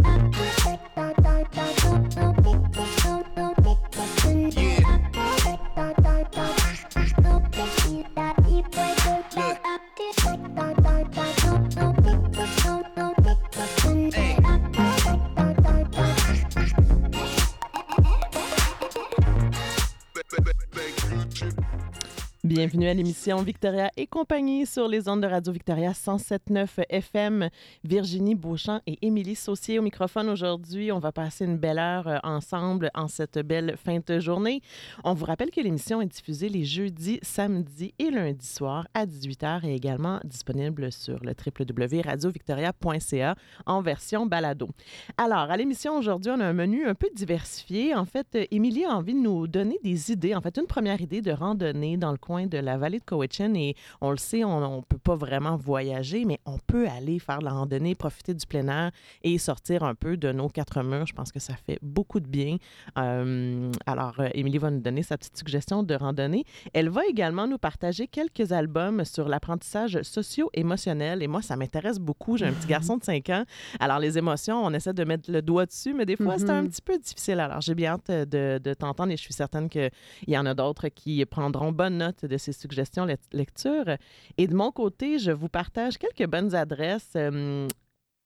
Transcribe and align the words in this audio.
Bienvenue 22.54 22.86
à 22.86 22.92
l'émission 22.92 23.42
Victoria 23.42 23.90
et 23.96 24.06
compagnie 24.06 24.66
sur 24.66 24.86
les 24.86 25.08
ondes 25.08 25.22
de 25.22 25.26
Radio 25.26 25.54
Victoria 25.54 25.92
107.9 25.92 26.84
FM. 26.90 27.48
Virginie 27.82 28.34
Beauchamp 28.34 28.82
et 28.86 28.98
Émilie 29.00 29.36
Saucier 29.36 29.78
au 29.78 29.82
microphone 29.82 30.28
aujourd'hui. 30.28 30.92
On 30.92 30.98
va 30.98 31.12
passer 31.12 31.46
une 31.46 31.56
belle 31.56 31.78
heure 31.78 32.06
euh, 32.06 32.18
ensemble 32.22 32.90
en 32.92 33.08
cette 33.08 33.38
belle 33.38 33.76
fin 33.82 34.00
de 34.06 34.20
journée. 34.20 34.60
On 35.02 35.14
vous 35.14 35.24
rappelle 35.24 35.50
que 35.50 35.62
l'émission 35.62 36.02
est 36.02 36.06
diffusée 36.06 36.50
les 36.50 36.66
jeudis, 36.66 37.20
samedis 37.22 37.94
et 37.98 38.10
lundis 38.10 38.44
soirs 38.44 38.86
à 38.92 39.06
18h 39.06 39.64
et 39.64 39.74
également 39.74 40.20
disponible 40.22 40.92
sur 40.92 41.24
le 41.24 41.32
www.radiovictoria.ca 41.32 43.34
en 43.64 43.80
version 43.80 44.26
balado. 44.26 44.68
Alors, 45.16 45.50
à 45.50 45.56
l'émission 45.56 45.96
aujourd'hui, 45.96 46.30
on 46.36 46.40
a 46.40 46.44
un 46.44 46.52
menu 46.52 46.86
un 46.86 46.94
peu 46.94 47.08
diversifié. 47.14 47.94
En 47.94 48.04
fait, 48.04 48.36
Émilie 48.50 48.84
a 48.84 48.94
envie 48.94 49.14
de 49.14 49.20
nous 49.20 49.46
donner 49.46 49.78
des 49.82 50.12
idées. 50.12 50.34
En 50.34 50.42
fait, 50.42 50.58
une 50.58 50.66
première 50.66 51.00
idée 51.00 51.22
de 51.22 51.32
randonnée 51.32 51.96
dans 51.96 52.12
le 52.12 52.18
coin 52.18 52.41
de 52.46 52.58
la 52.58 52.76
vallée 52.78 52.98
de 52.98 53.04
Cowichan 53.04 53.54
et 53.54 53.74
on 54.00 54.10
le 54.10 54.16
sait, 54.16 54.44
on 54.44 54.76
ne 54.78 54.82
peut 54.82 54.98
pas 54.98 55.14
vraiment 55.16 55.56
voyager, 55.56 56.24
mais 56.24 56.38
on 56.46 56.58
peut 56.58 56.88
aller 56.88 57.18
faire 57.18 57.38
de 57.40 57.44
la 57.44 57.52
randonnée, 57.52 57.94
profiter 57.94 58.34
du 58.34 58.46
plein 58.46 58.66
air 58.68 58.90
et 59.22 59.38
sortir 59.38 59.82
un 59.84 59.94
peu 59.94 60.16
de 60.16 60.32
nos 60.32 60.48
quatre 60.48 60.82
murs. 60.82 61.06
Je 61.06 61.12
pense 61.14 61.32
que 61.32 61.40
ça 61.40 61.54
fait 61.54 61.78
beaucoup 61.82 62.20
de 62.20 62.26
bien. 62.28 62.56
Euh, 62.98 63.70
alors, 63.86 64.14
euh, 64.20 64.28
Émilie 64.34 64.58
va 64.58 64.70
nous 64.70 64.80
donner 64.80 65.02
sa 65.02 65.16
petite 65.18 65.36
suggestion 65.36 65.82
de 65.82 65.94
randonnée. 65.94 66.44
Elle 66.72 66.88
va 66.88 67.06
également 67.06 67.46
nous 67.46 67.58
partager 67.58 68.06
quelques 68.06 68.52
albums 68.52 69.04
sur 69.04 69.28
l'apprentissage 69.28 70.00
socio-émotionnel 70.02 71.22
et 71.22 71.26
moi, 71.28 71.42
ça 71.42 71.56
m'intéresse 71.56 71.98
beaucoup. 71.98 72.36
J'ai 72.36 72.46
un 72.46 72.52
petit 72.52 72.66
garçon 72.68 72.96
de 72.96 73.04
5 73.04 73.28
ans. 73.30 73.44
Alors, 73.80 73.98
les 73.98 74.18
émotions, 74.18 74.62
on 74.64 74.72
essaie 74.72 74.92
de 74.92 75.04
mettre 75.04 75.30
le 75.30 75.42
doigt 75.42 75.66
dessus, 75.66 75.94
mais 75.94 76.06
des 76.06 76.16
fois, 76.16 76.38
c'est 76.38 76.50
un 76.50 76.62
Mhm. 76.62 76.68
petit 76.70 76.82
peu 76.82 76.98
difficile. 76.98 77.40
Alors, 77.40 77.60
j'ai 77.60 77.74
bien 77.74 77.92
hâte 77.94 78.10
de, 78.28 78.58
de 78.62 78.74
t'entendre 78.74 79.12
et 79.12 79.16
je 79.16 79.22
suis 79.22 79.32
certaine 79.34 79.68
qu'il 79.68 79.90
y 80.26 80.36
en 80.38 80.46
a 80.46 80.54
d'autres 80.54 80.88
qui 80.88 81.24
prendront 81.26 81.72
bonne 81.72 81.98
note 81.98 82.24
de 82.32 82.38
ces 82.38 82.52
suggestions 82.52 83.06
lec- 83.06 83.20
lecture. 83.32 83.96
Et 84.38 84.46
de 84.48 84.54
mon 84.54 84.72
côté, 84.72 85.18
je 85.18 85.30
vous 85.30 85.48
partage 85.48 85.98
quelques 85.98 86.28
bonnes 86.28 86.54
adresses. 86.54 87.12
euh, 87.16 87.68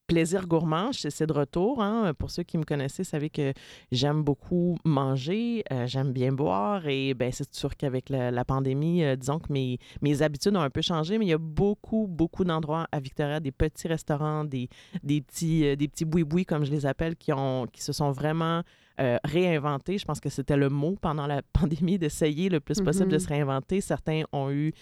Plaisir 0.07 0.47
gourmand, 0.47 0.93
c'est 0.93 1.27
de 1.27 1.33
retour. 1.33 1.83
hein. 1.83 2.15
Pour 2.17 2.31
ceux 2.31 2.45
qui 2.45 2.57
me 2.59 2.63
connaissent, 2.63 3.03
savez 3.03 3.29
que 3.29 3.53
j'aime 3.91 4.23
beaucoup 4.23 4.79
manger, 4.85 5.65
euh, 5.73 5.89
j'aime 5.89 6.13
bien 6.13 6.31
boire 6.31 6.87
et 6.87 7.13
ben, 7.13 7.33
c'est 7.33 7.53
sûr 7.53 7.77
qu'avec 7.77 8.09
la, 8.09 8.31
la 8.31 8.45
pandémie, 8.45 9.03
euh, 9.03 9.17
disons 9.17 9.41
que 9.41 9.53
mes, 9.53 9.79
mes 10.03 10.23
habitudes 10.23 10.55
ont 10.57 10.61
un 10.61 10.71
peu 10.71 10.81
changé, 10.81 11.19
mais 11.19 11.25
il 11.25 11.31
y 11.31 11.33
a 11.33 11.39
beaucoup, 11.39 12.07
beaucoup 12.09 12.45
d'endroits 12.45 12.87
à 12.93 13.01
Victoria, 13.01 13.41
des 13.41 13.51
petits 13.51 13.89
restaurants, 13.89 14.45
des, 14.45 14.69
des 15.03 15.23
petits, 15.23 15.67
euh, 15.67 15.75
des 15.75 15.89
petits 15.89 16.05
boui-boui, 16.05 16.45
comme 16.45 16.65
je 16.65 16.71
les 16.71 16.87
appelle, 16.87 17.17
qui, 17.17 17.33
ont, 17.33 17.67
qui 17.67 17.83
se 17.83 17.93
sont 17.93 18.13
vraiment 18.13 18.63
euh, 19.01 19.19
réinventés. 19.25 19.99
Je 19.99 20.05
pense 20.05 20.21
que 20.21 20.29
c'était 20.29 20.57
le 20.57 20.69
mot 20.69 20.95
pendant 21.01 21.27
la 21.27 21.43
pandémie, 21.53 21.99
d'essayer 21.99 22.49
le 22.49 22.61
plus 22.61 22.81
possible 22.81 23.09
de 23.09 23.17
Mhm. 23.17 23.21
se 23.21 23.29
réinventer. 23.29 23.81
Certains 23.81 24.23
ont 24.33 24.53
eu 24.53 24.73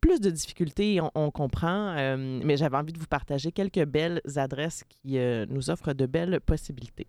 plus 0.00 0.20
de 0.20 0.30
difficultés, 0.30 1.00
on, 1.00 1.10
on 1.14 1.30
comprend, 1.30 1.94
euh, 1.96 2.40
mais 2.44 2.56
j'avais 2.56 2.76
envie 2.76 2.92
de 2.92 2.98
vous 2.98 3.06
partager 3.06 3.50
quelques 3.52 3.84
belles 3.84 4.20
adresses 4.36 4.84
qui 4.88 5.18
euh, 5.18 5.46
nous 5.48 5.70
offrent 5.70 5.92
de 5.94 6.06
belles 6.06 6.40
possibilités. 6.40 7.06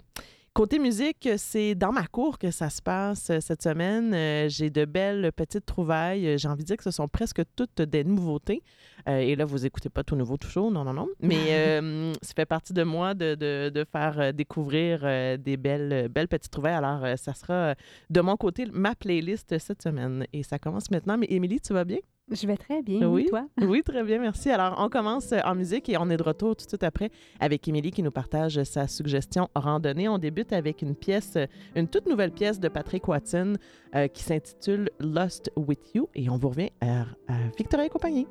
Côté 0.54 0.80
musique, 0.80 1.30
c'est 1.38 1.76
dans 1.76 1.92
ma 1.92 2.08
cour 2.08 2.40
que 2.40 2.50
ça 2.50 2.72
se 2.72 2.82
passe 2.82 3.30
euh, 3.30 3.40
cette 3.40 3.62
semaine. 3.62 4.12
Euh, 4.16 4.50
J'ai 4.50 4.72
de 4.72 4.86
belles 4.86 5.32
petites 5.32 5.68
trouvailles. 5.68 6.40
J'ai 6.40 6.48
envie 6.48 6.64
de 6.64 6.68
dire 6.68 6.78
que 6.78 6.84
ce 6.84 6.90
sont 6.90 7.08
presque 7.08 7.44
toutes 7.56 7.80
des 7.84 8.04
nouveautés. 8.04 8.64
Euh, 9.08 9.20
et 9.20 9.36
là, 9.36 9.46
vous 9.46 9.68
écoutez 9.68 9.90
pas 9.90 10.04
tout 10.04 10.16
nouveau, 10.16 10.38
tout 10.38 10.50
chaud, 10.50 10.72
non, 10.72 10.84
non, 10.84 10.94
non. 10.94 11.10
Mais 11.22 11.36
euh, 11.50 12.12
ça 12.24 12.34
fait 12.36 12.48
partie 12.48 12.74
de 12.74 12.82
moi 12.82 13.14
de, 13.14 13.36
de- 13.36 13.70
de 13.70 13.84
faire 13.92 14.34
découvrir 14.34 15.02
des 15.38 15.58
belles, 15.58 16.10
belles 16.10 16.28
petites 16.28 16.52
trouvailles. 16.52 16.74
Alors, 16.74 17.06
ça 17.20 17.36
sera 17.36 17.76
de 18.10 18.22
mon 18.22 18.36
côté 18.36 18.66
ma 18.72 18.96
playlist 18.96 19.56
cette 19.60 19.84
semaine. 19.84 20.26
Et 20.34 20.42
ça 20.42 20.58
commence 20.58 20.90
maintenant. 20.90 21.20
Mais 21.20 21.28
Émilie, 21.30 21.62
tu 21.62 21.74
vas 21.74 21.86
bien? 21.86 22.00
Je 22.30 22.46
vais 22.46 22.58
très 22.58 22.82
bien, 22.82 23.08
Oui. 23.10 23.26
toi? 23.30 23.48
Oui, 23.62 23.82
très 23.84 24.04
bien, 24.04 24.20
merci. 24.20 24.50
Alors, 24.50 24.76
on 24.80 24.90
commence 24.90 25.32
euh, 25.32 25.40
en 25.46 25.56
musique 25.56 25.88
et 25.88 25.98
on 25.98 26.10
est 26.10 26.18
de 26.18 26.24
retour 26.24 26.58
tout 26.58 26.66
de 26.66 26.70
suite 26.70 26.84
après 26.84 27.10
avec 27.40 27.66
Émilie 27.70 27.92
qui 27.92 28.04
nous 28.04 28.12
partage 28.12 28.62
sa 28.64 28.86
suggestion 28.88 29.48
randonnée. 29.56 30.10
On 30.10 30.18
débute 30.18 30.52
avec 30.52 30.82
une 30.82 30.94
pièce, 30.94 31.38
euh, 31.38 31.46
une 31.76 31.88
toute 31.88 32.06
nouvelle 32.06 32.32
pièce 32.32 32.60
de 32.60 32.68
Patrick 32.68 33.08
Watson 33.08 33.54
euh, 33.96 34.08
qui 34.10 34.24
s'intitule 34.24 34.90
Lost 35.00 35.52
With 35.56 35.94
You 35.96 36.10
et 36.16 36.30
on 36.30 36.38
vous 36.38 36.50
revient 36.50 36.70
à, 36.82 37.04
à 37.30 37.38
Victoria 37.58 37.86
et 37.86 37.90
compagnie. 37.90 38.28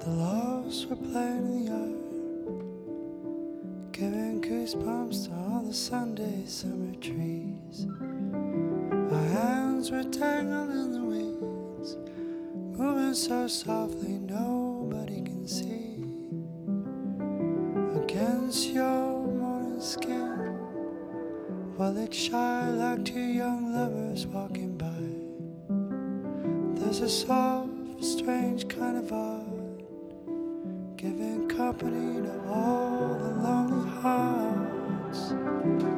The 0.00 0.08
lost 0.10 0.90
were 0.90 0.96
playing 0.96 1.46
in 1.46 1.64
the 1.64 1.70
yard, 1.70 1.94
giving 3.92 4.42
goosebumps 4.42 5.24
to 5.28 5.32
all 5.32 5.62
the 5.66 5.72
Sunday 5.72 6.44
summer 6.44 6.94
trees. 7.00 7.86
Our 9.14 9.28
hands 9.28 9.92
were 9.92 10.02
tangled 10.02 10.70
in 10.70 10.90
the 10.90 11.04
weeds, 11.04 11.96
moving 12.76 13.14
so 13.14 13.46
softly 13.46 14.18
nobody 14.18 15.22
can 15.22 15.46
see. 15.46 16.02
Against 18.02 18.70
your 18.70 19.24
morning 19.28 19.80
skin, 19.80 20.58
while 21.76 21.96
it's 21.96 22.16
shy 22.16 22.70
like 22.70 23.04
two 23.04 23.20
young 23.20 23.72
lovers 23.72 24.26
walking 24.26 24.76
by. 24.76 25.04
There's 26.80 26.98
a 26.98 27.08
soft, 27.08 28.02
strange 28.02 28.68
kind 28.68 28.98
of 28.98 29.12
art, 29.12 29.78
giving 30.96 31.48
company 31.48 32.20
to 32.20 32.48
all 32.48 33.14
the 33.14 33.30
lonely 33.46 33.90
hearts. 34.00 35.93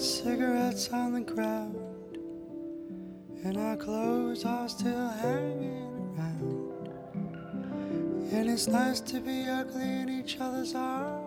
Cigarettes 0.00 0.88
on 0.90 1.12
the 1.12 1.20
ground, 1.20 1.76
and 3.44 3.56
our 3.58 3.76
clothes 3.76 4.46
are 4.46 4.68
still 4.68 5.08
hanging 5.08 6.16
around. 6.16 6.88
And 8.32 8.48
it's 8.48 8.66
nice 8.66 9.00
to 9.00 9.20
be 9.20 9.46
ugly 9.46 9.82
in 9.82 10.08
each 10.08 10.38
other's 10.40 10.74
arms, 10.74 11.19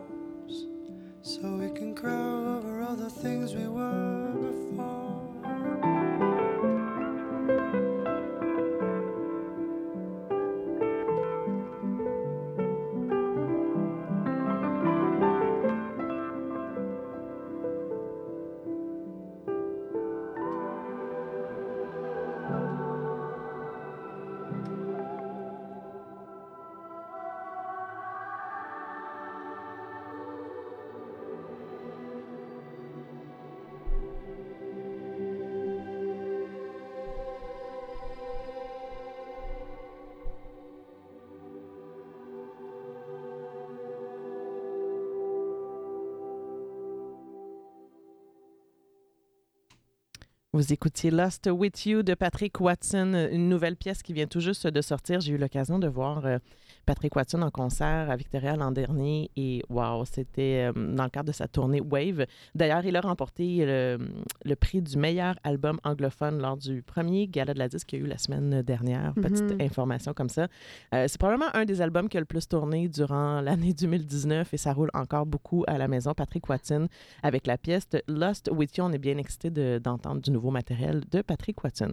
Vous 50.55 50.71
écoutiez 50.71 51.09
Lost 51.09 51.49
With 51.51 51.83
You 51.87 52.03
de 52.03 52.13
Patrick 52.13 52.61
Watson, 52.61 53.27
une 53.31 53.49
nouvelle 53.49 53.75
pièce 53.75 54.03
qui 54.03 54.13
vient 54.13 54.27
tout 54.27 54.39
juste 54.39 54.67
de 54.67 54.81
sortir. 54.81 55.19
J'ai 55.19 55.33
eu 55.33 55.37
l'occasion 55.39 55.79
de 55.79 55.87
voir 55.87 56.23
euh, 56.27 56.37
Patrick 56.85 57.15
Watson 57.15 57.41
en 57.41 57.49
concert 57.49 58.07
à 58.11 58.15
Victoria 58.15 58.55
l'an 58.55 58.69
dernier 58.71 59.31
et 59.35 59.63
wow, 59.69 60.05
c'était 60.05 60.69
euh, 60.69 60.73
dans 60.95 61.05
le 61.05 61.09
cadre 61.09 61.29
de 61.29 61.31
sa 61.31 61.47
tournée 61.47 61.81
Wave. 61.81 62.27
D'ailleurs, 62.53 62.85
il 62.85 62.95
a 62.95 63.01
remporté 63.01 63.65
le, 63.65 63.97
le 64.45 64.55
prix 64.55 64.83
du 64.83 64.95
meilleur 64.95 65.33
album 65.43 65.79
anglophone 65.83 66.39
lors 66.39 66.55
du 66.55 66.83
premier 66.83 67.25
gala 67.25 67.55
de 67.55 67.59
la 67.59 67.67
disque 67.67 67.87
qu'il 67.87 67.99
y 67.99 68.01
a 68.03 68.05
eu 68.05 68.07
la 68.07 68.19
semaine 68.19 68.61
dernière. 68.61 69.11
Petite 69.15 69.53
Mhm. 69.53 69.61
information 69.61 70.13
comme 70.13 70.29
ça. 70.29 70.49
Euh, 70.93 71.05
c'est 71.07 71.17
probablement 71.17 71.49
un 71.55 71.65
des 71.65 71.81
albums 71.81 72.07
qui 72.07 72.17
a 72.17 72.19
le 72.19 72.27
plus 72.27 72.47
tourné 72.47 72.87
durant 72.89 73.41
l'année 73.41 73.73
2019 73.73 74.53
et 74.53 74.57
ça 74.57 74.71
roule 74.73 74.91
encore 74.93 75.25
beaucoup 75.25 75.63
à 75.65 75.79
la 75.79 75.87
maison. 75.87 76.13
Patrick 76.13 76.47
Watson 76.47 76.89
avec 77.23 77.47
la 77.47 77.57
pièce 77.57 77.87
Lost 78.07 78.51
With 78.53 78.77
You. 78.77 78.83
On 78.83 78.91
est 78.91 78.99
bien 78.99 79.17
excités 79.17 79.49
de- 79.49 79.81
d'entendre 79.83 80.21
du 80.21 80.29
nouveau 80.29 80.43
matériel 80.53 81.03
de 81.11 81.21
Patrick 81.21 81.61
Watson. 81.63 81.91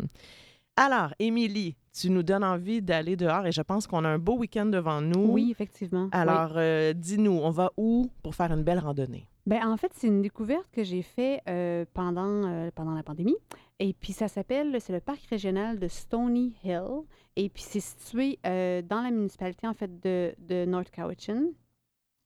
Alors, 0.76 1.12
Émilie, 1.18 1.76
tu 1.92 2.10
nous 2.10 2.22
donnes 2.22 2.44
envie 2.44 2.80
d'aller 2.80 3.16
dehors 3.16 3.46
et 3.46 3.52
je 3.52 3.60
pense 3.60 3.86
qu'on 3.86 4.04
a 4.04 4.08
un 4.08 4.18
beau 4.18 4.36
week-end 4.36 4.66
devant 4.66 5.00
nous. 5.00 5.26
Oui, 5.32 5.50
effectivement. 5.50 6.04
oui. 6.04 6.10
Alors, 6.12 6.52
euh, 6.56 6.92
dis-nous, 6.94 7.32
on 7.32 7.50
va 7.50 7.72
où 7.76 8.08
pour 8.22 8.34
faire 8.34 8.52
une 8.52 8.62
belle 8.62 8.78
randonnée? 8.78 9.26
Ben, 9.46 9.66
en 9.66 9.76
fait, 9.76 9.92
c'est 9.94 10.06
une 10.06 10.22
découverte 10.22 10.66
que 10.72 10.84
j'ai 10.84 11.02
fait 11.02 11.42
euh, 11.48 11.84
pendant, 11.92 12.46
euh, 12.46 12.70
pendant 12.74 12.94
la 12.94 13.02
pandémie. 13.02 13.36
Et 13.78 13.92
puis, 13.92 14.12
ça 14.12 14.28
s'appelle, 14.28 14.76
c'est 14.80 14.92
le 14.92 15.00
parc 15.00 15.22
régional 15.26 15.78
de 15.78 15.88
Stony 15.88 16.54
Hill. 16.64 17.02
Et 17.36 17.48
puis, 17.48 17.62
c'est 17.62 17.80
situé 17.80 18.38
dans 18.44 19.02
la 19.02 19.10
municipalité, 19.10 19.66
en 19.66 19.74
fait, 19.74 20.00
de, 20.00 20.34
de 20.38 20.64
North 20.66 20.90
Cowichan. 20.94 21.46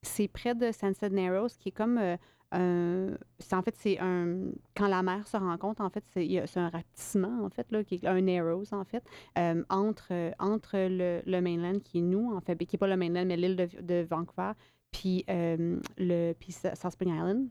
C'est 0.03 0.29
près 0.29 0.55
de 0.55 0.71
Sunset 0.71 1.11
Narrows, 1.11 1.49
qui 1.59 1.71
est 1.71 1.73
comme 1.73 1.99
euh, 2.52 3.17
En 3.52 3.62
fait, 3.62 3.75
c'est 3.76 3.99
un... 3.99 4.50
Quand 4.76 4.88
la 4.88 5.02
mer 5.02 5.26
se 5.26 5.37
rencontre, 5.37 5.82
en 5.82 5.91
fait, 5.91 6.05
c'est 6.12 6.58
un 6.58 6.69
rapetissement, 6.69 7.44
en 7.44 7.50
fait, 7.50 7.70
là, 7.73 7.82
qui 7.85 7.96
est 7.96 8.06
un 8.06 8.20
Narrows, 8.20 8.73
en 8.73 8.85
fait, 8.85 9.05
euh, 9.38 9.64
entre, 9.70 10.08
euh, 10.12 10.31
entre 10.38 10.76
le, 10.76 11.23
le 11.25 11.41
mainland, 11.41 11.81
qui 11.81 11.99
est 11.99 12.02
nous, 12.02 12.32
en 12.35 12.41
fait, 12.41 12.56
qui 12.56 12.75
n'est 12.75 12.79
pas 12.79 12.88
le 12.88 12.96
mainland, 12.96 13.26
mais 13.26 13.37
l'île 13.37 13.56
de, 13.56 13.69
de 13.81 14.06
Vancouver, 14.08 14.52
puis 14.91 15.25
euh, 15.29 15.81
le 15.99 16.32
puis 16.35 16.52
South 16.52 16.93
Spring 16.93 17.14
Island. 17.14 17.49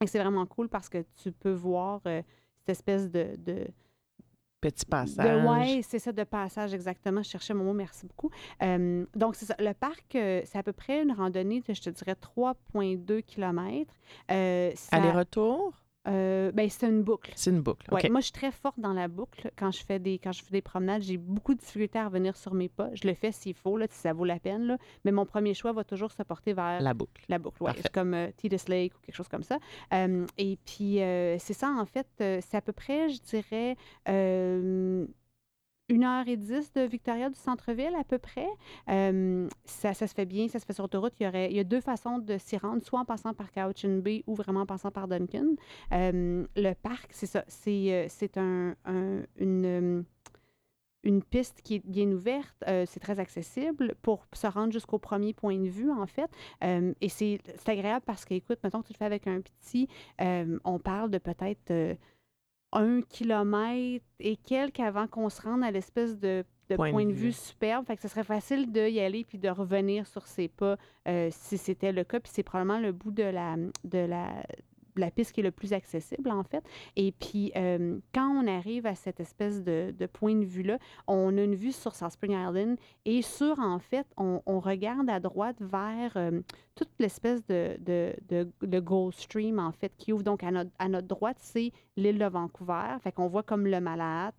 Que 0.00 0.06
C'est 0.06 0.18
vraiment 0.18 0.46
cool 0.46 0.68
parce 0.68 0.88
que 0.88 1.04
tu 1.22 1.30
peux 1.32 1.52
voir 1.52 2.00
euh, 2.06 2.22
cette 2.60 2.70
espèce 2.70 3.10
de, 3.10 3.36
de, 3.36 3.66
Petit 4.62 4.86
passage. 4.86 5.44
ouais, 5.44 5.80
c'est 5.82 5.98
ça, 5.98 6.12
de 6.12 6.22
passage, 6.22 6.72
exactement. 6.72 7.20
Je 7.24 7.30
cherchais 7.30 7.52
mon 7.52 7.64
mot, 7.64 7.72
merci 7.72 8.06
beaucoup. 8.06 8.30
Euh, 8.62 9.04
donc, 9.16 9.34
c'est 9.34 9.44
ça. 9.44 9.56
Le 9.58 9.72
parc, 9.72 10.14
euh, 10.14 10.40
c'est 10.44 10.56
à 10.56 10.62
peu 10.62 10.72
près 10.72 11.02
une 11.02 11.10
randonnée 11.10 11.62
de, 11.66 11.74
je 11.74 11.82
te 11.82 11.90
dirais, 11.90 12.14
3,2 12.14 13.22
km. 13.22 13.92
Euh, 14.30 14.72
Aller-retour? 14.92 15.72
Euh, 16.08 16.50
ben, 16.52 16.68
c'est 16.68 16.88
une 16.88 17.02
boucle. 17.02 17.32
C'est 17.36 17.50
une 17.50 17.60
boucle. 17.60 17.92
Ouais. 17.92 18.08
Moi, 18.10 18.20
je 18.20 18.24
suis 18.24 18.32
très 18.32 18.50
forte 18.50 18.78
dans 18.78 18.92
la 18.92 19.08
boucle. 19.08 19.50
Quand 19.56 19.70
je 19.70 19.84
fais 19.84 19.98
des, 19.98 20.18
quand 20.18 20.32
je 20.32 20.42
fais 20.42 20.50
des 20.50 20.62
promenades, 20.62 21.02
j'ai 21.02 21.16
beaucoup 21.16 21.54
de 21.54 21.60
difficulté 21.60 21.98
à 21.98 22.06
revenir 22.06 22.36
sur 22.36 22.54
mes 22.54 22.68
pas. 22.68 22.90
Je 22.94 23.06
le 23.06 23.14
fais 23.14 23.30
s'il 23.30 23.54
faut, 23.54 23.76
là, 23.76 23.86
si 23.88 23.98
ça 23.98 24.12
vaut 24.12 24.24
la 24.24 24.40
peine. 24.40 24.66
Là. 24.66 24.78
Mais 25.04 25.12
mon 25.12 25.26
premier 25.26 25.54
choix 25.54 25.72
va 25.72 25.84
toujours 25.84 26.10
se 26.10 26.22
porter 26.22 26.52
vers 26.52 26.80
La 26.80 26.94
boucle. 26.94 27.22
la 27.28 27.38
boucle, 27.38 27.62
ouais. 27.62 27.72
Comme 27.92 28.14
euh, 28.14 28.30
Titus 28.36 28.68
Lake 28.68 28.94
ou 28.96 28.98
quelque 29.00 29.14
chose 29.14 29.28
comme 29.28 29.44
ça. 29.44 29.58
Euh, 29.92 30.26
et 30.38 30.58
puis, 30.64 31.00
euh, 31.00 31.38
c'est 31.38 31.54
ça, 31.54 31.68
en 31.68 31.86
fait, 31.86 32.06
c'est 32.18 32.54
à 32.54 32.60
peu 32.60 32.72
près, 32.72 33.08
je 33.08 33.20
dirais, 33.22 33.76
une 35.92 36.04
heure 36.04 36.26
et 36.26 36.36
dix 36.36 36.72
de 36.72 36.82
Victoria 36.82 37.28
du 37.28 37.38
centre-ville, 37.38 37.94
à 37.98 38.04
peu 38.04 38.18
près. 38.18 38.48
Euh, 38.88 39.48
ça, 39.64 39.94
se 39.94 40.06
fait 40.06 40.26
bien, 40.26 40.48
ça 40.48 40.58
se 40.58 40.64
fait 40.64 40.72
sur 40.72 40.84
autoroute. 40.84 41.12
Il 41.20 41.24
y, 41.24 41.28
aurait, 41.28 41.50
il 41.50 41.56
y 41.56 41.60
a 41.60 41.64
deux 41.64 41.80
façons 41.80 42.18
de 42.18 42.38
s'y 42.38 42.56
rendre, 42.56 42.82
soit 42.82 43.00
en 43.00 43.04
passant 43.04 43.34
par 43.34 43.52
Cowichan 43.52 43.98
Bay 43.98 44.24
ou 44.26 44.34
vraiment 44.34 44.62
en 44.62 44.66
passant 44.66 44.90
par 44.90 45.06
Duncan. 45.08 45.54
Euh, 45.92 46.46
le 46.56 46.72
parc, 46.74 47.08
c'est 47.12 47.26
ça, 47.26 47.44
c'est 47.46 47.92
euh, 47.92 48.06
c'est 48.08 48.36
un, 48.38 48.74
un- 48.84 49.22
une... 49.36 50.04
une 51.04 51.22
piste 51.22 51.62
qui 51.62 51.74
est 51.76 51.82
bien 51.84 52.08
ouverte, 52.12 52.56
c'est 52.86 53.00
très 53.00 53.18
accessible 53.18 53.94
pour 54.02 54.24
se 54.32 54.46
rendre 54.46 54.72
jusqu'au 54.72 55.00
premier 55.00 55.32
point 55.34 55.58
de 55.58 55.68
vue, 55.68 55.90
en 55.90 56.06
fait. 56.06 56.30
Et 57.00 57.08
c'est 57.08 57.40
c'est 57.56 57.70
agréable 57.72 58.04
parce 58.06 58.24
que, 58.24 58.34
écoute, 58.34 58.60
mettons 58.62 58.82
que 58.82 58.86
tu 58.86 58.92
le 58.92 58.98
fais 58.98 59.04
avec 59.12 59.26
un 59.26 59.40
petit, 59.40 59.88
on 60.20 60.78
parle 60.78 61.10
de 61.10 61.18
peut-être 61.18 61.98
un 62.72 63.02
kilomètre 63.02 64.04
et 64.20 64.36
quelques 64.36 64.80
avant 64.80 65.06
qu'on 65.06 65.28
se 65.28 65.42
rende 65.42 65.62
à 65.62 65.70
l'espèce 65.70 66.18
de, 66.18 66.44
de 66.70 66.76
Point 66.76 66.90
point, 66.90 67.04
de 67.04 67.10
de 67.10 67.12
vue 67.12 67.26
vue. 67.26 67.32
superbe. 67.32 67.86
Fait 67.86 67.96
que 67.96 68.02
ce 68.02 68.08
serait 68.08 68.24
facile 68.24 68.70
d'y 68.72 69.00
aller 69.00 69.24
puis 69.24 69.38
de 69.38 69.48
revenir 69.48 70.06
sur 70.06 70.26
ses 70.26 70.48
pas 70.48 70.76
euh, 71.08 71.28
si 71.30 71.58
c'était 71.58 71.92
le 71.92 72.04
cas. 72.04 72.20
Puis 72.20 72.32
c'est 72.34 72.42
probablement 72.42 72.80
le 72.80 72.92
bout 72.92 73.10
de 73.10 73.22
la, 73.22 73.56
de 73.84 73.98
la, 73.98 74.42
la 74.96 75.10
piste 75.10 75.32
qui 75.32 75.40
est 75.40 75.44
le 75.44 75.50
plus 75.50 75.72
accessible, 75.72 76.30
en 76.30 76.42
fait. 76.42 76.64
Et 76.96 77.12
puis, 77.12 77.52
euh, 77.56 77.98
quand 78.14 78.28
on 78.28 78.46
arrive 78.46 78.86
à 78.86 78.94
cette 78.94 79.20
espèce 79.20 79.62
de, 79.62 79.94
de 79.96 80.06
point 80.06 80.34
de 80.34 80.44
vue-là, 80.44 80.78
on 81.06 81.36
a 81.36 81.42
une 81.42 81.54
vue 81.54 81.72
sur 81.72 81.94
South 81.94 82.12
Spring 82.12 82.32
Island 82.32 82.76
et 83.04 83.22
sur, 83.22 83.58
en 83.58 83.78
fait, 83.78 84.06
on, 84.16 84.42
on 84.46 84.60
regarde 84.60 85.08
à 85.10 85.20
droite 85.20 85.56
vers 85.60 86.16
euh, 86.16 86.40
toute 86.74 86.90
l'espèce 86.98 87.44
de, 87.46 87.76
de, 87.80 88.14
de, 88.60 88.80
Gold 88.80 89.14
Stream, 89.14 89.58
en 89.58 89.72
fait, 89.72 89.92
qui 89.96 90.12
ouvre 90.12 90.22
donc 90.22 90.42
à 90.42 90.50
notre, 90.50 90.70
à 90.78 90.88
notre 90.88 91.08
droite, 91.08 91.36
c'est 91.40 91.72
l'île 91.96 92.18
de 92.18 92.26
Vancouver. 92.26 92.96
Fait 93.02 93.12
qu'on 93.12 93.28
voit 93.28 93.42
comme 93.42 93.66
le 93.66 93.80
Malahat. 93.80 94.32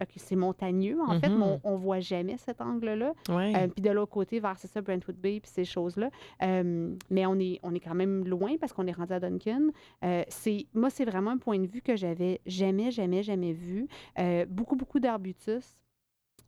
Fait 0.00 0.06
que, 0.06 0.12
c'est 0.18 0.34
montagneux, 0.34 0.98
en 1.06 1.20
fait, 1.20 1.28
mais 1.28 1.34
Mhm. 1.36 1.42
on, 1.42 1.60
on 1.62 1.76
voit 1.76 2.00
jamais 2.00 2.38
cet 2.38 2.62
angle-là. 2.62 3.12
Euh, 3.54 3.68
puis 3.68 3.82
de 3.82 3.90
l'autre 3.90 4.10
côté, 4.12 4.40
vers, 4.40 4.56
c'est 4.58 4.66
ça, 4.66 4.80
Brentwood 4.80 5.16
Bay, 5.16 5.40
puis 5.40 5.50
ces 5.52 5.66
choses-là. 5.66 6.08
Euh, 6.42 6.94
mais 7.10 7.26
on 7.26 7.38
est, 7.38 7.60
on 7.62 7.74
est 7.74 7.80
quand 7.80 7.94
même 7.94 8.26
loin 8.26 8.56
parce 8.58 8.72
qu'on 8.72 8.86
est 8.86 8.92
rendu 8.92 9.12
à 9.12 9.20
Duncan. 9.20 9.68
Euh, 10.02 10.24
c'est, 10.28 10.64
moi, 10.72 10.88
c'est 10.88 11.04
vraiment 11.04 11.32
un 11.32 11.36
point 11.36 11.58
de 11.58 11.66
vue 11.66 11.82
que 11.82 11.96
j'avais 11.96 12.40
jamais, 12.46 12.90
jamais, 12.90 13.22
jamais 13.22 13.52
vu. 13.52 13.86
Beaucoup, 14.48 14.74
beaucoup 14.76 15.00
d'arbutus. 15.00 15.76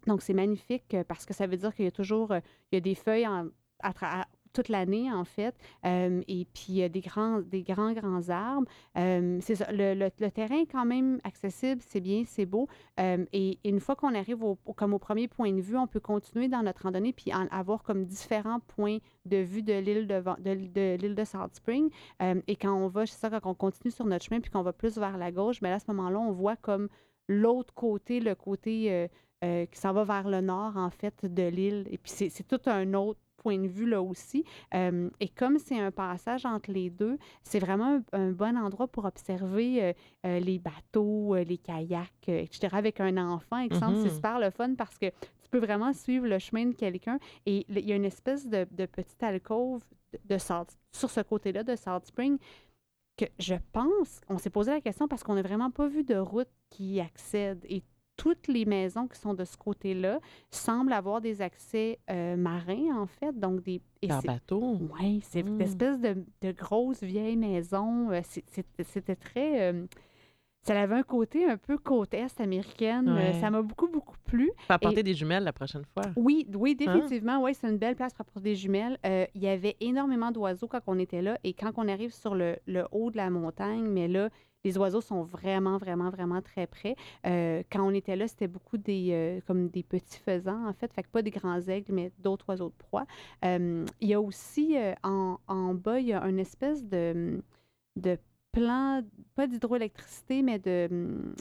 Donc, 0.07 0.23
c'est 0.23 0.33
magnifique 0.35 0.97
parce 1.07 1.27
que 1.27 1.35
ça 1.35 1.47
veut 1.47 1.59
dire 1.59 1.75
qu'il 1.75 1.85
y 1.85 1.89
a 1.89 1.93
toujours 1.93 2.33
il 2.71 2.77
y 2.77 2.79
a 2.79 2.81
des 2.81 2.95
feuilles 2.95 3.27
en- 3.27 3.49
à 3.81 3.93
à- 4.23 4.27
toute 4.53 4.69
l'année, 4.69 5.11
en 5.13 5.25
fait. 5.25 5.55
Euh, 5.85 6.23
et 6.29 6.47
puis, 6.53 6.83
a 6.83 6.89
des 6.89 7.01
grands, 7.01 7.41
des 7.41 7.63
grands, 7.63 7.93
grands 7.93 8.29
arbres. 8.29 8.69
Euh, 8.97 9.39
c'est 9.41 9.57
ça, 9.57 9.71
le, 9.73 9.95
le- 9.95 10.31
terrain 10.31 10.61
est 10.61 10.67
quand 10.67 10.85
même 10.85 11.21
accessible, 11.25 11.81
c'est 11.87 12.01
bien, 12.01 12.25
c'est 12.27 12.47
beau. 12.47 12.69
Euh, 13.01 13.25
et, 13.33 13.59
une 13.65 13.81
fois 13.81 13.97
qu'on 13.97 14.15
arrive 14.15 14.43
au, 14.43 14.57
comme 14.77 14.95
au 14.95 14.99
premier 14.99 15.29
point 15.29 15.53
de 15.53 15.61
vue, 15.61 15.77
on 15.77 15.87
peut 15.87 16.01
continuer 16.01 16.49
dans 16.49 16.63
notre 16.63 16.83
randonnée 16.83 17.13
puis 17.13 17.31
avoir 17.51 17.83
comme 17.83 18.05
différents 18.05 18.61
points 18.61 18.99
de 19.25 19.37
vue 19.39 19.63
de 19.63 19.75
l'île 19.75 20.07
de, 20.07 20.23
de, 20.41 20.97
l'île 20.97 21.15
de 21.15 21.25
Salt 21.25 21.55
Spring. 21.55 21.91
Euh, 22.23 22.41
et 22.47 22.57
quand 22.57 22.75
on 22.75 22.89
va, 22.89 23.07
c'est 23.07 23.19
ça, 23.19 23.29
quand 23.41 23.51
on 23.51 23.55
continue 23.55 23.91
sur 23.91 24.05
notre 24.07 24.25
chemin 24.25 24.41
puis 24.41 24.51
qu'on 24.51 24.63
va 24.63 24.73
plus 24.73 24.97
vers 24.99 25.17
la 25.17 25.31
gauche, 25.33 25.61
mais 25.63 25.71
là, 25.71 25.77
à 25.77 25.79
ce 25.79 25.91
moment-là, 25.91 26.19
on 26.19 26.33
voit 26.33 26.57
comme 26.57 26.89
l'autre 27.29 27.73
côté, 27.75 28.21
le 28.21 28.35
côté 28.35 28.93
euh, 28.93 29.09
euh, 29.45 29.67
qui 29.67 29.79
s'en 29.79 29.93
va 29.93 30.05
vers 30.05 30.29
le 30.29 30.41
nord, 30.41 30.77
en 30.77 30.91
fait, 30.91 31.25
de 31.27 31.43
l'île. 31.43 31.87
Et 31.91 31.99
puis, 31.99 32.13
c'est 32.13 32.47
tout 32.47 32.61
un 32.67 32.95
autre 32.95 33.21
point 33.43 33.59
de 33.59 33.67
vue 33.69 33.89
là 33.89 34.01
aussi. 34.03 34.45
Euh, 34.75 35.11
et 35.21 35.29
comme 35.29 35.59
c'est 35.59 35.79
un 35.79 35.91
passage 35.91 36.47
entre 36.47 36.71
les 36.73 36.91
deux, 36.91 37.19
c'est 37.43 37.59
vraiment 37.59 38.01
un, 38.13 38.21
un 38.29 38.33
bon 38.33 38.57
endroit 38.57 38.89
pour 38.89 39.05
observer 39.05 39.83
euh, 39.83 39.93
euh, 40.27 40.41
les 40.41 40.59
bateaux, 40.59 41.35
les 41.37 41.59
kayaks, 41.59 42.29
etc. 42.29 42.69
Avec 42.73 43.01
un 43.01 43.17
enfant, 43.17 43.59
exemple, 43.59 43.97
c'est 44.03 44.15
super 44.15 44.39
le 44.39 44.51
fun 44.51 44.75
parce 44.75 44.97
que 44.99 45.07
tu 45.43 45.49
peux 45.51 45.59
vraiment 45.59 45.93
suivre 45.93 46.27
le 46.27 46.39
chemin 46.39 46.67
de 46.67 46.75
quelqu'un. 46.75 47.19
Et 47.47 47.67
il 47.69 47.87
y 47.87 47.93
a 47.93 47.97
une 47.97 48.05
espèce 48.05 48.49
de, 48.49 48.67
de 48.71 48.87
petite 48.87 49.23
alcôve 49.23 49.83
de, 50.13 50.35
de 50.35 50.39
Salt- 50.39 50.77
sur 50.93 51.11
ce 51.11 51.21
côté-là 51.21 51.63
de 51.65 51.75
Salt 51.77 52.07
Spring 52.07 52.39
que 53.17 53.27
je 53.39 53.55
pense, 53.73 54.23
on 54.31 54.39
s'est 54.39 54.49
posé 54.51 54.71
la 54.71 54.81
question 54.81 55.07
parce 55.07 55.23
qu'on 55.23 55.35
n'a 55.35 55.43
vraiment 55.43 55.71
pas 55.71 55.87
vu 55.87 56.03
de 56.03 56.17
route 56.17 56.49
qui 56.71 56.95
y 56.95 57.01
accède. 57.01 57.63
Et 57.69 57.83
toutes 58.23 58.47
les 58.47 58.65
maisons 58.67 59.09
qui 59.09 59.19
sont 59.19 59.35
de 59.35 59.45
ce 59.45 59.57
côté-là 59.57 60.21
semblent 60.49 60.93
avoir 60.93 61.21
des 61.21 61.43
accès 61.43 61.99
euh, 62.09 62.37
marins, 62.37 62.97
en 62.97 63.07
fait. 63.07 63.37
Donc, 63.37 63.63
des. 63.65 63.81
Par 64.07 64.23
bateau. 64.23 64.79
oui, 65.01 65.21
c'est 65.25 65.41
une 65.41 65.61
espèce 65.61 65.99
de, 65.99 66.25
de 66.41 66.53
grosse 66.53 67.03
vieille 67.03 67.37
maison. 67.37 68.11
euh, 68.13 68.21
C'était 68.85 69.17
très. 69.17 69.73
euh, 69.73 69.87
ça 70.65 70.81
avait 70.81 70.95
un 70.95 71.03
côté 71.03 71.45
un 71.51 71.57
peu 71.57 71.77
côte 71.79 72.15
est 72.15 72.41
américaine. 72.41 73.13
Ouais. 73.13 73.33
Ça 73.41 73.51
m'a 73.51 73.63
beaucoup, 73.63 73.89
beaucoup 73.89 74.15
plu. 74.25 74.53
Faut 74.69 74.73
apporter 74.75 75.03
des 75.03 75.15
jumelles 75.15 75.43
la 75.43 75.53
prochaine 75.53 75.83
fois. 75.93 76.05
Oui, 76.15 76.47
oui, 76.55 76.77
Hein? 76.79 76.85
définitivement. 76.93 77.43
Oui, 77.43 77.53
c'est 77.55 77.69
une 77.69 77.79
belle 77.79 77.97
place 77.97 78.13
pour 78.15 78.21
apporter 78.21 78.51
des 78.51 78.55
jumelles. 78.55 78.97
Euh, 79.05 79.27
il 79.35 79.43
y 79.43 79.49
avait 79.49 79.77
énormément 79.81 80.31
d'oiseaux 80.31 80.69
quand 80.69 80.79
on 80.87 81.01
était 81.01 81.23
là. 81.23 81.37
Et 81.43 81.53
quand 81.55 81.73
on 81.77 81.89
arrive 81.89 82.13
sur 82.15 82.37
le, 82.37 82.57
le 82.69 82.85
haut 82.93 83.11
de 83.11 83.17
la 83.17 83.29
montagne, 83.31 83.89
mais 83.89 84.07
là, 84.07 84.29
les 84.65 84.79
oiseaux 84.79 85.01
sont 85.01 85.23
vraiment, 85.23 85.79
vraiment, 85.79 86.11
vraiment 86.11 86.41
très 86.41 86.67
près. 86.67 86.97
Euh, 87.27 87.63
quand 87.71 87.87
on 87.87 87.93
était 87.95 88.17
là, 88.17 88.29
c'était 88.29 88.49
beaucoup 88.49 88.79
des, 88.79 89.09
euh, 89.13 89.41
comme 89.47 89.69
des 89.69 89.83
petits 89.83 90.19
faisans, 90.19 90.67
en 90.67 90.73
fait. 90.73 90.93
Fait 90.93 91.03
que 91.03 91.09
pas 91.09 91.23
des 91.23 91.31
grands 91.31 91.61
aigles, 91.61 91.93
mais 91.93 92.13
d'autres 92.19 92.49
oiseaux 92.49 92.69
de 92.69 92.75
proie. 92.79 93.07
Euh, 93.45 93.85
il 94.01 94.09
y 94.09 94.15
a 94.15 94.21
aussi, 94.21 94.77
en, 95.03 95.39
en 95.47 95.75
bas, 95.75 96.01
il 96.01 96.07
y 96.09 96.13
a 96.13 96.23
une 96.27 96.39
espèce 96.39 96.85
de, 96.85 97.43
de 97.97 98.19
plan, 98.53 99.03
pas 99.35 99.47
d'hydroélectricité, 99.47 100.43
mais 100.43 100.59
de... 100.59 101.33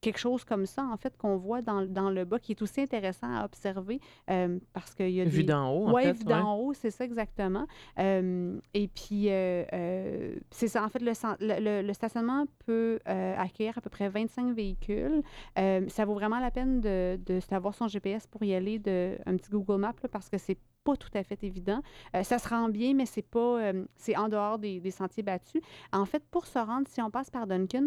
quelque 0.00 0.18
chose 0.18 0.44
comme 0.44 0.66
ça, 0.66 0.84
en 0.84 0.96
fait, 0.96 1.16
qu'on 1.16 1.36
voit 1.36 1.62
dans, 1.62 1.82
dans 1.84 2.10
le 2.10 2.24
bas, 2.24 2.38
qui 2.38 2.52
est 2.52 2.62
aussi 2.62 2.80
intéressant 2.80 3.32
à 3.32 3.44
observer 3.44 4.00
euh, 4.30 4.58
parce 4.72 4.94
qu'il 4.94 5.10
y 5.10 5.20
a 5.20 5.24
Vu 5.24 5.38
des... 5.44 5.52
d'en 5.52 5.70
haut, 5.72 5.88
en 5.88 5.92
Oui, 5.94 6.02
fait. 6.04 6.12
vu 6.14 6.24
d'en 6.24 6.56
haut, 6.56 6.72
c'est 6.72 6.90
ça 6.90 7.04
exactement. 7.04 7.66
Euh, 7.98 8.58
et 8.74 8.88
puis, 8.88 9.26
euh, 9.28 10.34
c'est 10.50 10.68
ça. 10.68 10.84
En 10.84 10.88
fait, 10.88 11.00
le, 11.02 11.82
le- 11.82 11.92
stationnement 11.92 12.46
peut 12.66 12.98
accueillir 13.04 13.76
à 13.76 13.80
peu 13.80 13.90
près 13.90 14.08
25 14.08 14.54
véhicules. 14.54 15.22
Ça 15.56 16.04
vaut 16.04 16.14
vraiment 16.14 16.40
la 16.40 16.50
peine 16.50 16.80
de, 16.80 17.18
de 17.26 17.40
savoir 17.40 17.74
son 17.74 17.88
GPS 17.88 18.26
pour 18.26 18.42
y 18.44 18.54
aller, 18.54 18.78
de, 18.78 19.18
un 19.26 19.36
petit 19.36 19.50
Google 19.50 19.80
Maps, 19.80 19.92
là, 20.02 20.08
parce 20.10 20.28
que 20.28 20.38
c'est 20.38 20.58
pas 20.82 20.96
tout 20.96 21.10
à 21.14 21.22
fait 21.22 21.42
évident. 21.44 21.82
Euh, 22.16 22.22
ça 22.22 22.38
se 22.38 22.48
rend 22.48 22.68
bien, 22.70 22.94
mais 22.94 23.04
c'est 23.04 23.20
pas, 23.20 23.60
euh, 23.60 23.84
c'est 23.96 24.16
en 24.16 24.28
dehors 24.30 24.58
des, 24.58 24.80
des 24.80 24.90
sentiers 24.90 25.22
battus. 25.22 25.60
En 25.92 26.06
fait, 26.06 26.22
pour 26.30 26.46
se 26.46 26.58
rendre, 26.58 26.88
si 26.88 27.02
on 27.02 27.10
passe 27.10 27.28
par 27.30 27.46
Duncan, 27.46 27.84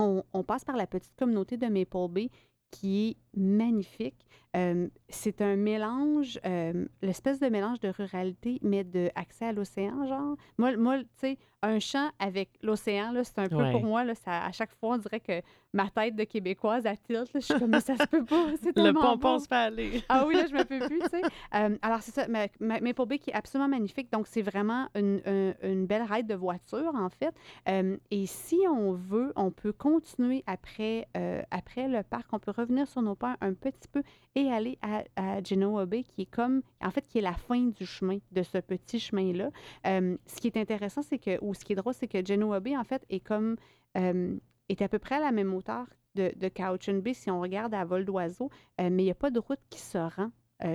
on, 0.00 0.42
passe 0.42 0.64
par 0.64 0.76
la 0.76 0.86
petite 0.86 1.14
communauté 1.16 1.56
de 1.56 1.66
Maple 1.66 2.08
Bay 2.08 2.30
qui 2.70 3.08
est 3.08 3.16
magnifique. 3.38 4.26
Euh, 4.56 4.88
c'est 5.08 5.42
un 5.42 5.54
mélange, 5.56 6.40
euh, 6.44 6.86
l'espèce 7.02 7.38
de 7.38 7.46
mélange 7.48 7.78
de 7.80 7.88
ruralité, 7.88 8.58
mais 8.62 8.82
de 8.82 9.08
accès 9.14 9.46
à 9.46 9.52
l'océan, 9.52 10.06
genre. 10.08 10.36
Moi, 10.58 10.76
moi 10.76 10.98
tu 10.98 11.06
sais, 11.16 11.38
un 11.62 11.78
champ 11.78 12.10
avec 12.18 12.50
l'océan, 12.62 13.12
là, 13.12 13.22
c'est 13.22 13.38
un 13.38 13.48
peu 13.48 13.56
Ouais. 13.56 13.70
pour 13.70 13.84
moi, 13.84 14.02
là, 14.02 14.14
ça, 14.14 14.44
à 14.44 14.50
chaque 14.50 14.72
fois, 14.74 14.94
on 14.94 14.98
dirait 14.98 15.20
que 15.20 15.40
ma 15.72 15.88
tête 15.90 16.16
de 16.16 16.24
Québécoise, 16.24 16.84
elle 16.86 16.98
tilt. 16.98 17.32
là. 17.32 17.40
Je 17.40 17.44
suis 17.46 17.58
comme, 17.60 17.70
mais 17.70 17.80
ça 17.80 17.96
se 17.96 18.06
peut 18.06 18.24
pas, 18.24 18.46
c'est 18.60 18.76
Le 18.76 18.92
pompon 18.92 19.34
beau. 19.34 19.38
se 19.38 19.46
fait 19.46 19.54
aller. 19.54 20.02
Ah 20.08 20.24
oui, 20.26 20.34
là, 20.34 20.46
je 20.48 20.54
me 20.54 20.64
peux 20.64 20.78
plus, 20.86 20.98
tu 20.98 21.08
sais. 21.10 21.22
Euh, 21.54 21.76
alors, 21.82 22.00
c'est 22.02 22.12
ça, 22.12 22.26
Ma- 22.28 22.46
Ma- 22.60 22.80
Maple 22.80 23.06
Bay 23.06 23.18
qui 23.18 23.30
est 23.30 23.34
absolument 23.34 23.68
magnifique. 23.68 24.10
Donc, 24.12 24.26
c'est 24.28 24.42
vraiment 24.42 24.88
une, 24.94 25.20
un- 25.26 25.52
une 25.68 25.86
belle 25.86 26.02
ride 26.02 26.26
de 26.28 26.34
voiture, 26.34 26.92
en 26.94 27.08
fait. 27.08 27.34
Euh, 27.68 27.96
et 28.10 28.26
si 28.26 28.58
on 28.68 28.92
veut, 28.92 29.32
on 29.36 29.50
peut 29.50 29.72
continuer 29.72 30.42
après, 30.46 31.06
euh, 31.16 31.42
après 31.50 31.88
le 31.88 32.02
parc. 32.02 32.26
On 32.32 32.38
peut 32.38 32.52
revenir 32.56 32.86
sur 32.88 33.02
nos 33.02 33.14
pas 33.16 33.36
un 33.40 33.52
petit 33.54 33.88
peu 33.92 34.02
et 34.36 34.39
aller 34.48 34.78
à, 34.82 35.04
à 35.16 35.42
Genoa 35.42 35.86
Bay, 35.86 36.02
qui 36.04 36.22
est 36.22 36.30
comme, 36.30 36.62
en 36.80 36.90
fait, 36.90 37.06
qui 37.06 37.18
est 37.18 37.22
la 37.22 37.34
fin 37.34 37.66
du 37.66 37.84
chemin, 37.84 38.18
de 38.32 38.42
ce 38.42 38.58
petit 38.58 39.00
chemin-là. 39.00 39.50
Euh, 39.86 40.16
ce 40.26 40.36
qui 40.36 40.46
est 40.46 40.56
intéressant, 40.56 41.02
c'est 41.02 41.18
que, 41.18 41.42
ou 41.44 41.54
ce 41.54 41.64
qui 41.64 41.72
est 41.72 41.76
drôle, 41.76 41.94
c'est 41.94 42.08
que 42.08 42.24
Genoa 42.24 42.60
Bay, 42.60 42.76
en 42.76 42.84
fait, 42.84 43.04
est 43.10 43.20
comme, 43.20 43.56
euh, 43.96 44.36
est 44.68 44.82
à 44.82 44.88
peu 44.88 44.98
près 44.98 45.16
à 45.16 45.20
la 45.20 45.32
même 45.32 45.52
hauteur 45.54 45.86
de, 46.14 46.32
de 46.36 46.48
Cowichan 46.48 46.98
Bay 46.98 47.14
si 47.14 47.30
on 47.30 47.40
regarde 47.40 47.74
à 47.74 47.84
vol 47.84 48.04
d'oiseau, 48.04 48.50
euh, 48.80 48.88
mais 48.90 49.02
il 49.02 49.06
n'y 49.06 49.10
a 49.10 49.14
pas 49.14 49.30
de 49.30 49.38
route 49.38 49.60
qui 49.68 49.80
se 49.80 49.98
rend, 49.98 50.30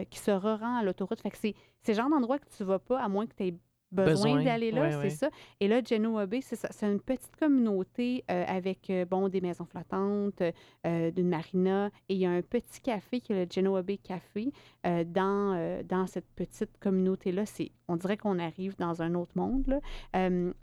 qui 0.09 0.17
se 0.17 0.31
rend 0.31 0.77
à 0.77 0.83
l'autoroute. 0.83 1.21
C'est 1.33 1.53
c'est 1.81 1.93
genre 1.93 2.09
d'endroit 2.09 2.39
que 2.39 2.49
tu 2.57 2.63
vas 2.63 2.79
pas, 2.79 2.99
à 2.99 3.07
moins 3.07 3.27
que 3.27 3.35
tu 3.35 3.43
aies 3.43 3.53
besoin, 3.91 4.13
Besoin, 4.35 4.43
d'aller 4.43 4.71
là, 4.71 4.81
ouais, 4.81 4.91
c'est 4.91 4.97
ouais. 4.97 5.09
ça. 5.09 5.29
Et 5.59 5.67
là, 5.67 5.81
Genoa 5.83 6.25
Bay, 6.25 6.41
c'est 6.41 6.55
ça. 6.55 6.67
C'est 6.71 6.85
une 6.91 6.99
petite 6.99 7.35
communauté 7.37 8.23
euh, 8.29 8.43
avec, 8.47 8.89
euh, 8.89 9.05
bon, 9.05 9.29
des 9.29 9.41
maisons 9.41 9.65
flottantes, 9.65 10.41
euh, 10.85 11.11
d'une 11.11 11.29
marina. 11.29 11.89
Et 12.09 12.15
il 12.15 12.19
y 12.19 12.25
a 12.25 12.31
un 12.31 12.41
petit 12.41 12.81
café 12.81 13.21
qui 13.21 13.33
est 13.33 13.45
le 13.45 13.51
Genoa 13.51 13.81
Bay 13.81 13.97
Café. 13.97 14.51
euh, 14.85 15.03
dans, 15.05 15.81
dans 15.87 16.07
cette 16.07 16.27
petite 16.35 16.77
communauté-là, 16.79 17.45
c'est, 17.45 17.71
on 17.87 17.95
dirait 17.95 18.17
qu'on 18.17 18.39
arrive 18.39 18.75
dans 18.77 19.01
un 19.01 19.15
autre 19.15 19.31
monde. 19.35 19.65
là. 19.67 19.79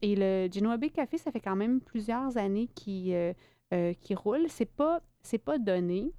Et 0.03 0.15
le 0.17 0.49
Genoa 0.53 0.77
Bay 0.77 0.91
Café, 0.91 1.17
ça 1.19 1.31
fait 1.31 1.41
quand 1.41 1.57
même 1.57 1.81
plusieurs 1.81 2.37
années 2.37 2.69
qu'il 2.75 3.13
euh, 3.73 3.95
qu'il 4.03 4.17
roule. 4.17 4.45
C'est 4.49 4.67
pas, 4.71 5.01
c'est 5.23 5.39
pas 5.39 5.57
donné, 5.59 6.13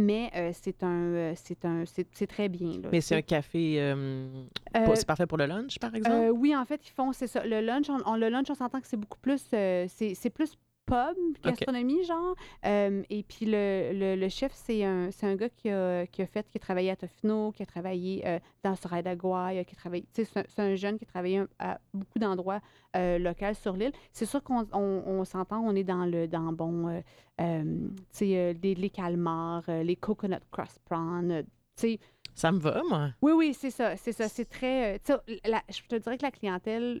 mais 0.00 0.30
euh, 0.34 0.50
c'est 0.52 0.82
un, 0.82 0.88
euh, 1.14 1.32
c'est 1.36 1.64
un, 1.64 1.84
c'est 1.86 2.26
très 2.26 2.48
bien. 2.48 2.80
là, 2.80 2.88
Mais 2.92 3.00
c'est 3.00 3.14
un 3.14 3.22
café. 3.22 3.80
euh, 3.80 4.28
Euh, 4.76 4.94
c'est 4.94 5.06
parfait 5.06 5.26
pour 5.26 5.38
le 5.38 5.46
lunch, 5.46 5.78
par 5.78 5.94
exemple? 5.94 6.16
euh, 6.16 6.30
oui, 6.30 6.54
en 6.56 6.64
fait, 6.64 6.80
ils 6.86 6.90
font, 6.92 7.12
c'est 7.12 7.26
ça. 7.26 7.44
Le 7.44 7.60
lunch, 7.60 7.88
on, 7.90 7.98
on- 8.06 8.16
le 8.16 8.28
lunch, 8.28 8.46
on 8.50 8.54
s'entend 8.54 8.80
que 8.80 8.86
c'est 8.86 8.96
beaucoup 8.96 9.18
plus, 9.20 9.44
euh, 9.54 9.86
c'est 9.88 10.30
plus 10.30 10.56
pub, 10.90 11.16
gastronomie, 11.42 12.04
genre. 12.04 12.34
Euh, 12.66 13.02
et 13.08 13.22
puis 13.22 13.46
le, 13.46 13.92
le, 13.94 14.16
le 14.16 14.28
chef, 14.28 14.52
c'est 14.54 14.84
un, 14.84 15.08
un 15.22 15.36
gars 15.36 15.48
qui 15.48 15.70
a, 15.70 16.06
qui 16.06 16.22
a 16.22 16.26
fait, 16.26 16.46
qui 16.50 16.58
a 16.58 16.60
travaillé 16.60 16.90
à 16.90 16.96
Tofino, 16.96 17.52
qui 17.52 17.62
a 17.62 17.66
travaillé 17.66 18.26
euh, 18.26 18.38
dans 18.62 18.74
Soraya 18.76 19.02
d'Aguaï, 19.02 19.64
qui 19.64 19.74
a 19.74 19.76
travaillé, 19.76 20.04
tu 20.12 20.24
sais, 20.24 20.44
c'est 20.48 20.60
un- 20.60 20.74
jeune 20.74 20.98
qui 20.98 21.04
a 21.04 21.08
travaillé 21.08 21.42
à 21.58 21.78
beaucoup 21.94 22.18
d'endroits 22.18 22.60
euh, 22.96 23.18
locaux 23.18 23.54
sur 23.54 23.74
l'île. 23.74 23.92
C'est 24.12 24.26
sûr 24.26 24.42
qu'on 24.42 24.66
on, 24.72 25.02
on 25.06 25.24
s'entend, 25.24 25.60
on 25.60 25.74
est 25.74 25.84
dans 25.84 26.04
le, 26.04 26.26
dans, 26.28 26.52
bon, 26.52 26.88
euh, 26.88 27.00
tu 27.38 27.96
sais, 28.10 28.56
les, 28.62 28.74
les 28.74 28.90
calmars, 28.90 29.64
les 29.68 29.96
coconut 29.96 30.36
crust 30.50 30.80
prawns, 30.84 31.30
euh, 31.30 31.42
tu 31.76 31.92
sais, 31.94 31.98
Ça 32.34 32.52
me 32.52 32.58
va, 32.58 32.82
moi. 32.88 33.10
oui, 33.22 33.32
oui, 33.32 33.54
c'est 33.54 33.70
ça, 33.70 33.96
c'est 33.96 34.12
ça. 34.12 34.28
C'est 34.28 34.44
très. 34.48 34.98
tu 35.00 35.12
sais, 35.12 35.40
la- 35.48 35.62
je 35.68 35.80
te 35.88 35.96
dirais 35.96 36.18
que 36.18 36.22
la 36.24 36.30
clientèle, 36.30 37.00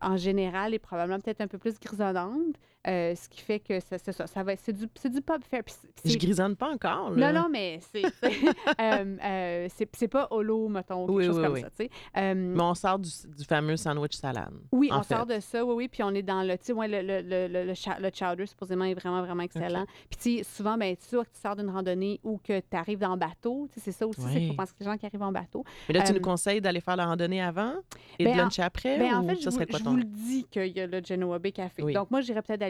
en 0.00 0.16
général, 0.16 0.74
est 0.74 0.78
probablement 0.78 1.20
peut-être 1.20 1.40
un 1.40 1.48
peu 1.48 1.58
plus 1.58 1.78
grisonnante, 1.80 2.56
euh, 2.86 3.14
ce 3.14 3.28
qui 3.28 3.40
fait 3.42 3.60
que 3.60 3.78
ça, 3.80 3.98
c'est 3.98 4.12
ça, 4.12 4.26
ça 4.26 4.42
va 4.42 4.56
c'est 4.56 4.72
du, 4.72 4.86
c'est 4.94 5.10
du 5.10 5.20
pub 5.20 5.42
fair. 5.44 5.62
puis 5.64 5.74
Je 6.12 6.16
grisonne 6.18 6.56
pas 6.56 6.70
encore. 6.70 7.10
Là. 7.10 7.32
non, 7.32 7.42
non, 7.42 7.48
mais 7.50 7.78
c'est 7.92 8.04
euh, 8.80 9.16
euh, 9.22 9.68
c'est 9.94 10.08
pas 10.08 10.28
holo, 10.30 10.68
mettons, 10.68 11.06
quelque 11.06 11.16
Oui, 11.16 11.26
chose 11.26 11.36
oui, 11.38 11.44
comme 11.44 11.52
oui. 11.54 11.60
ça. 11.60 12.20
Euh, 12.22 12.34
Mais 12.34 12.62
on 12.62 12.74
sort 12.74 12.98
du, 12.98 13.10
du 13.36 13.44
fameux 13.44 13.76
sandwich 13.76 14.14
salade. 14.14 14.54
oui, 14.72 14.90
en 14.92 15.00
on 15.00 15.02
fait. 15.02 15.14
sort 15.14 15.26
de 15.26 15.40
ça, 15.40 15.64
oui, 15.64 15.74
oui, 15.74 15.88
puis 15.88 16.02
on 16.02 16.10
est 16.14 16.22
dans 16.22 16.42
le, 16.42 16.56
ouais, 16.74 16.88
le, 16.88 17.02
le, 17.02 17.20
le, 17.20 17.48
le, 17.48 17.64
le 17.66 17.74
cha- 17.74 17.98
le 18.00 18.10
chowder, 18.12 18.46
supposément, 18.46 18.84
est 18.84 18.94
vraiment, 18.94 19.22
vraiment 19.22 19.42
excellent. 19.42 19.84
Puis, 20.08 20.18
tu 20.20 20.38
sais, 20.38 20.42
souvent, 20.44 20.76
ben, 20.78 20.96
tu 20.96 21.16
que 21.16 21.22
tu 21.22 21.40
sors 21.40 21.56
d'une 21.56 21.70
randonnée 21.70 22.18
ou 22.24 22.38
que 22.38 22.60
tu 22.60 22.76
arrives 22.76 23.04
en 23.04 23.16
bateau, 23.16 23.68
tu 23.72 23.74
sais, 23.74 23.80
c'est 23.90 23.92
ça 23.98 24.06
aussi, 24.06 24.20
c'est 24.22 24.38
qu'il 24.38 24.48
faut 24.48 24.54
penser 24.54 24.72
que 24.78 24.84
les 24.84 24.90
gens 24.90 24.96
qui 24.96 25.06
arrivent 25.06 25.22
en 25.22 25.32
bateau. 25.32 25.64
Mais 25.88 25.94
là, 25.94 26.02
tu 26.02 26.12
Euh, 26.12 26.14
nous 26.14 26.20
conseilles 26.20 26.60
d'aller 26.60 26.80
faire 26.80 26.96
la 26.96 27.06
randonnée 27.06 27.42
avant 27.42 27.74
et 28.18 28.24
ben, 28.24 28.34
de 28.36 28.40
en- 28.40 28.44
luncher 28.44 28.62
après? 28.62 28.98
Ben, 28.98 29.14
en 29.14 29.24
ou 29.24 29.28
fait, 29.28 29.34
ça 29.36 29.40
je, 29.40 29.44
vous, 29.50 29.50
serait 29.56 29.66
quoi 29.66 29.78
je 29.78 29.84
ton- 29.84 29.90
vous 29.90 29.96
le 29.96 30.04
dis 30.04 30.44
qu'il 30.50 30.66
y 30.76 30.80
a 30.80 30.86
le 30.86 31.02
Genoa 31.04 31.38
Bay 31.38 31.52
Café. 31.52 31.82
Donc, 31.92 32.10
moi, 32.10 32.20
j'irais 32.20 32.42
peut-être 32.42 32.60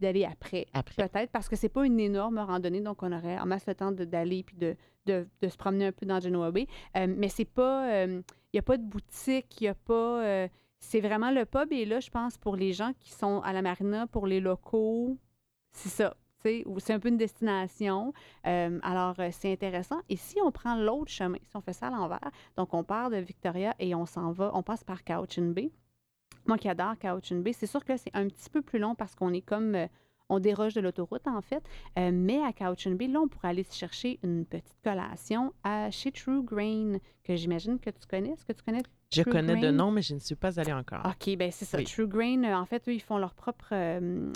d'aller 0.00 0.24
après. 0.24 0.66
Après. 0.72 1.08
Peut-être, 1.08 1.30
parce 1.30 1.48
que 1.48 1.56
c'est 1.56 1.68
pas 1.68 1.84
une 1.84 2.00
énorme 2.00 2.38
randonnée, 2.38 2.80
donc 2.80 3.02
on 3.02 3.12
aurait 3.12 3.38
en 3.38 3.46
masse 3.46 3.66
le 3.66 3.74
temps 3.74 3.92
d'aller 3.92 4.42
puis 4.42 4.56
de, 4.56 4.76
de, 5.06 5.26
de 5.40 5.48
se 5.48 5.56
promener 5.56 5.86
un 5.86 5.92
peu 5.92 6.06
dans 6.06 6.20
Genoa 6.20 6.50
Bay. 6.50 6.66
Euh, 6.96 7.06
mais 7.08 7.28
c'est 7.28 7.44
pas... 7.44 8.06
Il 8.06 8.22
n'y 8.54 8.58
a 8.58 8.62
pas 8.62 8.76
de 8.76 8.82
boutique, 8.82 9.60
il 9.60 9.64
n'y 9.64 9.68
a 9.68 9.74
pas... 9.74 10.24
euh, 10.24 10.48
c'est 10.80 11.00
vraiment 11.00 11.30
le 11.30 11.44
pub 11.44 11.72
et 11.72 11.84
là, 11.84 12.00
je 12.00 12.10
pense, 12.10 12.38
pour 12.38 12.56
les 12.56 12.72
gens 12.72 12.92
qui 12.98 13.10
sont 13.12 13.40
à 13.42 13.52
la 13.52 13.62
marina, 13.62 14.06
pour 14.06 14.26
les 14.26 14.40
locaux, 14.40 15.16
c'est 15.72 15.90
ça. 15.90 16.16
C'est 16.42 16.94
un 16.94 16.98
peu 16.98 17.08
une 17.10 17.18
destination. 17.18 18.14
Euh, 18.46 18.80
alors, 18.82 19.14
euh, 19.20 19.28
c'est 19.30 19.52
intéressant. 19.52 20.00
Et 20.08 20.16
si 20.16 20.38
on 20.42 20.50
prend 20.50 20.74
l'autre 20.74 21.10
chemin, 21.10 21.36
si 21.44 21.54
on 21.54 21.60
fait 21.60 21.74
ça 21.74 21.88
à 21.88 21.90
l'envers, 21.90 22.30
donc 22.56 22.72
on 22.72 22.82
part 22.82 23.10
de 23.10 23.18
Victoria 23.18 23.74
et 23.78 23.94
on 23.94 24.06
s'en 24.06 24.32
va, 24.32 24.50
on 24.54 24.62
passe 24.62 24.82
par 24.82 25.04
Cowichan 25.04 25.50
Bay. 25.50 25.70
Moi 26.50 26.58
qui 26.58 26.68
adore 26.68 26.98
Cowichan 26.98 27.36
Bay, 27.36 27.52
c'est 27.52 27.66
sûr 27.68 27.84
que 27.84 27.96
c'est 27.96 28.10
un 28.12 28.26
petit 28.26 28.50
peu 28.50 28.60
plus 28.60 28.80
long 28.80 28.96
parce 28.96 29.14
qu'on 29.14 29.32
est 29.32 29.40
comme. 29.40 29.76
euh, 29.76 29.86
on 30.32 30.38
déroge 30.40 30.74
de 30.74 30.80
l'autoroute, 30.80 31.26
en 31.28 31.40
fait. 31.40 31.62
Euh, 31.98 32.10
mais 32.12 32.40
à 32.42 32.52
Cowichan 32.52 32.92
Bay, 32.92 33.06
là, 33.08 33.20
on 33.20 33.28
pourrait 33.28 33.48
aller 33.48 33.62
se 33.64 33.74
chercher 33.76 34.18
une 34.24 34.44
petite 34.44 34.78
collation 34.84 35.52
à 35.64 35.90
chez 35.92 36.10
True 36.12 36.42
Grain, 36.44 36.98
que 37.24 37.34
j'imagine 37.36 37.78
que 37.80 37.90
tu 37.90 38.06
connais. 38.08 38.30
Est-ce 38.30 38.44
que 38.44 38.52
tu 38.52 38.62
connais? 38.64 38.82
Je 39.12 39.22
True 39.22 39.30
connais 39.32 39.56
de 39.60 39.70
nom, 39.72 39.90
mais 39.92 40.02
je 40.02 40.14
ne 40.14 40.18
suis 40.20 40.36
pas 40.36 40.58
allée 40.60 40.72
encore. 40.72 41.02
OK, 41.04 41.36
ben 41.36 41.50
c'est 41.52 41.64
ça. 41.64 41.78
Oui. 41.78 41.84
True 41.84 42.06
Grain, 42.08 42.42
euh, 42.44 42.54
en 42.54 42.64
fait, 42.64 42.88
eux, 42.88 42.94
ils 42.94 43.00
font 43.02 43.18
leur 43.18 43.34
propre, 43.34 43.68
euh, 43.72 44.30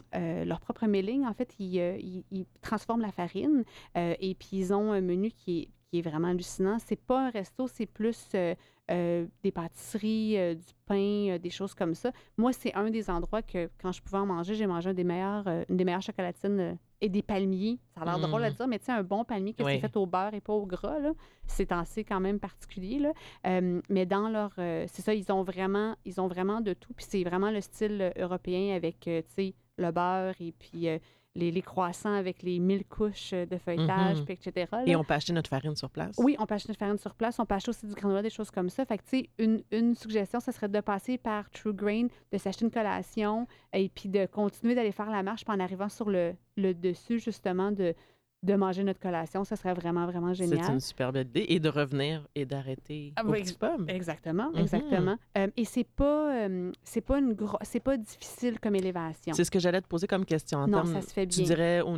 leur 0.44 0.61
propre 0.61 0.87
milling. 0.87 1.25
En 1.26 1.33
fait, 1.35 1.52
ils, 1.61 1.76
ils- 1.76 2.25
ils 2.33 2.47
transforment 2.61 3.02
la 3.02 3.12
farine 3.12 3.64
et 3.97 4.35
puis 4.35 4.49
ils 4.52 4.73
ont 4.75 4.92
un 4.92 5.00
menu 5.00 5.30
qui 5.30 5.61
est, 5.62 5.68
qui 5.94 6.00
est 6.00 6.02
vraiment 6.10 6.28
hallucinant. 6.28 6.78
C'est 6.84 7.00
pas 7.00 7.26
un 7.28 7.30
resto, 7.30 7.68
c'est 7.68 7.86
plus 7.86 8.28
euh, 8.34 8.54
euh, 8.90 9.26
des 9.44 9.52
pâtisseries, 9.52 10.36
euh, 10.36 10.54
du 10.54 10.64
pain, 10.86 11.38
des 11.38 11.50
choses 11.50 11.72
comme 11.72 11.94
ça. 11.94 12.10
Moi, 12.36 12.52
c'est 12.52 12.74
un 12.74 12.90
des 12.90 13.08
endroits 13.10 13.42
que, 13.42 13.70
quand 13.80 13.92
je 13.92 14.02
pouvais 14.02 14.18
en 14.18 14.26
manger, 14.26 14.54
j'ai 14.56 14.66
mangé 14.66 14.90
un 14.90 14.94
des 14.94 15.04
meilleurs, 15.04 15.46
une 15.68 15.76
des 15.76 15.84
meilleures 15.84 16.02
chocolatines 16.02 16.76
et 17.00 17.08
des 17.08 17.22
palmiers. 17.22 17.78
Ça 17.94 18.00
a 18.02 18.04
l'air 18.06 18.18
Mm. 18.18 18.22
drôle 18.22 18.42
à 18.44 18.50
dire, 18.50 18.66
mais 18.66 18.78
tu 18.80 18.86
sais, 18.86 18.92
un 18.92 19.04
bon 19.04 19.24
palmier 19.24 19.52
que 19.54 19.62
Oui. 19.62 19.74
c'est 19.74 19.80
fait 19.80 19.96
au 19.96 20.06
beurre 20.06 20.34
et 20.34 20.40
pas 20.40 20.52
au 20.52 20.66
gras, 20.66 20.98
c'est 21.46 21.70
assez 21.70 22.02
quand 22.02 22.18
même 22.20 22.40
particulier. 22.40 22.98
Là. 22.98 23.12
Euh, 23.46 23.80
mais 23.88 24.04
dans 24.04 24.28
leur. 24.28 24.50
euh, 24.58 24.84
c'est 24.88 25.02
ça, 25.02 25.14
ils 25.14 25.30
ont 25.30 25.44
vraiment, 25.44 25.94
ils 26.04 26.20
ont 26.20 26.26
vraiment 26.26 26.60
de 26.60 26.72
tout. 26.72 26.92
Puis 26.92 27.06
c'est 27.08 27.22
vraiment 27.22 27.52
le 27.52 27.60
style 27.60 28.12
européen 28.18 28.74
avec, 28.74 29.06
euh, 29.06 29.22
tu 29.22 29.34
sais, 29.34 29.54
le 29.78 29.92
beurre 29.92 30.34
et 30.40 30.52
puis 30.52 30.88
les, 31.37 31.50
les 31.50 31.62
croissants 31.62 32.14
avec 32.14 32.43
les 32.43 32.59
mille 32.61 32.85
couches 32.85 33.33
euh, 33.33 33.45
de 33.47 33.57
feuilletage, 33.59 34.19
Mhm. 34.19 34.25
puis 34.25 34.35
etc. 34.35 34.67
là. 34.73 34.83
Et 34.87 34.95
on 34.97 35.03
peut 35.05 35.14
acheter 35.14 35.33
notre 35.33 35.50
farine 35.50 35.75
sur 35.75 35.91
place? 35.91 36.14
Oui, 36.19 36.37
on 36.38 36.47
peut 36.47 36.55
acheter 36.55 36.69
une 36.71 36.76
farine 36.79 36.99
sur 36.99 37.14
place, 37.14 37.38
on 37.41 37.45
peut 37.47 37.55
acheter 37.57 37.71
aussi 37.71 37.87
du 37.87 37.95
granola, 37.95 38.23
des 38.23 38.31
choses 38.31 38.50
comme 38.50 38.71
ça. 38.71 38.85
Fait 38.85 38.99
que, 38.99 39.03
tu 39.03 39.19
sais, 39.21 39.29
une, 39.38 39.62
une 39.73 39.95
suggestion, 39.95 40.38
ce 40.41 40.53
serait 40.53 40.69
de 40.69 40.81
passer 40.81 41.19
par 41.19 41.50
True 41.50 41.75
Grain, 41.75 42.07
de 42.33 42.38
s'acheter 42.38 42.64
une 42.64 42.71
collation 42.71 43.47
et 43.73 43.88
puis 43.88 44.09
de 44.09 44.26
continuer 44.26 44.75
d'aller 44.75 44.93
faire 44.93 45.11
la 45.11 45.23
marche, 45.23 45.45
puis 45.45 45.55
en 45.55 45.61
arrivant 45.61 45.88
sur 45.88 46.09
le, 46.09 46.35
le 46.57 46.73
dessus, 46.73 47.19
justement, 47.19 47.73
de, 47.73 47.95
de 48.44 48.54
manger 48.54 48.84
notre 48.84 49.00
collation. 49.00 49.42
Ça 49.44 49.56
serait 49.56 49.74
vraiment, 49.74 50.06
vraiment 50.06 50.34
C'est 50.34 50.46
génial. 50.46 50.74
une 50.74 50.80
superbe 50.80 51.16
idée. 51.16 51.46
Et 51.48 51.58
de 51.60 51.68
revenir 51.68 52.26
et 52.34 52.44
d'arrêter 52.44 53.12
Ah 53.16 53.22
oui, 53.24 53.42
pub. 53.58 53.88
Exactement, 53.88 54.50
Mhm. 54.52 54.58
exactement. 54.58 55.16
Euh, 55.38 55.48
et 55.56 55.64
c'est 55.64 55.84
pas, 55.84 56.34
euh, 56.46 56.70
c'est 56.84 57.00
pas 57.00 57.18
une 57.18 57.34
c'est 57.62 57.80
pas 57.80 57.96
difficile 57.96 58.60
comme 58.60 58.74
élévation. 58.76 59.32
C'est 59.34 59.44
ce 59.44 59.50
que 59.50 59.58
j'allais 59.58 59.80
te 59.80 59.88
poser 59.88 60.06
comme 60.06 60.24
question. 60.24 60.58
En 60.58 60.66
Non, 60.68 60.82
termes- 60.82 60.92
ça 60.94 61.00
se 61.02 61.12
fait 61.12 61.26
Tu 61.26 61.38
bien. 61.40 61.46
dirais 61.46 61.80
on- 61.84 61.96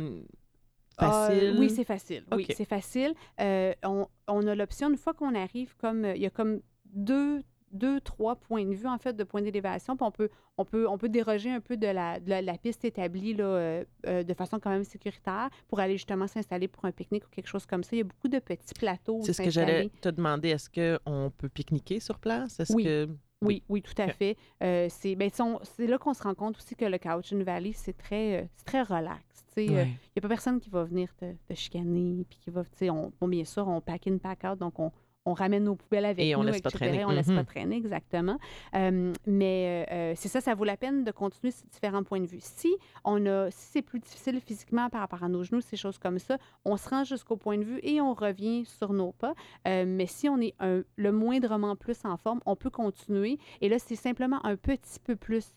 Euh, 0.99 1.05
facile? 1.05 1.55
oui, 1.59 1.69
c'est 1.69 1.83
facile. 1.83 2.23
Oui, 2.31 2.45
OK. 2.49 2.53
c'est 2.57 2.65
facile. 2.67 3.13
Euh, 3.39 3.73
on, 3.83 4.07
on 4.27 4.47
a 4.47 4.55
l'option, 4.55 4.89
une 4.89 4.97
fois 4.97 5.13
qu'on 5.13 5.35
arrive, 5.35 5.75
comme 5.77 6.05
il 6.05 6.21
y 6.21 6.25
a 6.25 6.29
comme 6.31 6.61
deux, 6.85 7.43
deux, 7.71 7.99
trois 8.01 8.35
points 8.35 8.65
de 8.65 8.73
vue, 8.73 8.87
en 8.87 8.97
fait, 8.97 9.13
de 9.13 9.23
points 9.23 9.41
d'élévation. 9.41 9.95
Puis 9.97 10.05
on 10.05 10.11
peut, 10.11 10.29
on, 10.57 10.65
peut, 10.65 10.87
on 10.87 10.97
peut 10.97 11.09
déroger 11.09 11.51
un 11.51 11.59
peu 11.59 11.77
de 11.77 11.87
la, 11.87 12.19
de 12.19 12.29
la, 12.29 12.41
la 12.41 12.57
piste 12.57 12.85
établie 12.85 13.33
là, 13.33 13.43
euh, 13.45 13.83
euh, 14.05 14.23
de 14.23 14.33
façon 14.33 14.59
quand 14.59 14.69
même 14.69 14.83
sécuritaire 14.83 15.49
pour 15.67 15.79
aller 15.79 15.93
justement 15.93 16.27
s'installer 16.27 16.67
pour 16.67 16.85
un 16.85 16.91
pique-nique 16.91 17.25
ou 17.25 17.29
quelque 17.29 17.47
chose 17.47 17.65
comme 17.65 17.83
ça. 17.83 17.89
Il 17.93 17.99
y 17.99 18.01
a 18.01 18.05
beaucoup 18.05 18.27
de 18.29 18.39
petits 18.39 18.73
plateaux. 18.73 19.19
C'est 19.23 19.33
ce 19.33 19.41
que 19.41 19.49
j'allais 19.49 19.89
te 20.01 20.09
demander. 20.09 20.49
Est-ce 20.49 20.69
qu'on 20.69 21.31
peut 21.37 21.49
pique-niquer 21.49 21.99
sur 21.99 22.19
place? 22.19 22.59
Est-ce 22.59 22.73
Oui. 22.73 22.83
que... 22.83 23.09
Oui, 23.43 23.61
oui, 23.69 23.83
tout 23.83 23.93
à 24.01 24.07
fait. 24.07 24.35
Euh, 24.63 24.87
c'est 24.89 25.15
ben, 25.15 25.29
son- 25.29 25.59
c'est 25.61 25.85
là 25.85 25.99
qu'on 25.99 26.15
se 26.15 26.23
rend 26.23 26.33
compte 26.33 26.57
aussi 26.57 26.75
que 26.75 26.85
le 26.85 26.97
Cowichan 26.97 27.37
Valley, 27.43 27.71
c'est 27.71 27.95
très, 27.95 28.41
euh, 28.41 28.45
c'est 28.55 28.65
très 28.65 28.81
relax. 28.81 29.21
tu 29.49 29.53
sais. 29.53 29.65
Il 29.65 29.71
Ouais. 29.73 29.85
n'y 29.85 29.93
a 30.17 30.21
pas 30.21 30.27
personne 30.29 30.59
qui 30.59 30.71
va 30.71 30.83
venir 30.85 31.13
te, 31.15 31.25
te 31.47 31.53
chicaner. 31.53 32.25
Puis 32.27 32.39
qui 32.39 32.49
va, 32.49 32.63
tu 32.63 32.69
sais, 32.75 32.89
on, 32.89 33.13
bon, 33.21 33.27
bien 33.27 33.45
sûr, 33.45 33.67
on 33.67 33.79
pack 33.79 34.07
in, 34.07 34.17
pack 34.17 34.43
out. 34.43 34.57
Donc, 34.57 34.79
on, 34.79 34.91
on 35.27 35.33
ramène 35.33 35.65
nos 35.65 35.75
poubelles 35.75 36.05
avec 36.05 36.25
Et 36.25 36.35
on 36.35 36.41
laisse 36.41 36.61
pas 36.61 36.71
traîner. 36.71 37.03
On 37.05 37.11
laisse 37.11 37.27
Mhm. 37.27 37.35
pas 37.35 37.43
traîner, 37.43 37.75
exactement. 37.75 38.39
Euh, 38.75 39.13
mais 39.25 39.85
euh, 39.89 39.93
euh, 39.93 40.13
c'est 40.15 40.29
ça, 40.29 40.41
ça 40.41 40.55
vaut 40.55 40.63
la 40.63 40.77
peine 40.77 41.03
de 41.03 41.11
continuer 41.11 41.51
ces 41.51 41.65
différents 41.67 42.03
points 42.03 42.21
de 42.21 42.25
vue. 42.27 42.39
Si, 42.41 42.73
on 43.03 43.25
a, 43.25 43.51
si 43.51 43.67
c'est 43.73 43.81
plus 43.81 43.99
difficile 43.99 44.39
physiquement 44.39 44.89
par 44.89 45.01
rapport 45.01 45.23
à 45.23 45.27
nos 45.29 45.43
genoux, 45.43 45.61
ces 45.61 45.75
choses 45.77 45.97
comme 45.97 46.19
ça, 46.19 46.37
on 46.65 46.77
se 46.77 46.87
rend 46.89 47.03
jusqu'au 47.03 47.35
point 47.35 47.57
de 47.57 47.63
vue 47.63 47.79
et 47.83 47.99
on 48.01 48.13
revient 48.13 48.63
sur 48.65 48.93
nos 48.93 49.11
pas. 49.11 49.33
Euh, 49.67 49.83
mais 49.85 50.05
si 50.07 50.29
on 50.29 50.39
est 50.39 50.55
un- 50.59 50.83
le 50.95 51.11
moindrement 51.11 51.75
plus 51.75 51.97
en 52.05 52.15
forme, 52.17 52.39
on 52.45 52.55
peut 52.55 52.69
continuer. 52.69 53.37
Et 53.61 53.69
là, 53.69 53.77
c'est 53.79 53.95
simplement 53.95 54.39
un 54.45 54.55
petit 54.55 54.99
peu 55.03 55.15
plus. 55.15 55.51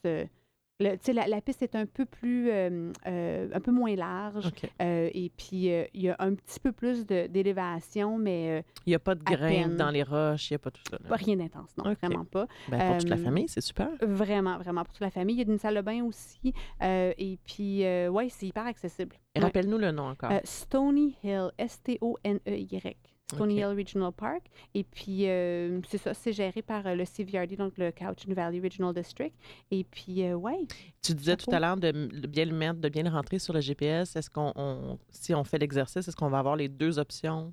Le- 0.80 1.12
la, 1.12 1.26
la 1.28 1.40
piste 1.40 1.62
est 1.62 1.74
un 1.76 1.86
peu 1.86 2.04
plus, 2.04 2.50
euh, 2.50 2.90
euh, 3.06 3.48
un 3.52 3.60
peu 3.60 3.70
moins 3.70 3.94
large. 3.94 4.50
Euh, 4.80 5.08
et 5.12 5.30
puis, 5.36 5.66
il 5.94 6.02
y 6.02 6.08
a 6.08 6.16
un 6.18 6.34
petit 6.34 6.58
peu 6.58 6.72
plus 6.72 7.06
d'élévation, 7.06 8.18
mais 8.18 8.64
Il 8.86 8.90
n'y 8.90 8.94
a 8.94 8.98
pas 8.98 9.14
de 9.14 9.22
graines 9.22 9.76
dans 9.76 9.90
les 9.90 10.02
roches, 10.02 10.50
il 10.50 10.54
n'y 10.54 10.56
a 10.56 10.58
pas 10.58 10.70
tout 10.70 10.82
ça. 10.90 10.96
là. 11.02 11.08
pas 11.08 11.16
rien 11.16 11.36
d'intense, 11.36 11.70
non, 11.76 11.92
vraiment 11.92 12.24
pas. 12.24 12.46
Ben, 12.68 12.88
pour 12.88 12.98
toute 12.98 13.08
la 13.10 13.16
famille, 13.16 13.48
c'est 13.48 13.60
super. 13.60 13.90
Vraiment, 14.02 14.58
vraiment 14.58 14.82
pour 14.84 14.94
toute 14.94 15.02
la 15.02 15.10
famille. 15.10 15.36
Il 15.36 15.46
y 15.46 15.48
a 15.48 15.52
une 15.52 15.58
salle 15.58 15.76
de 15.76 15.80
bain 15.82 16.02
aussi. 16.04 16.52
et 16.80 17.38
puis, 17.46 17.82
ouais, 18.08 18.28
c'est 18.30 18.46
hyper 18.46 18.66
accessible. 18.66 19.16
Ouais. 19.36 19.42
Rappelle-nous 19.42 19.78
le 19.78 19.92
nom 19.92 20.08
encore. 20.08 20.32
Stony 20.44 21.16
Hill, 21.22 21.50
S-T-O-N-E-Y. 21.58 22.96
Stony 23.36 23.54
Ok. 23.54 23.70
Hill 23.70 23.78
Regional 23.78 24.12
Park. 24.12 24.42
Et 24.74 24.84
puis, 24.84 25.28
euh, 25.28 25.80
c'est 25.88 25.98
ça, 25.98 26.14
c'est 26.14 26.32
géré 26.32 26.62
par 26.62 26.86
euh, 26.86 26.94
le 26.94 27.04
CVRD, 27.04 27.56
donc 27.56 27.76
le 27.78 27.90
Cowichan 27.92 28.32
Valley 28.34 28.60
Regional 28.60 28.94
District. 28.94 29.34
Et 29.70 29.84
puis, 29.84 30.24
euh, 30.24 30.34
ouais, 30.34 30.66
tu 31.02 31.14
disais 31.14 31.36
tout 31.36 31.50
à 31.52 31.60
l'heure 31.60 31.76
de, 31.76 31.90
bien 32.26 32.44
le 32.44 32.52
mettre, 32.54 32.80
de 32.80 32.88
bien 32.88 33.02
le 33.04 33.10
rentrer 33.10 33.38
sur 33.38 33.52
le 33.54 33.60
GPS. 33.60 34.16
Est-ce 34.16 34.30
qu'on, 34.30 34.52
on- 34.56 34.98
si 35.10 35.34
on 35.34 35.44
fait 35.44 35.58
l'exercice, 35.58 36.06
est-ce 36.08 36.16
qu'on 36.16 36.28
va 36.30 36.38
avoir 36.38 36.56
les 36.56 36.68
deux 36.68 36.98
options 36.98 37.52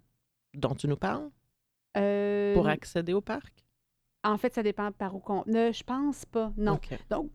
dont 0.53 0.75
tu 0.75 0.87
nous 0.87 0.97
parles? 0.97 1.29
Euh, 1.97 2.53
pour 2.53 2.67
accéder 2.67 3.13
au 3.13 3.21
parc? 3.21 3.63
en 4.23 4.37
fait, 4.37 4.53
ça 4.53 4.61
dépend 4.61 4.91
par 4.91 5.15
où 5.15 5.19
qu'on... 5.19 5.43
Ne, 5.47 5.71
je 5.71 5.83
pense 5.83 6.25
pas, 6.25 6.51
non. 6.57 6.79
Donc, 7.09 7.31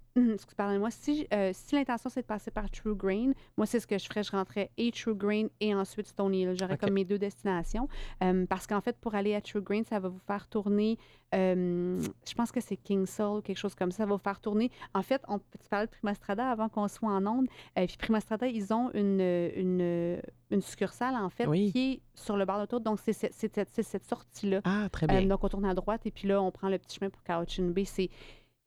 pardonnez-moi, 0.57 0.91
si, 0.91 1.27
euh, 1.33 1.51
si 1.55 1.75
l'intention 1.75 2.11
c'est 2.11 2.23
de 2.23 2.27
passer 2.27 2.51
par 2.51 2.71
True 2.71 2.95
Green, 2.95 3.35
moi 3.57 3.67
c'est 3.67 3.81
ce 3.81 3.87
que 3.87 3.99
je 3.99 4.05
ferais, 4.07 4.23
je 4.23 4.31
rentrais 4.33 4.71
et 4.77 4.91
True 4.93 5.15
Green 5.15 5.49
et 5.61 5.75
ensuite 5.75 6.07
Stony 6.07 6.43
Hill. 6.43 6.55
J'aurais 6.59 6.77
comme 6.77 6.93
mes 6.93 7.05
deux 7.05 7.19
destinations. 7.19 7.89
Euh, 8.23 8.47
parce 8.47 8.67
qu'en 8.67 8.81
fait, 8.81 8.97
pour 8.99 9.15
aller 9.15 9.35
à 9.35 9.41
True 9.41 9.63
Green, 9.63 9.85
ça 9.85 9.99
va 10.01 10.09
vous 10.09 10.21
faire 10.27 10.47
tourner, 10.49 10.99
euh, 11.35 12.01
je 12.29 12.35
pense 12.35 12.53
que 12.53 12.61
c'est 12.61 12.77
King 12.77 13.07
Soul, 13.07 13.43
quelque 13.43 13.57
chose 13.59 13.75
comme 13.75 13.91
ça, 13.91 13.99
ça 13.99 14.07
va 14.07 14.13
vous 14.13 14.23
faire 14.23 14.41
tourner. 14.41 14.71
En 14.95 15.03
fait, 15.03 15.23
on 15.29 15.39
tu 15.39 15.69
parlais 15.71 15.87
de 15.87 15.91
Primastrada 15.93 16.51
avant 16.51 16.69
qu'on 16.69 16.89
soit 16.89 17.09
en 17.11 17.27
onde. 17.27 17.47
Euh, 17.79 17.87
puis 17.87 17.97
Primastrada, 17.97 18.47
ils 18.47 18.73
ont 18.75 18.91
une, 18.93 19.21
une, 19.21 20.21
une 20.51 20.61
succursale, 20.61 21.15
en 21.15 21.31
fait, 21.31 21.47
Oui. 21.47 21.71
qui 21.73 21.93
est 21.93 22.01
sur 22.15 22.37
le 22.37 22.45
bord 22.45 22.57
de 22.57 22.63
l'autoroute. 22.63 22.85
Donc, 22.85 22.99
c'est 23.01 23.13
cette, 23.13 24.05
sortie-là. 24.05 24.61
Ah, 24.65 24.89
très 24.91 25.07
bien. 25.07 25.23
donc, 25.23 25.43
on 25.45 25.49
tourne 25.49 25.65
à 25.65 25.75
droite 25.75 26.03
et 26.05 26.11
puis 26.11 26.29
là, 26.29 26.43
on 26.43 26.51
prend 26.51 26.69
le 26.69 26.79
petit 26.79 26.99
chemin 26.99 27.11
pour 27.11 27.23
Cowichan 27.23 27.65
Bay. 27.65 27.85
C'est, 27.85 28.11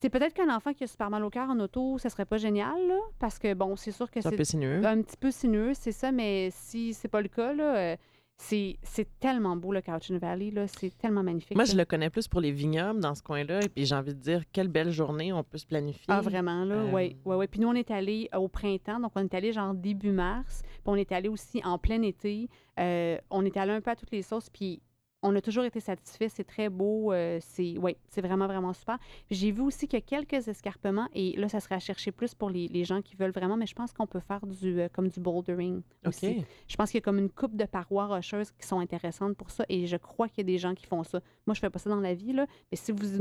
c'est 0.05 0.11
peut-être 0.11 0.35
qu'un 0.35 0.55
enfant 0.55 0.71
qui 0.73 0.83
a 0.83 0.87
super 0.87 1.09
mal 1.09 1.23
au 1.23 1.31
cœur 1.31 1.49
en 1.49 1.59
auto, 1.59 1.97
ça 1.97 2.09
serait 2.09 2.25
pas 2.25 2.37
génial, 2.37 2.87
là, 2.87 2.99
parce 3.17 3.39
que, 3.39 3.55
bon, 3.55 3.75
c'est 3.75 3.91
sûr 3.91 4.09
que 4.11 4.21
c'est 4.21 4.27
un 4.27 4.37
peu 4.37 4.43
sinueux. 4.43 4.85
un 4.85 5.01
petit 5.01 5.17
peu 5.17 5.31
sinueux, 5.31 5.73
c'est 5.73 5.91
ça, 5.91 6.11
mais 6.11 6.49
si 6.51 6.93
c'est 6.93 7.07
pas 7.07 7.21
le 7.21 7.27
cas, 7.27 7.53
là, 7.53 7.75
euh, 7.75 7.95
c'est, 8.37 8.77
tellement 9.19 9.55
beau, 9.55 9.73
le 9.73 9.81
Cowichan 9.81 10.19
Valley, 10.19 10.51
là, 10.51 10.67
c'est 10.67 10.95
tellement 10.95 11.23
magnifique. 11.23 11.55
Moi, 11.55 11.63
là. 11.63 11.71
je 11.71 11.75
le 11.75 11.85
connais 11.85 12.11
plus 12.11 12.27
pour 12.27 12.39
les 12.39 12.51
vignobles 12.51 12.99
dans 12.99 13.15
ce 13.15 13.23
coin-là. 13.23 13.61
Et 13.63 13.69
puis, 13.69 13.85
j'ai 13.85 13.95
envie 13.95 14.13
de 14.13 14.19
dire, 14.19 14.43
quelle 14.51 14.67
belle 14.67 14.91
journée 14.91 15.33
on 15.33 15.43
peut 15.43 15.57
se 15.57 15.65
planifier. 15.65 16.05
Ah, 16.09 16.21
vraiment, 16.21 16.65
là, 16.65 16.75
Euh, 16.75 16.91
oui. 16.93 17.17
Ouais, 17.25 17.35
ouais. 17.35 17.47
Puis 17.47 17.61
nous, 17.61 17.67
on 17.67 17.73
est 17.73 17.89
allé 17.89 18.29
au 18.35 18.47
printemps, 18.47 18.99
donc 18.99 19.11
on 19.15 19.21
est 19.21 19.33
allé 19.33 19.53
genre 19.53 19.73
début 19.73 20.11
mars, 20.11 20.61
puis 20.67 20.81
on 20.85 20.95
est 20.95 21.11
allé 21.11 21.29
aussi 21.29 21.61
en 21.63 21.79
plein 21.79 22.03
été. 22.03 22.47
Euh, 22.79 23.17
on 23.31 23.43
est 23.43 23.57
allé 23.57 23.71
un 23.71 23.81
peu 23.81 23.89
à 23.89 23.95
toutes 23.95 24.11
les 24.11 24.21
sauces, 24.21 24.51
puis 24.51 24.81
on 25.25 25.35
a 25.35 25.41
toujours 25.41 25.63
été 25.63 25.79
satisfaits. 25.79 26.29
C'est 26.29 26.43
très 26.43 26.69
beau. 26.69 27.11
euh, 27.11 27.39
c'est 27.41 27.77
ouais, 27.77 27.97
c'est 28.09 28.21
vraiment, 28.21 28.47
vraiment 28.47 28.73
super. 28.73 28.97
J'ai 29.31 29.51
vu 29.51 29.61
aussi 29.61 29.87
qu'il 29.87 29.99
y 29.99 30.01
a 30.01 30.05
quelques 30.05 30.47
escarpements, 30.47 31.07
et 31.13 31.35
là, 31.37 31.49
ça 31.49 31.59
serait 31.59 31.75
à 31.75 31.79
chercher 31.79 32.11
plus 32.11 32.33
pour 32.33 32.49
les, 32.49 32.67
les 32.67 32.83
gens 32.83 33.01
qui 33.01 33.15
veulent 33.15 33.31
vraiment, 33.31 33.57
mais 33.57 33.65
je 33.65 33.75
pense 33.75 33.91
qu'on 33.91 34.07
peut 34.07 34.19
faire 34.19 34.45
du 34.45 34.79
euh, 34.79 34.87
comme 34.91 35.07
du 35.07 35.19
bouldering 35.19 35.81
aussi. 36.05 36.45
Je 36.67 36.75
pense 36.75 36.91
qu'il 36.91 36.99
y 36.99 37.03
a 37.03 37.05
comme 37.05 37.19
une 37.19 37.29
coupe 37.29 37.55
de 37.55 37.65
parois 37.65 38.07
rocheuses 38.07 38.51
qui 38.51 38.67
sont 38.67 38.79
intéressantes 38.79 39.35
pour 39.35 39.49
ça, 39.49 39.65
et 39.69 39.87
je 39.87 39.97
crois 39.97 40.27
qu'il 40.29 40.39
y 40.39 40.41
a 40.41 40.51
des 40.51 40.57
gens 40.57 40.75
qui 40.75 40.85
font 40.85 41.03
ça. 41.03 41.19
Moi, 41.47 41.53
je 41.53 41.59
fais 41.59 41.69
pas 41.69 41.79
ça 41.79 41.89
dans 41.89 41.99
la 41.99 42.13
vie, 42.13 42.33
là, 42.33 42.45
mais 42.71 42.77
si 42.77 42.91
vous... 42.91 43.19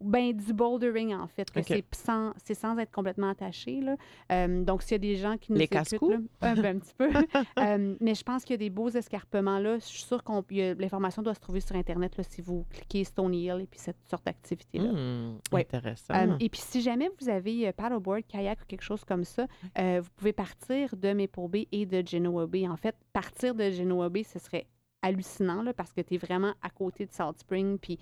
Ben, 0.00 0.32
du 0.32 0.52
bouldering, 0.52 1.14
en 1.14 1.26
fait, 1.26 1.48
c'est 1.66 1.84
sans, 1.94 2.32
sans 2.54 2.78
être 2.78 2.90
complètement 2.90 3.30
attaché. 3.30 3.80
Là. 3.80 3.96
Euh, 4.32 4.62
donc, 4.62 4.82
s'il 4.82 4.92
y 4.92 4.94
a 4.94 4.98
des 4.98 5.16
gens 5.16 5.36
qui 5.36 5.52
nous 5.52 5.58
Les 5.58 5.64
écoutent, 5.64 6.10
là, 6.10 6.18
un, 6.42 6.54
ben, 6.54 6.76
un 6.76 6.78
petit 6.78 6.94
peu. 6.94 7.10
Euh, 7.58 7.94
mais 8.00 8.14
je 8.14 8.22
pense 8.22 8.44
qu'il 8.44 8.54
y 8.54 8.54
a 8.54 8.58
des 8.58 8.70
beaux 8.70 8.88
escarpements 8.88 9.58
là. 9.58 9.78
Je 9.78 9.84
suis 9.84 10.02
sûre 10.02 10.22
que 10.22 10.80
l'information 10.80 11.22
doit 11.26 11.34
se 11.34 11.40
trouver 11.40 11.60
sur 11.60 11.76
Internet 11.76 12.16
là, 12.16 12.24
si 12.24 12.40
vous 12.40 12.64
cliquez 12.70 13.04
Stony 13.04 13.44
Hill 13.44 13.60
et 13.62 13.66
puis 13.66 13.78
cette 13.78 14.02
sorte 14.08 14.24
d'activité-là. 14.26 14.90
Hmm, 14.92 15.38
Ouais. 15.52 15.60
Intéressant. 15.62 16.14
Euh, 16.14 16.36
et 16.40 16.48
puis, 16.48 16.60
si 16.60 16.80
jamais 16.80 17.08
vous 17.20 17.28
avez 17.28 17.68
euh, 17.68 17.72
paddleboard, 17.72 18.22
kayak 18.26 18.60
ou 18.62 18.64
quelque 18.66 18.82
chose 18.82 19.04
comme 19.04 19.24
ça, 19.24 19.46
euh, 19.78 20.00
vous 20.02 20.10
pouvez 20.16 20.32
partir 20.32 20.96
de 20.96 21.12
Maple 21.12 21.48
Bay 21.48 21.68
et 21.72 21.86
de 21.86 22.02
Genoa 22.06 22.46
Bay. 22.46 22.66
En 22.66 22.76
fait, 22.76 22.96
partir 23.12 23.54
de 23.54 23.70
Genoa 23.70 24.08
Bay, 24.08 24.22
ce 24.22 24.38
serait 24.38 24.66
hallucinant 25.02 25.62
là, 25.62 25.72
parce 25.74 25.92
que 25.92 26.00
tu 26.00 26.14
es 26.14 26.18
vraiment 26.18 26.54
à 26.62 26.70
côté 26.70 27.06
de 27.06 27.12
Salt 27.12 27.38
Spring. 27.38 27.78
Puis, 27.78 27.98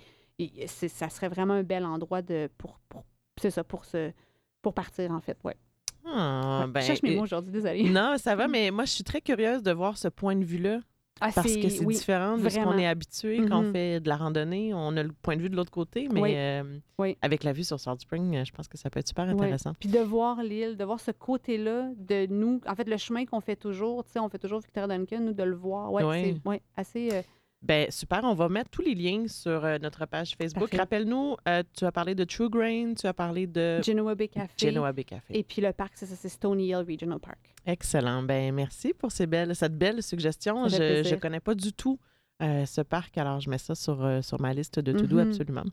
ça 0.67 1.09
serait 1.09 1.29
vraiment 1.29 1.53
un 1.55 1.63
bel 1.63 1.85
endroit 1.85 2.21
de, 2.21 2.49
pour, 2.57 2.79
pour, 2.89 3.03
c'est 3.39 3.51
ça, 3.51 3.63
pour, 3.63 3.85
se, 3.85 4.11
pour 4.61 4.73
partir, 4.73 5.11
en 5.11 5.21
fait. 5.21 5.37
Ouais. 5.43 5.55
Ah, 6.07 6.61
Ouais. 6.65 6.71
ben, 6.71 6.81
je 6.81 6.85
cherche 6.87 7.01
mes 7.03 7.15
mots 7.15 7.23
aujourd'hui, 7.23 7.51
désolée. 7.51 7.89
Non, 7.89 8.15
ça 8.17 8.35
va, 8.35 8.47
mais 8.49 8.69
moi, 8.71 8.85
je 8.85 8.91
suis 8.91 9.03
très 9.03 9.21
curieuse 9.21 9.63
de 9.63 9.71
voir 9.71 9.97
ce 9.97 10.07
point 10.07 10.35
de 10.35 10.43
vue-là. 10.45 10.79
Ah, 11.21 11.29
Parce 11.33 11.47
que 11.55 11.69
c'est 11.69 11.85
oui, 11.85 11.95
différent 11.95 12.37
de 12.37 12.49
ce 12.49 12.59
qu'on 12.59 12.77
est 12.77 12.85
habitué 12.85 13.37
quand 13.47 13.59
on 13.59 13.63
Mhm. 13.67 13.71
fait 13.71 13.99
de 14.01 14.09
la 14.09 14.17
randonnée. 14.17 14.73
On 14.73 14.97
a 14.97 15.01
le 15.03 15.13
point 15.13 15.37
de 15.37 15.41
vue 15.41 15.49
de 15.49 15.55
l'autre 15.55 15.71
côté, 15.71 16.09
mais 16.11 16.21
Oui. 16.21 16.33
euh, 16.35 16.63
Oui. 16.99 17.17
avec 17.21 17.45
la 17.45 17.53
vue 17.53 17.63
sur 17.63 17.79
Salt 17.79 18.01
Spring, 18.01 18.35
euh, 18.35 18.43
je 18.43 18.51
pense 18.51 18.67
que 18.67 18.77
ça 18.77 18.89
peut 18.89 18.99
être 18.99 19.07
super 19.07 19.23
intéressant. 19.29 19.73
Puis 19.79 19.87
de 19.87 19.99
voir 19.99 20.43
l'île, 20.43 20.75
de 20.75 20.83
voir 20.83 20.99
ce 20.99 21.11
côté-là 21.11 21.89
de 21.97 22.25
nous. 22.29 22.59
En 22.67 22.75
fait, 22.75 22.87
le 22.89 22.97
chemin 22.97 23.25
qu'on 23.25 23.39
fait 23.39 23.55
toujours, 23.55 24.03
tu 24.03 24.11
sais, 24.11 24.19
on 24.19 24.27
fait 24.27 24.39
toujours 24.39 24.59
Victoria 24.59 24.87
Duncan, 24.87 25.19
nous, 25.21 25.31
de 25.33 25.43
le 25.43 25.55
voir. 25.55 25.91
Ouais, 25.93 26.03
Ouais. 26.03 26.35
c'est 26.43 26.49
ouais, 26.49 26.61
assez. 26.75 27.09
euh, 27.13 27.21
Ben 27.65 27.89
super, 27.89 28.21
on 28.23 28.33
va 28.35 28.47
mettre 28.47 28.69
tous 28.69 28.81
les 28.81 28.93
liens 28.95 29.25
sur 29.27 29.65
euh, 29.65 29.77
notre 29.81 30.05
page 30.05 30.35
Facebook. 30.37 30.63
Parfait. 30.69 30.77
Rappelle-nous, 30.77 31.35
euh, 31.47 31.63
tu 31.75 31.83
as 31.85 31.91
parlé 31.91 32.13
de 32.15 32.23
True 32.23 32.49
Grain, 32.49 32.93
tu 32.93 33.07
as 33.07 33.13
parlé 33.13 33.47
de 33.47 33.81
Genoa 33.83 34.13
Bay 34.15 34.27
Café. 34.27 34.53
Genoa 34.57 34.91
Bay 34.93 35.03
Café. 35.03 35.37
Et 35.37 35.43
puis 35.43 35.61
le 35.61 35.73
parc, 35.73 35.93
c'est 35.95 36.05
ça, 36.05 36.15
c'est 36.15 36.29
Stony 36.29 36.67
Hill 36.67 36.85
Regional 36.87 37.19
Park. 37.19 37.39
Excellent. 37.65 38.21
Ben 38.23 38.53
merci 38.53 38.93
pour 38.93 39.11
ces 39.11 39.25
belles, 39.27 39.55
cette 39.55 39.77
belle 39.77 40.03
suggestion. 40.03 40.69
Ça 40.69 40.77
fait 40.77 41.03
Je 41.03 41.15
ne 41.15 41.19
connais 41.19 41.39
pas 41.39 41.55
du 41.55 41.73
tout 41.73 41.99
euh, 42.43 42.65
ce 42.65 42.81
parc, 42.81 43.17
alors 43.17 43.39
je 43.39 43.49
mets 43.49 43.57
ça 43.57 43.75
sur, 43.75 44.03
euh, 44.03 44.21
sur 44.21 44.41
ma 44.41 44.53
liste 44.53 44.79
de 44.79 44.91
to-do 44.91 45.15
Mhm. 45.15 45.27
absolument. 45.29 45.63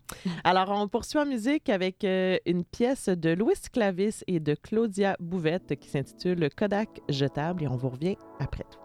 Alors, 0.45 0.71
on 0.71 0.87
poursuit 0.87 1.19
en 1.19 1.27
musique 1.27 1.69
avec 1.69 2.05
euh, 2.05 2.39
une 2.47 2.65
pièce 2.65 3.09
de 3.09 3.31
Louis 3.31 3.55
Clavis 3.73 4.23
et 4.29 4.39
de 4.39 4.55
Claudia 4.55 5.17
Bouvette 5.19 5.75
qui 5.81 5.89
s'intitule 5.89 6.49
Kodak 6.57 7.01
jetable 7.09 7.65
et 7.65 7.67
on 7.69 7.77
vous 7.77 7.89
revient 7.89 8.17
après 8.39 8.63
tout. 8.71 8.79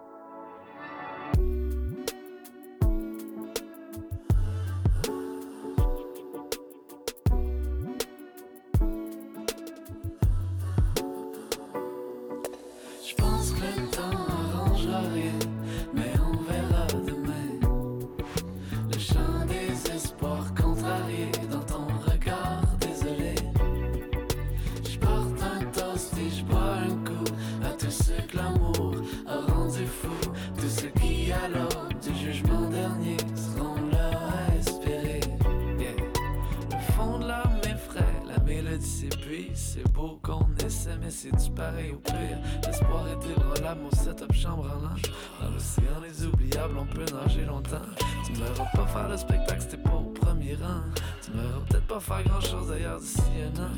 C'est 39.77 39.93
beau 39.93 40.19
qu'on 40.23 40.47
essaie, 40.65 40.97
mais 40.99 41.11
c'est 41.11 41.29
du 41.29 41.51
pareil 41.51 41.91
au 41.91 41.97
pire. 41.97 42.39
L'espoir 42.65 43.05
est 43.09 43.29
ébranlable, 43.29 43.81
mon 43.81 43.91
setup 43.91 44.33
chambre 44.33 44.65
en 44.75 44.81
linge. 44.81 45.03
Dans 45.39 45.51
l'océan 45.51 46.01
des 46.01 46.25
oubliables, 46.25 46.77
on 46.79 46.85
peut 46.87 47.05
nager 47.13 47.45
longtemps. 47.45 47.85
Tu 48.25 48.31
me 48.31 48.37
verras 48.37 48.65
pas 48.73 48.87
faire 48.87 49.09
le 49.09 49.17
spectacle, 49.17 49.61
c'était 49.61 49.77
pas 49.77 49.93
au 49.93 50.09
premier 50.13 50.55
rang. 50.55 50.81
Tu 51.23 51.29
me 51.29 51.41
verras 51.41 51.59
peut-être 51.69 51.87
pas 51.87 51.99
faire 51.99 52.23
grand 52.23 52.41
chose 52.41 52.69
d'ailleurs 52.69 52.99
d'ici 52.99 53.21
un 53.21 53.61
an. 53.61 53.69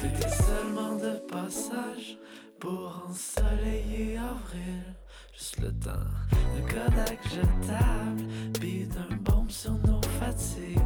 T'étais 0.00 0.28
seulement 0.28 0.94
de 0.94 1.18
passage 1.28 2.16
pour 2.60 3.04
ensoleiller 3.08 4.18
avril. 4.18 4.84
Juste 5.32 5.58
le 5.58 5.72
temps 5.72 6.06
de 6.54 6.60
Kodak 6.70 7.18
jetable, 7.24 8.22
puis 8.52 8.86
d'un 8.86 9.16
bombe 9.16 9.50
sur 9.50 9.72
nos 9.72 10.02
fatigues. 10.20 10.78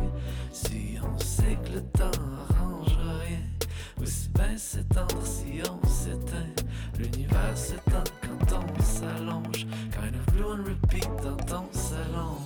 Si 0.52 0.96
on 1.02 1.18
sait 1.18 1.58
que 1.64 1.72
le 1.72 1.82
temps 1.82 2.43
aussi 4.04 4.28
bien 4.34 4.56
s'étendre 4.58 5.24
si 5.24 5.62
on 5.62 5.88
s'éteint. 5.88 6.52
L'univers 6.98 7.56
s'étend 7.56 8.04
quand 8.20 8.58
on 8.58 8.82
s'allonge, 8.82 9.66
kind 9.92 10.14
of 10.14 10.34
blue 10.34 10.44
and 10.44 10.64
repeat 10.64 11.08
dans 11.22 11.36
ton 11.46 11.66
salon. 11.72 12.36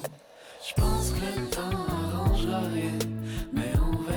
Je 0.67 0.81
pense 0.81 1.11
que 1.11 1.41
le 1.41 1.51
temps 1.51 1.87
arrangera 1.89 2.61
rien, 2.73 2.99
mais 3.53 3.73
on 3.77 4.08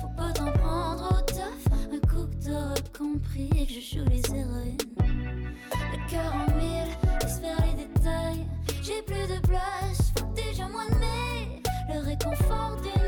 Faut 0.00 0.08
pas 0.16 0.32
t'en 0.32 0.50
prendre 0.52 1.08
au 1.10 1.22
tough. 1.30 1.72
Un 1.92 2.00
coup 2.08 2.26
que 2.26 2.44
t'auras 2.44 2.74
compris 2.96 3.66
que 3.66 3.72
je 3.72 3.98
joue 3.98 4.04
les 4.08 4.22
héroïnes. 4.34 4.76
Le 5.92 6.10
cœur 6.10 6.34
en 6.34 6.46
mille, 6.56 6.90
laisse 7.20 7.38
faire 7.38 7.56
les 7.64 7.84
détails. 7.84 8.46
J'ai 8.82 9.02
plus 9.02 9.26
de 9.34 9.40
place, 9.46 10.12
faut 10.18 10.32
déjà 10.34 10.68
moins 10.68 10.88
de 10.88 10.94
mais. 10.98 11.62
Le 11.94 12.00
réconfort 12.00 12.76
des 12.82 13.01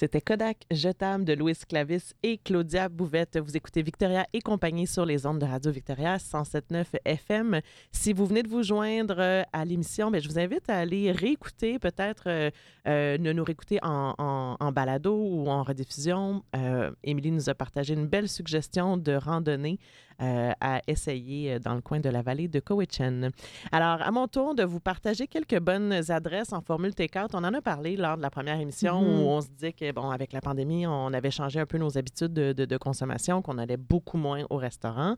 C'était 0.00 0.22
Kodak 0.22 0.64
Jetable 0.70 1.26
de 1.26 1.34
Louis 1.34 1.52
Clavis 1.68 2.14
et 2.22 2.38
Claudia 2.38 2.88
Bouvette. 2.88 3.36
Vous 3.38 3.54
écoutez 3.54 3.82
Victoria 3.82 4.26
et 4.32 4.40
compagnie 4.40 4.86
sur 4.86 5.04
les 5.04 5.26
ondes 5.26 5.40
de 5.40 5.44
Radio 5.44 5.70
Victoria 5.70 6.16
107.9 6.16 6.86
FM. 7.04 7.60
Si 7.92 8.14
vous 8.14 8.24
venez 8.24 8.42
de 8.42 8.48
vous 8.48 8.62
joindre 8.62 9.16
euh, 9.18 9.42
à 9.52 9.62
l'émission, 9.66 10.10
ben, 10.10 10.18
je 10.22 10.26
vous 10.26 10.38
invite 10.38 10.70
à 10.70 10.78
aller 10.78 11.12
réécouter, 11.12 11.78
peut-être 11.78 12.22
euh, 12.28 12.50
euh, 12.88 13.18
de 13.18 13.30
nous 13.34 13.44
réécouter 13.44 13.78
en, 13.82 14.14
en- 14.16 14.56
en 14.58 14.72
balado 14.72 15.14
ou 15.14 15.50
en 15.50 15.62
rediffusion. 15.64 16.44
Euh, 16.56 16.90
Émilie 17.04 17.32
nous 17.32 17.50
a 17.50 17.54
partagé 17.54 17.92
une 17.92 18.06
belle 18.06 18.30
suggestion 18.30 18.96
de 18.96 19.12
randonnée 19.12 19.78
euh, 20.20 20.52
à 20.60 20.80
essayer 20.86 21.54
euh, 21.54 21.58
dans 21.58 21.74
le 21.74 21.80
coin 21.80 22.00
de 22.00 22.08
la 22.08 22.22
vallée 22.22 22.48
de 22.48 22.60
Cowichan. 22.60 23.30
Alors, 23.72 24.02
à 24.02 24.10
mon 24.10 24.28
tour 24.28 24.54
de 24.54 24.62
vous 24.64 24.80
partager 24.80 25.26
quelques 25.26 25.58
bonnes 25.60 25.94
adresses 26.10 26.52
en 26.52 26.60
formule 26.60 26.94
take-out. 26.94 27.30
On 27.34 27.44
en 27.44 27.54
a 27.54 27.62
parlé 27.62 27.96
lors 27.96 28.16
de 28.16 28.22
la 28.22 28.30
première 28.30 28.60
émission 28.60 29.00
où 29.00 29.28
on 29.28 29.40
se 29.40 29.48
disait 29.48 29.72
que, 29.72 29.92
bon, 29.92 30.10
avec 30.10 30.32
la 30.32 30.40
pandémie, 30.40 30.86
on 30.86 31.12
avait 31.12 31.30
changé 31.30 31.60
un 31.60 31.66
peu 31.66 31.78
nos 31.78 31.96
habitudes 31.98 32.32
de, 32.32 32.52
de- 32.52 32.64
de 32.64 32.76
consommation, 32.76 33.42
qu'on 33.42 33.58
allait 33.58 33.76
beaucoup 33.76 34.18
moins 34.18 34.44
au 34.50 34.56
restaurant. 34.56 35.16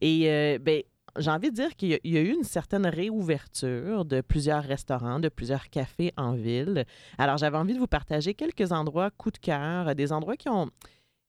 Et, 0.00 0.30
euh, 0.30 0.58
ben, 0.60 0.82
j'ai 1.18 1.30
envie 1.30 1.50
de 1.50 1.54
dire 1.54 1.76
qu'il 1.76 1.98
y 2.04 2.16
a 2.16 2.20
eu 2.20 2.30
une 2.32 2.44
certaine 2.44 2.86
réouverture 2.86 4.04
de 4.06 4.22
plusieurs 4.22 4.62
restaurants, 4.62 5.20
de 5.20 5.28
plusieurs 5.28 5.68
cafés 5.68 6.12
en 6.16 6.32
ville. 6.32 6.84
Alors, 7.18 7.36
j'avais 7.36 7.58
envie 7.58 7.74
de 7.74 7.78
vous 7.78 7.86
partager 7.86 8.32
quelques 8.34 8.72
endroits 8.72 9.10
coup 9.10 9.30
de 9.30 9.36
cœur, 9.38 9.94
des 9.94 10.12
endroits 10.12 10.36
qui 10.36 10.48
ont, 10.48 10.70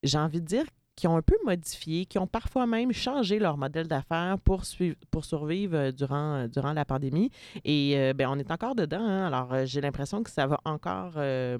j'ai 0.03 0.17
envie 0.17 0.39
de 0.39 0.45
dire, 0.45 0.63
qui 0.95 1.07
ont 1.07 1.15
un 1.17 1.21
peu 1.23 1.35
modifié, 1.45 2.05
qui 2.05 2.19
ont 2.19 2.27
parfois 2.27 2.67
même 2.67 2.91
changé 2.91 3.39
leur 3.39 3.57
modèle 3.57 3.87
d'affaires 3.87 4.37
pour, 4.43 4.63
pour 5.09 5.25
survivre 5.25 5.75
euh, 5.75 5.91
durant, 5.91 6.35
euh, 6.35 6.47
durant 6.47 6.73
la 6.73 6.85
pandémie. 6.85 7.31
Et 7.65 7.93
euh, 7.97 8.13
ben, 8.13 8.27
on 8.29 8.37
est 8.37 8.51
encore 8.51 8.75
dedans. 8.75 9.01
hein. 9.03 9.25
Alors, 9.25 9.51
euh, 9.53 9.65
j'ai 9.65 9.81
l'impression 9.81 10.21
que 10.21 10.29
ça 10.29 10.45
va 10.45 10.59
encore. 10.65 11.13
euh, 11.17 11.57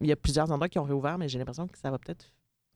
il 0.00 0.06
y 0.06 0.12
a 0.12 0.16
plusieurs 0.16 0.50
endroits 0.52 0.68
qui 0.68 0.78
ont 0.78 0.84
réouvert, 0.84 1.18
mais 1.18 1.28
j'ai 1.28 1.38
l'impression 1.38 1.66
que 1.66 1.76
ça 1.78 1.90
va 1.90 1.98
peut-être. 1.98 2.30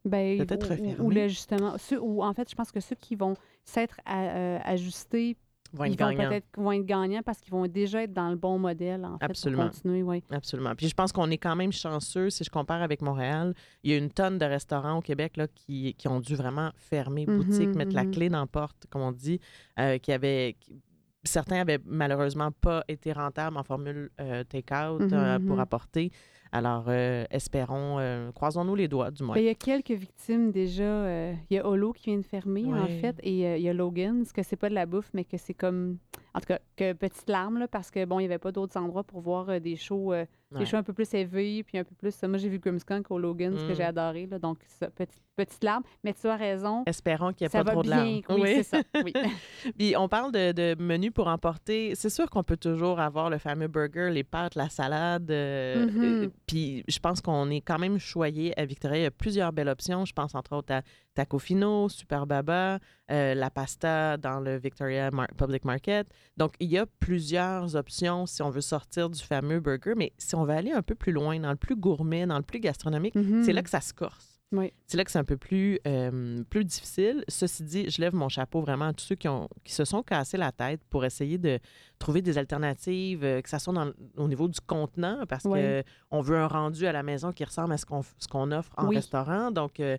Ben, 0.05 0.39
Peut-être 0.39 0.65
ou- 0.65 0.67
ou, 0.67 0.71
refermer. 0.71 0.97
ou 1.01 1.11
l'ajustement. 1.11 1.75
Ceux, 1.79 2.01
ou 2.01 2.25
en 2.25 2.33
fait, 2.33 2.49
je 2.51 2.55
pense 2.57 2.73
que 2.73 2.81
ceux 2.81 2.97
qui 2.97 3.15
vont 3.15 3.35
s'être 3.65 3.97
ajustés, 4.07 5.37
vont 5.73 5.85
ils 5.85 5.91
vont 5.91 5.97
gagnants. 5.97 6.29
peut-être 6.29 6.47
vont 6.57 6.73
être 6.73 6.85
gagnants 6.87 7.23
parce 7.25 7.41
qu'ils 7.41 7.53
vont 7.53 7.67
déjà 7.67 8.03
être 8.03 8.13
dans 8.13 8.31
le 8.31 8.37
bon 8.37 8.59
modèle, 8.59 9.05
en 9.05 9.19
fait, 9.19 9.25
Absolument. 9.27 9.65
pour 9.65 9.73
continuer, 9.73 10.03
oui. 10.03 10.23
Absolument. 10.31 10.75
Puis 10.75 10.89
je 10.89 10.95
pense 10.95 11.13
qu'on 11.13 11.31
est 11.31 11.39
quand 11.39 11.57
même 11.57 11.73
chanceux 11.73 12.31
si 12.31 12.45
je 12.45 12.51
compare 12.51 12.83
avec 12.83 13.03
Montréal. 13.03 13.55
Il 13.83 13.91
y 13.91 13.95
a 13.95 13.99
une 13.99 14.11
tonne 14.11 14.39
de 14.39 14.45
restaurants 14.45 14.99
au 14.99 15.01
Québec 15.03 15.37
là, 15.37 15.47
qui, 15.49 15.95
qui 15.95 16.09
ont 16.09 16.21
dû 16.21 16.35
vraiment 16.35 16.71
fermer 16.77 17.27
Mhm, 17.27 17.37
boutique, 17.37 17.75
mettre 17.77 17.95
la 17.95 18.05
mhm. 18.05 18.11
clé 18.11 18.29
dans 18.29 18.41
la 18.41 18.47
porte, 18.47 18.87
comme 18.91 19.03
on 19.03 19.13
dit, 19.13 19.41
euh, 19.79 19.99
qui 19.99 20.13
avaient. 20.13 20.57
qui- 20.61 20.81
Certains 21.23 21.61
avaient 21.61 21.81
malheureusement 21.85 22.51
pas 22.51 22.83
été 22.89 23.13
rentables 23.13 23.59
en 23.59 23.63
formule 23.63 24.09
euh, 24.23 24.43
take-out 24.43 25.03
euh, 25.13 25.39
pour 25.39 25.57
mhm. 25.57 25.61
apporter. 25.61 26.11
Alors, 26.53 26.85
euh, 26.89 27.25
espérons, 27.31 27.99
euh, 28.01 28.33
croisons-nous 28.33 28.75
les 28.75 28.89
doigts, 28.89 29.11
du 29.13 29.23
moins. 29.23 29.35
Ben, 29.37 29.41
il 29.43 29.47
y 29.47 29.51
a 29.51 29.55
quelques 29.55 29.93
victimes 29.93 30.51
déjà. 30.51 30.83
euh, 30.83 31.33
il 31.49 31.55
y 31.55 31.59
a 31.61 31.67
Holo 31.67 31.93
qui 31.93 32.11
vient 32.11 32.19
de 32.19 32.25
fermer, 32.25 32.65
en 32.65 32.87
fait, 33.01 33.17
et 33.23 33.47
euh, 33.47 33.57
il 33.57 33.63
y 33.63 33.69
a 33.69 33.73
Logan, 33.73 34.25
ce 34.25 34.33
que 34.33 34.43
c'est 34.43 34.57
pas 34.57 34.69
de 34.69 34.75
la 34.75 34.87
bouffe, 34.87 35.11
mais 35.15 35.25
que 35.25 35.37
c'est 35.37 35.55
comme. 35.55 35.99
En 36.35 36.41
tout 36.41 36.47
cas, 36.47 36.59
que 36.77 36.93
petite 36.93 37.29
larme, 37.29 37.59
là, 37.59 37.67
parce 37.69 37.91
que 37.91 38.05
bon, 38.05 38.21
il 38.21 38.23
n'y 38.23 38.27
avait 38.29 38.39
pas 38.39 38.53
d'autres 38.53 38.77
endroits 38.79 39.05
pour 39.05 39.21
voir 39.21 39.49
euh, 39.49 39.59
des 39.59 39.77
shows. 39.77 40.13
euh, 40.13 40.25
Ouais. 40.53 40.59
Des 40.59 40.67
shows 40.67 40.79
un 40.79 40.83
peu 40.83 40.93
plus 40.93 41.15
élevés, 41.15 41.63
puis 41.63 41.79
un 41.79 41.85
peu 41.85 41.95
plus. 41.95 42.13
Moi, 42.25 42.37
j'ai 42.37 42.49
vu 42.49 42.59
Grimmskunk 42.59 43.09
au 43.13 43.21
Logan, 43.21 43.57
ce 43.57 43.65
que 43.69 43.71
Mm. 43.71 43.75
j'ai 43.77 43.85
adoré. 43.85 44.27
Là, 44.27 44.41
donc, 44.41 44.59
ça, 44.67 44.91
petite, 44.91 45.23
petite 45.37 45.63
larme. 45.63 45.85
Mais 46.03 46.13
tu 46.13 46.27
as 46.27 46.35
raison. 46.35 46.83
Espérons 46.87 47.33
qu'il 47.33 47.45
n'y 47.45 47.47
ait 47.47 47.51
Ça 47.57 47.63
pas 47.63 47.71
trop 47.71 47.85
de 47.85 47.89
larmes. 47.89 48.21
Oui, 48.31 48.55
c'est 48.57 48.63
ça. 48.65 48.81
Oui. 49.05 49.13
Puis 49.79 49.95
on 49.97 50.09
parle 50.09 50.33
de, 50.33 50.51
de 50.51 50.75
menus 50.83 51.13
pour 51.13 51.29
emporter. 51.29 51.95
C'est 51.95 52.11
sûr 52.11 52.29
qu'on 52.29 52.43
peut 52.43 52.57
toujours 52.57 52.99
avoir 52.99 53.31
le 53.31 53.39
fameux 53.39 53.69
burger, 53.69 54.11
les 54.11 54.25
pâtes, 54.25 54.57
la 54.57 54.69
salade. 54.69 55.31
euh, 55.31 55.87
Mhm. 55.87 56.05
euh, 56.25 56.29
puis 56.47 56.83
je 56.89 56.99
pense 56.99 57.21
qu'on 57.21 57.49
est 57.51 57.61
quand 57.61 57.79
même 57.79 57.99
choyé 57.99 58.59
à 58.59 58.65
Victoria. 58.65 58.99
Il 58.99 59.03
y 59.05 59.07
a 59.07 59.11
plusieurs 59.13 59.53
belles 59.53 59.69
options. 59.69 60.05
Je 60.05 60.13
pense 60.13 60.35
entre 60.35 60.57
autres 60.57 60.73
à 60.75 60.83
Taco 61.15 61.39
Fino, 61.39 61.89
Super 61.89 62.27
Baba, 62.27 62.81
euh, 63.13 63.35
la 63.35 63.51
pasta 63.51 64.17
dans 64.17 64.41
le 64.41 64.57
Victoria 64.57 65.13
Mar- 65.13 65.29
Public 65.39 65.65
Market. 65.65 66.09
Donc 66.37 66.55
il 66.61 66.71
y 66.71 66.79
a 66.79 66.87
plusieurs 66.87 67.77
options 67.77 68.27
si 68.27 68.43
on 68.43 68.51
veut 68.51 68.61
sortir 68.61 69.11
du 69.11 69.21
fameux 69.23 69.61
burger. 69.61 69.95
Mais 69.97 70.13
si 70.19 70.35
on 70.35 70.45
veut 70.45 70.55
aller 70.55 70.73
un 70.73 70.83
peu 70.83 70.95
plus 70.95 71.13
loin, 71.13 71.39
dans 71.39 71.51
le 71.51 71.57
plus 71.57 71.77
gourmet, 71.77 72.27
dans 72.27 72.37
le 72.39 72.43
plus 72.45 72.61
gastronomique, 72.61 73.15
c'est 73.45 73.53
là 73.53 73.63
que 73.63 73.71
ça 73.71 73.81
se 73.81 73.93
corse. 73.93 74.27
Oui. 74.53 74.73
C'est 74.89 74.97
là 74.97 75.05
que 75.05 75.13
c'est 75.13 75.19
un 75.21 75.23
peu 75.25 75.37
plus, 75.37 75.79
euh, 75.87 76.43
plus 76.51 76.65
difficile. 76.65 77.23
Ceci 77.29 77.63
dit, 77.63 77.89
je 77.89 78.01
lève 78.01 78.17
mon 78.17 78.29
chapeau 78.29 78.61
vraiment 78.61 78.87
à 78.87 78.93
tous 78.93 79.05
ceux 79.05 79.15
qui, 79.15 79.29
ont, 79.29 79.49
qui 79.63 79.73
se 79.73 79.85
sont 79.85 80.03
cassés 80.03 80.39
la 80.39 80.51
tête 80.51 80.81
pour 80.91 81.05
essayer 81.05 81.39
de 81.39 81.61
trouver 82.01 82.21
des 82.21 82.37
alternatives, 82.37 83.23
euh, 83.23 83.41
que 83.43 83.49
ça 83.49 83.61
soit 83.61 83.73
dans- 83.73 83.93
au 84.17 84.27
niveau 84.27 84.49
du 84.49 84.59
contenant, 84.61 85.23
parce 85.29 85.45
Oui. 85.45 85.61
que 85.61 85.85
on 86.11 86.21
veut 86.21 86.37
un 86.37 86.49
rendu 86.49 86.85
à 86.89 86.91
la 86.91 87.05
maison 87.05 87.31
qui 87.31 87.45
ressemble 87.45 87.75
à 87.75 87.79
ce 87.79 87.87
qu'on 87.87 88.01
qu'on 88.29 88.51
offre 88.51 88.73
en 88.77 88.89
Oui. 88.89 88.97
restaurant. 88.97 89.53
Donc, 89.53 89.79
euh, 89.79 89.97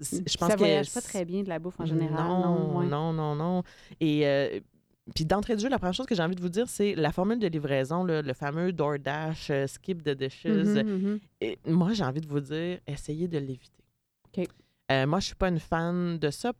je 0.00 0.36
pense 0.38 0.48
ça 0.50 0.54
que 0.54 0.58
voyage 0.60 0.94
pas 0.94 1.00
très 1.00 1.24
bien 1.24 1.42
de 1.42 1.48
la 1.48 1.58
bouffe 1.58 1.80
en 1.80 1.84
général. 1.86 2.28
non, 2.28 2.78
ouais. 2.78 2.86
non, 2.86 3.12
non, 3.12 3.34
non. 3.34 3.64
Et 4.00 4.22
puis 5.14 5.24
d'entrée 5.24 5.56
de 5.56 5.60
jeu, 5.60 5.68
la 5.68 5.78
première 5.78 5.94
chose 5.94 6.06
que 6.06 6.14
j'ai 6.14 6.22
envie 6.22 6.36
de 6.36 6.40
vous 6.40 6.48
dire, 6.48 6.68
c'est 6.68 6.94
la 6.94 7.12
formule 7.12 7.38
de 7.38 7.46
livraison, 7.46 8.04
là, 8.04 8.22
le 8.22 8.32
fameux 8.32 8.72
DoorDash, 8.72 9.50
euh, 9.50 9.66
Skip 9.66 10.02
the 10.02 10.10
Dishes. 10.10 10.46
Mhm, 10.46 10.82
mhm. 10.82 11.20
Et 11.40 11.58
moi, 11.66 11.92
j'ai 11.92 12.04
envie 12.04 12.20
de 12.20 12.28
vous 12.28 12.40
dire, 12.40 12.78
essayez 12.86 13.28
de 13.28 13.38
l'éviter. 13.38 13.84
OK. 14.26 14.46
Euh, 14.92 15.06
moi, 15.06 15.20
je 15.20 15.26
suis 15.26 15.34
pas 15.34 15.48
une 15.48 15.58
fan 15.60 16.18
de 16.18 16.30
ça. 16.30 16.52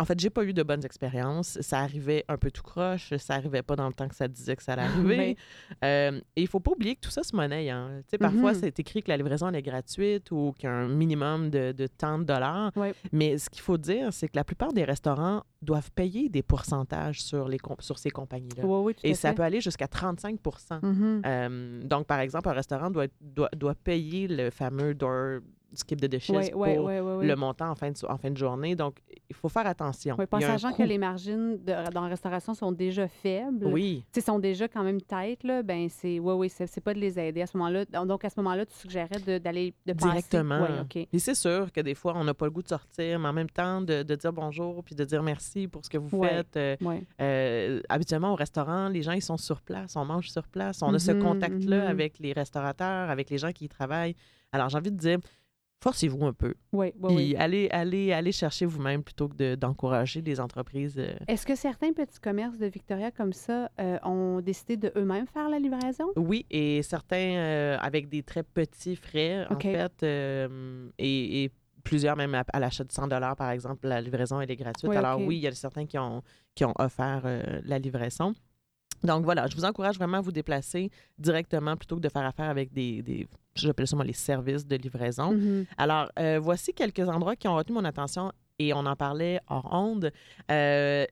En 0.00 0.04
fait, 0.04 0.18
j'ai 0.18 0.30
pas 0.30 0.44
eu 0.44 0.52
de 0.52 0.62
bonnes 0.62 0.84
expériences. 0.84 1.58
Ça 1.60 1.78
arrivait 1.80 2.24
un 2.28 2.36
peu 2.38 2.50
tout 2.50 2.62
croche. 2.62 3.14
Ça 3.18 3.34
arrivait 3.34 3.62
pas 3.62 3.76
dans 3.76 3.86
le 3.86 3.92
temps 3.92 4.08
que 4.08 4.14
ça 4.14 4.26
disait 4.28 4.56
que 4.56 4.62
ça 4.62 4.72
allait 4.72 4.82
arriver. 4.82 5.36
Euh, 5.84 6.20
et 6.36 6.42
il 6.42 6.48
faut 6.48 6.60
pas 6.60 6.72
oublier 6.72 6.94
que 6.96 7.00
tout 7.00 7.10
ça 7.10 7.22
se 7.22 7.34
monnaie. 7.36 7.70
Hein. 7.70 8.00
Tu 8.04 8.10
sais, 8.10 8.18
Parfois, 8.18 8.52
Mhm. 8.52 8.58
c'est 8.60 8.78
écrit 8.80 9.02
que 9.02 9.08
la 9.10 9.16
livraison 9.16 9.48
elle 9.48 9.56
est 9.56 9.62
gratuite 9.62 10.30
ou 10.30 10.52
qu'il 10.58 10.64
y 10.64 10.72
a 10.72 10.74
un 10.74 10.88
minimum 10.88 11.50
de, 11.50 11.72
de 11.72 11.86
tant 11.86 12.18
de 12.18 12.24
dollars. 12.24 12.72
Ouais. 12.76 12.94
Mais 13.12 13.38
ce 13.38 13.48
qu'il 13.50 13.62
faut 13.62 13.78
dire, 13.78 14.12
c'est 14.12 14.28
que 14.28 14.36
la 14.36 14.44
plupart 14.44 14.72
des 14.72 14.84
restaurants 14.84 15.42
doivent 15.62 15.90
payer 15.92 16.28
des 16.28 16.42
pourcentages 16.42 17.22
sur, 17.22 17.48
les 17.48 17.58
sur 17.80 17.98
ces 17.98 18.10
compagnies-là. 18.10 18.64
Oui, 18.64 18.94
Et 19.02 19.14
ça 19.14 19.32
peut 19.34 19.42
aller 19.42 19.60
jusqu'à 19.60 19.86
35 19.88 20.38
Mhm. 20.82 21.22
Euh, 21.26 21.82
Donc, 21.84 22.06
par 22.06 22.20
exemple, 22.20 22.48
un 22.48 22.52
restaurant 22.52 22.90
doit, 22.90 23.06
doit, 23.20 23.50
doit 23.54 23.74
payer 23.74 24.28
le 24.28 24.50
fameux 24.50 24.94
door 24.94 25.40
skip 25.74 26.00
the 26.00 26.06
dishes 26.06 26.30
Ouais, 26.30 26.52
ouais, 26.54 26.74
pour 26.76 26.84
ouais, 26.86 27.00
ouais, 27.00 27.14
ouais. 27.16 27.26
le 27.26 27.36
montant 27.36 27.70
en 27.70 27.74
fin, 27.74 27.90
de, 27.90 27.96
en 28.08 28.16
fin 28.16 28.30
de 28.30 28.36
journée. 28.36 28.74
Donc, 28.76 28.96
il 29.28 29.36
faut 29.36 29.48
faire 29.48 29.66
attention. 29.66 30.16
Oui, 30.18 30.26
un 30.32 30.40
sachant 30.40 30.72
que 30.72 30.82
les 30.82 30.98
margines 30.98 31.58
de- 31.62 31.90
dans 31.92 32.02
la 32.02 32.08
restauration 32.08 32.54
sont 32.54 32.72
déjà 32.72 33.06
faibles, 33.08 33.66
Oui, 33.66 34.04
sont 34.24 34.38
déjà 34.38 34.68
quand 34.68 34.82
même 34.82 35.00
têtes, 35.00 35.44
là, 35.44 35.62
ben 35.62 35.88
c'est 35.88 36.18
oui, 36.18 36.34
oui, 36.34 36.48
c'est 36.50 36.80
pas 36.80 36.94
de 36.94 36.98
les 36.98 37.18
aider 37.18 37.42
à 37.42 37.46
ce 37.46 37.56
moment-là. 37.56 37.84
Donc, 38.04 38.24
à 38.24 38.30
ce 38.30 38.38
moment-là, 38.40 38.66
tu 38.66 38.74
suggérais 38.74 39.18
de- 39.24 39.38
d'aller 39.38 39.74
de, 39.86 39.92
passer. 39.92 40.08
directement. 40.08 40.62
Oui, 40.62 40.80
OK. 40.82 40.96
Et 41.12 41.18
c'est 41.18 41.34
sûr 41.34 41.72
que 41.72 41.80
des 41.80 41.94
fois, 41.94 42.12
on 42.16 42.24
n'a 42.24 42.34
pas 42.34 42.44
le 42.46 42.50
goût 42.50 42.62
de 42.62 42.68
sortir, 42.68 43.18
mais 43.18 43.28
en 43.28 43.32
même 43.32 43.50
temps, 43.50 43.80
de, 43.80 44.02
de 44.02 44.14
dire 44.14 44.32
bonjour 44.32 44.82
puis 44.84 44.94
de 44.94 45.04
dire 45.04 45.22
merci 45.22 45.68
pour 45.68 45.84
ce 45.84 45.90
que 45.90 45.98
vous 45.98 46.16
Ouais. 46.18 46.28
faites. 46.28 46.56
Euh, 46.56 46.76
Ouais. 46.82 47.02
euh, 47.20 47.80
habituellement, 47.88 48.32
au 48.32 48.36
restaurant, 48.36 48.88
les 48.88 49.02
gens, 49.02 49.12
ils 49.12 49.22
sont 49.22 49.36
sur 49.36 49.60
place, 49.62 49.96
on 49.96 50.04
mange 50.04 50.28
sur 50.30 50.46
place. 50.48 50.82
On 50.82 50.92
a 50.94 50.98
ce 50.98 51.12
Mhm, 51.12 51.22
contact-là 51.22 51.82
mhm. 51.84 51.86
avec 51.88 52.18
les 52.18 52.32
restaurateurs, 52.32 53.08
avec 53.10 53.30
les 53.30 53.38
gens 53.38 53.52
qui 53.52 53.64
y 53.66 53.68
travaillent. 53.68 54.16
Alors, 54.52 54.68
j'ai 54.68 54.78
envie 54.78 54.90
de 54.90 54.96
dire, 54.96 55.18
forcez-vous 55.82 56.24
un 56.26 56.32
peu. 56.32 56.54
Oui, 56.72 56.92
oui, 57.02 57.34
allez, 57.38 57.68
allez, 57.70 58.12
allez 58.12 58.32
chercher 58.32 58.66
vous-même 58.66 59.02
plutôt 59.02 59.28
que 59.28 59.34
de- 59.36 59.54
d'encourager 59.54 60.22
des 60.22 60.38
entreprises. 60.40 60.96
euh, 60.98 61.14
Est-ce 61.26 61.46
que 61.46 61.54
certains 61.54 61.92
petits 61.92 62.20
commerces 62.20 62.58
de 62.58 62.66
Victoria 62.66 63.10
comme 63.10 63.32
ça 63.32 63.70
euh, 63.80 63.98
ont 64.04 64.40
décidé 64.40 64.76
de 64.76 64.92
eux-mêmes 64.96 65.26
faire 65.26 65.48
la 65.48 65.58
livraison? 65.58 66.06
Oui, 66.16 66.44
et 66.50 66.82
certains 66.82 67.16
euh, 67.36 67.78
avec 67.80 68.08
des 68.08 68.22
très 68.22 68.42
petits 68.42 68.96
frais, 68.96 69.46
en 69.46 69.58
fait, 69.72 70.02
et, 70.98 71.44
et 71.44 71.50
plusieurs 71.82 72.16
même 72.16 72.34
à, 72.34 72.44
à 72.52 72.60
l'achat 72.60 72.84
de 72.84 72.92
100 72.92 73.08
par 73.36 73.50
exemple, 73.50 73.88
la 73.88 74.00
livraison, 74.00 74.40
elle 74.40 74.50
est 74.50 74.56
gratuite. 74.56 74.90
Oui, 74.90 74.96
Alors 74.96 75.18
oui, 75.18 75.36
il 75.36 75.40
y 75.42 75.46
a 75.46 75.52
certains 75.52 75.86
qui 75.86 75.98
ont, 75.98 76.22
qui 76.54 76.64
ont 76.64 76.74
offert 76.78 77.22
la 77.64 77.78
livraison. 77.78 78.34
Donc 79.02 79.24
voilà, 79.24 79.46
je 79.46 79.56
vous 79.56 79.64
encourage 79.64 79.96
vraiment 79.96 80.18
à 80.18 80.20
vous 80.20 80.32
déplacer 80.32 80.90
directement 81.18 81.76
plutôt 81.76 81.96
que 81.96 82.00
de 82.00 82.08
faire 82.08 82.24
affaire 82.24 82.50
avec 82.50 82.72
des, 82.72 83.02
des 83.02 83.26
j'appelle 83.54 83.86
ça 83.86 83.96
moi 83.96 84.04
les 84.04 84.12
services 84.12 84.66
de 84.66 84.76
livraison. 84.76 85.32
Mhm. 85.32 85.66
Alors, 85.76 86.10
euh, 86.18 86.38
voici 86.40 86.72
quelques 86.72 87.08
endroits 87.08 87.36
qui 87.36 87.48
ont 87.48 87.56
retenu 87.56 87.74
mon 87.74 87.84
attention 87.84 88.32
et 88.58 88.72
on 88.74 88.86
en 88.86 88.96
parlait 88.96 89.40
hors 89.48 89.68
onde. 89.72 90.12
Euh, 90.50 91.06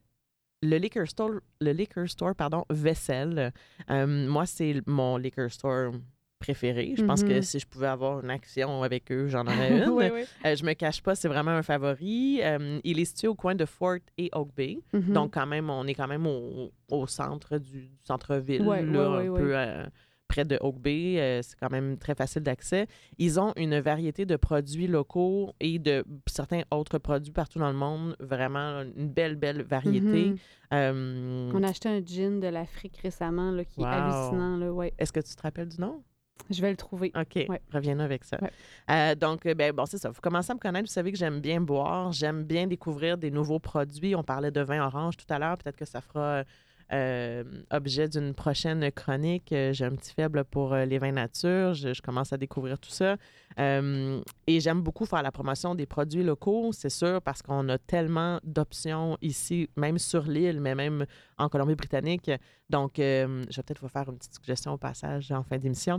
le 0.62 0.76
liquor 0.76 1.06
store, 1.06 1.40
le 1.60 1.72
liquor 1.72 2.08
store, 2.08 2.34
pardon, 2.34 2.64
Vaisselle. 2.68 3.52
Euh, 3.90 4.28
moi, 4.28 4.44
c'est 4.44 4.82
mon 4.86 5.16
liquor 5.16 5.50
store 5.50 5.92
préféré. 6.38 6.94
Je 6.96 7.04
pense 7.04 7.22
que 7.24 7.34
Mhm. 7.34 7.42
si 7.42 7.58
je 7.58 7.66
pouvais 7.66 7.86
avoir 7.88 8.20
une 8.20 8.30
action 8.30 8.82
avec 8.82 9.10
eux, 9.12 9.26
j'en 9.28 9.44
aurais 9.46 9.78
une. 9.84 9.88
oui, 9.90 10.04
oui. 10.12 10.22
Euh, 10.46 10.54
je 10.56 10.64
me 10.64 10.72
cache 10.74 11.02
pas, 11.02 11.14
c'est 11.14 11.28
vraiment 11.28 11.50
un 11.50 11.62
favori. 11.62 12.40
Euh, 12.42 12.80
il 12.84 12.98
est 13.00 13.04
situé 13.04 13.28
au 13.28 13.34
coin 13.34 13.54
de 13.54 13.64
Fort 13.64 13.98
et 14.16 14.30
Oak 14.32 14.54
Bay. 14.56 14.78
Mhm. 14.92 15.12
Donc, 15.12 15.34
quand 15.34 15.46
même, 15.46 15.68
on 15.70 15.84
est 15.86 15.94
quand 15.94 16.08
même 16.08 16.26
au, 16.26 16.70
au 16.90 17.06
centre 17.06 17.58
du, 17.58 17.88
du 17.88 18.04
centre-ville, 18.04 18.62
Ouais, 18.62 18.82
là, 18.84 19.10
ouais, 19.10 19.26
un 19.26 19.30
ouais, 19.30 19.40
peu 19.40 19.56
euh, 19.56 19.84
près 20.28 20.44
de 20.44 20.58
Oak 20.60 20.78
Bay. 20.78 21.40
C'est 21.42 21.58
quand 21.58 21.70
même 21.70 21.96
très 21.98 22.14
facile 22.14 22.42
d'accès. 22.42 22.86
Ils 23.18 23.40
ont 23.40 23.52
une 23.56 23.80
variété 23.80 24.24
de 24.26 24.36
produits 24.36 24.86
locaux 24.86 25.52
et 25.58 25.78
de 25.78 26.04
certains 26.26 26.62
autres 26.70 26.98
produits 26.98 27.32
partout 27.32 27.58
dans 27.58 27.70
le 27.70 27.76
monde. 27.78 28.14
Vraiment, 28.20 28.82
une 28.96 29.08
belle, 29.08 29.36
belle 29.36 29.62
variété. 29.62 30.26
Mhm. 30.30 30.36
Euh, 30.74 31.50
On 31.54 31.62
a 31.62 31.68
acheté 31.70 31.88
un 31.88 32.00
gin 32.04 32.40
de 32.40 32.46
l'Afrique 32.48 32.98
récemment 32.98 33.50
là, 33.50 33.64
qui 33.64 33.80
Wow. 33.80 33.86
est 33.86 33.88
hallucinant. 33.88 34.56
Là, 34.58 34.72
ouais. 34.72 34.92
Est-ce 34.98 35.12
que 35.12 35.20
tu 35.20 35.34
te 35.34 35.42
rappelles 35.42 35.68
du 35.68 35.80
nom? 35.80 36.02
Je 36.50 36.62
vais 36.62 36.70
le 36.70 36.76
trouver. 36.76 37.12
OK, 37.14 37.34
Ouais. 37.48 37.60
reviens-nous 37.72 38.02
avec 38.02 38.24
ça. 38.24 38.38
Ouais. 38.40 38.50
Euh, 38.90 39.14
donc, 39.14 39.44
euh, 39.46 39.54
ben, 39.54 39.72
bon, 39.72 39.84
c'est 39.86 39.98
ça. 39.98 40.10
Vous 40.10 40.20
commencez 40.20 40.50
à 40.50 40.54
me 40.54 40.60
connaître. 40.60 40.86
Vous 40.88 40.92
savez 40.92 41.12
que 41.12 41.18
j'aime 41.18 41.40
bien 41.40 41.60
boire. 41.60 42.12
J'aime 42.12 42.44
bien 42.44 42.66
découvrir 42.66 43.18
des 43.18 43.30
nouveaux 43.30 43.58
produits. 43.58 44.14
On 44.14 44.22
parlait 44.22 44.50
de 44.50 44.60
vin 44.62 44.84
orange 44.86 45.16
tout 45.16 45.26
à 45.32 45.38
l'heure. 45.38 45.58
Peut-être 45.58 45.76
que 45.76 45.84
ça 45.84 46.00
fera 46.00 46.44
euh, 46.90 47.44
objet 47.70 48.08
d'une 48.08 48.32
prochaine 48.32 48.90
chronique. 48.92 49.48
J'ai 49.50 49.84
un 49.84 49.90
petit 49.94 50.14
faible 50.14 50.42
pour 50.44 50.74
les 50.74 50.96
vins 50.98 51.12
nature. 51.12 51.74
Je, 51.74 51.92
je 51.92 52.00
commence 52.00 52.32
à 52.32 52.38
découvrir 52.38 52.78
tout 52.78 52.88
ça. 52.88 53.16
Euh, 53.58 54.22
et 54.46 54.60
j'aime 54.60 54.80
beaucoup 54.80 55.04
faire 55.04 55.22
la 55.22 55.30
promotion 55.32 55.74
des 55.74 55.84
produits 55.84 56.22
locaux, 56.22 56.70
c'est 56.72 56.88
sûr, 56.88 57.20
parce 57.20 57.42
qu'on 57.42 57.68
a 57.68 57.76
tellement 57.76 58.38
d'options 58.44 59.18
ici, 59.20 59.68
même 59.76 59.98
sur 59.98 60.22
l'île, 60.22 60.60
mais 60.62 60.74
même 60.74 61.04
en 61.36 61.50
Colombie-Britannique. 61.50 62.30
Donc, 62.70 62.92
je 62.96 63.26
vais 63.26 63.62
peut-être 63.62 63.80
vous 63.82 63.88
faire 63.88 64.08
une 64.08 64.16
petite 64.16 64.34
suggestion 64.34 64.72
au 64.72 64.78
passage 64.78 65.30
en 65.32 65.42
fin 65.42 65.58
d'émission. 65.58 65.98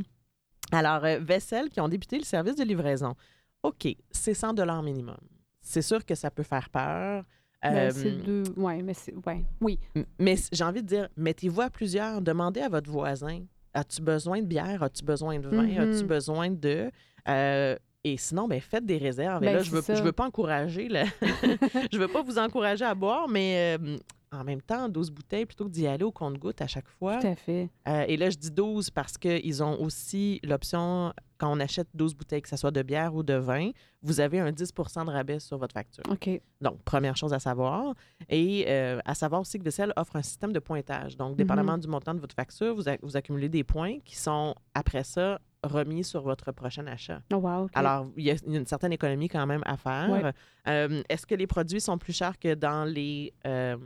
Alors, 0.71 1.03
euh, 1.05 1.19
vaisselle 1.19 1.69
qui 1.69 1.79
ont 1.81 1.87
débuté 1.87 2.17
le 2.17 2.23
service 2.23 2.55
de 2.55 2.63
livraison. 2.63 3.15
OK, 3.63 3.87
c'est 4.11 4.33
100 4.33 4.53
minimum. 4.83 5.17
C'est 5.61 5.81
sûr 5.81 6.05
que 6.05 6.15
ça 6.15 6.31
peut 6.31 6.43
faire 6.43 6.69
peur. 6.69 7.23
Ben, 7.61 7.75
Euh, 7.75 7.91
c'est 7.93 8.11
deux. 8.11 8.43
Ouais, 8.55 8.81
mais 8.81 8.93
c'est. 8.93 9.13
Ouais. 9.25 9.43
Oui. 9.59 9.77
Mais 10.17 10.35
j'ai 10.53 10.63
envie 10.63 10.81
de 10.81 10.87
dire, 10.87 11.09
mettez-vous 11.17 11.59
à 11.61 11.69
plusieurs, 11.69 12.21
demandez 12.21 12.61
à 12.61 12.69
votre 12.69 12.89
voisin, 12.89 13.41
as-tu 13.73 14.01
besoin 14.01 14.39
de 14.41 14.45
bière, 14.45 14.81
as-tu 14.81 15.03
besoin 15.03 15.39
de 15.39 15.47
vin, 15.49 15.63
Mhm. 15.67 15.77
as-tu 15.93 16.05
besoin 16.05 16.49
de... 16.49 16.89
Euh, 17.27 17.75
et 18.05 18.15
sinon, 18.15 18.47
ben, 18.47 18.61
faites 18.61 18.85
des 18.85 18.97
réserves. 18.97 19.43
Et 19.43 19.47
Ben, 19.47 19.53
là, 19.57 19.61
je 19.61 19.71
veux, 19.71 19.81
je 19.93 20.01
veux 20.01 20.13
pas 20.13 20.25
encourager, 20.25 20.87
je 21.91 21.97
veux 21.97 22.07
pas 22.07 22.21
vous 22.21 22.39
encourager 22.39 22.85
à 22.85 22.95
boire, 22.95 23.27
mais 23.27 23.77
euh, 23.77 23.97
en 24.31 24.43
même 24.43 24.61
temps, 24.61 24.89
12 24.89 25.11
bouteilles, 25.11 25.45
plutôt 25.45 25.65
que 25.65 25.69
d'y 25.71 25.87
aller 25.87 26.03
au 26.03 26.11
compte-goutte 26.11 26.61
à 26.61 26.67
chaque 26.67 26.87
fois. 26.87 27.17
Tout 27.19 27.27
à 27.27 27.35
fait. 27.35 27.69
Euh, 27.87 28.05
et 28.07 28.17
là, 28.17 28.29
je 28.29 28.37
dis 28.37 28.51
12 28.51 28.91
parce 28.91 29.17
qu'ils 29.17 29.63
ont 29.63 29.81
aussi 29.81 30.39
l'option, 30.43 31.13
quand 31.37 31.51
on 31.51 31.59
achète 31.59 31.87
12 31.93 32.15
bouteilles, 32.15 32.41
que 32.41 32.49
ce 32.49 32.57
soit 32.57 32.71
de 32.71 32.81
bière 32.83 33.15
ou 33.15 33.23
de 33.23 33.33
vin, 33.33 33.71
vous 34.01 34.19
avez 34.19 34.39
un 34.39 34.51
10 34.51 34.73
de 34.73 35.09
rabais 35.09 35.39
sur 35.39 35.57
votre 35.57 35.73
facture. 35.73 36.03
OK. 36.09 36.29
Donc, 36.61 36.81
première 36.83 37.17
chose 37.17 37.33
à 37.33 37.39
savoir. 37.39 37.95
Et 38.29 38.65
euh, 38.67 38.99
à 39.05 39.15
savoir 39.15 39.41
aussi 39.41 39.57
que 39.57 39.63
Vaisselle 39.63 39.93
offre 39.95 40.15
un 40.15 40.23
système 40.23 40.53
de 40.53 40.59
pointage. 40.59 41.17
Donc, 41.17 41.35
dépendamment 41.35 41.77
du 41.77 41.87
montant 41.87 42.13
de 42.13 42.19
votre 42.19 42.35
facture, 42.35 42.75
vous, 42.75 42.83
vous 43.01 43.17
accumulez 43.17 43.49
des 43.49 43.63
points 43.63 43.99
qui 44.05 44.15
sont, 44.15 44.53
après 44.73 45.03
ça, 45.03 45.39
remis 45.63 46.03
sur 46.03 46.21
votre 46.21 46.51
prochain 46.51 46.87
achat. 46.87 47.21
Oh, 47.33 47.37
wow. 47.37 47.67
Alors, 47.73 48.07
il 48.15 48.23
y 48.23 48.31
a 48.31 48.35
une 48.47 48.65
certaine 48.65 48.93
économie 48.93 49.27
quand 49.27 49.45
même 49.45 49.63
à 49.65 49.77
faire. 49.77 50.09
Ouais. 50.09 50.31
Euh, 50.67 51.03
Est-ce 51.09 51.25
que 51.25 51.35
les 51.35 51.47
produits 51.47 51.81
sont 51.81 51.97
plus 51.97 52.13
chers 52.13 52.37
que 52.39 52.53
dans 52.53 52.85
les 52.85 53.33
euh, 53.45 53.77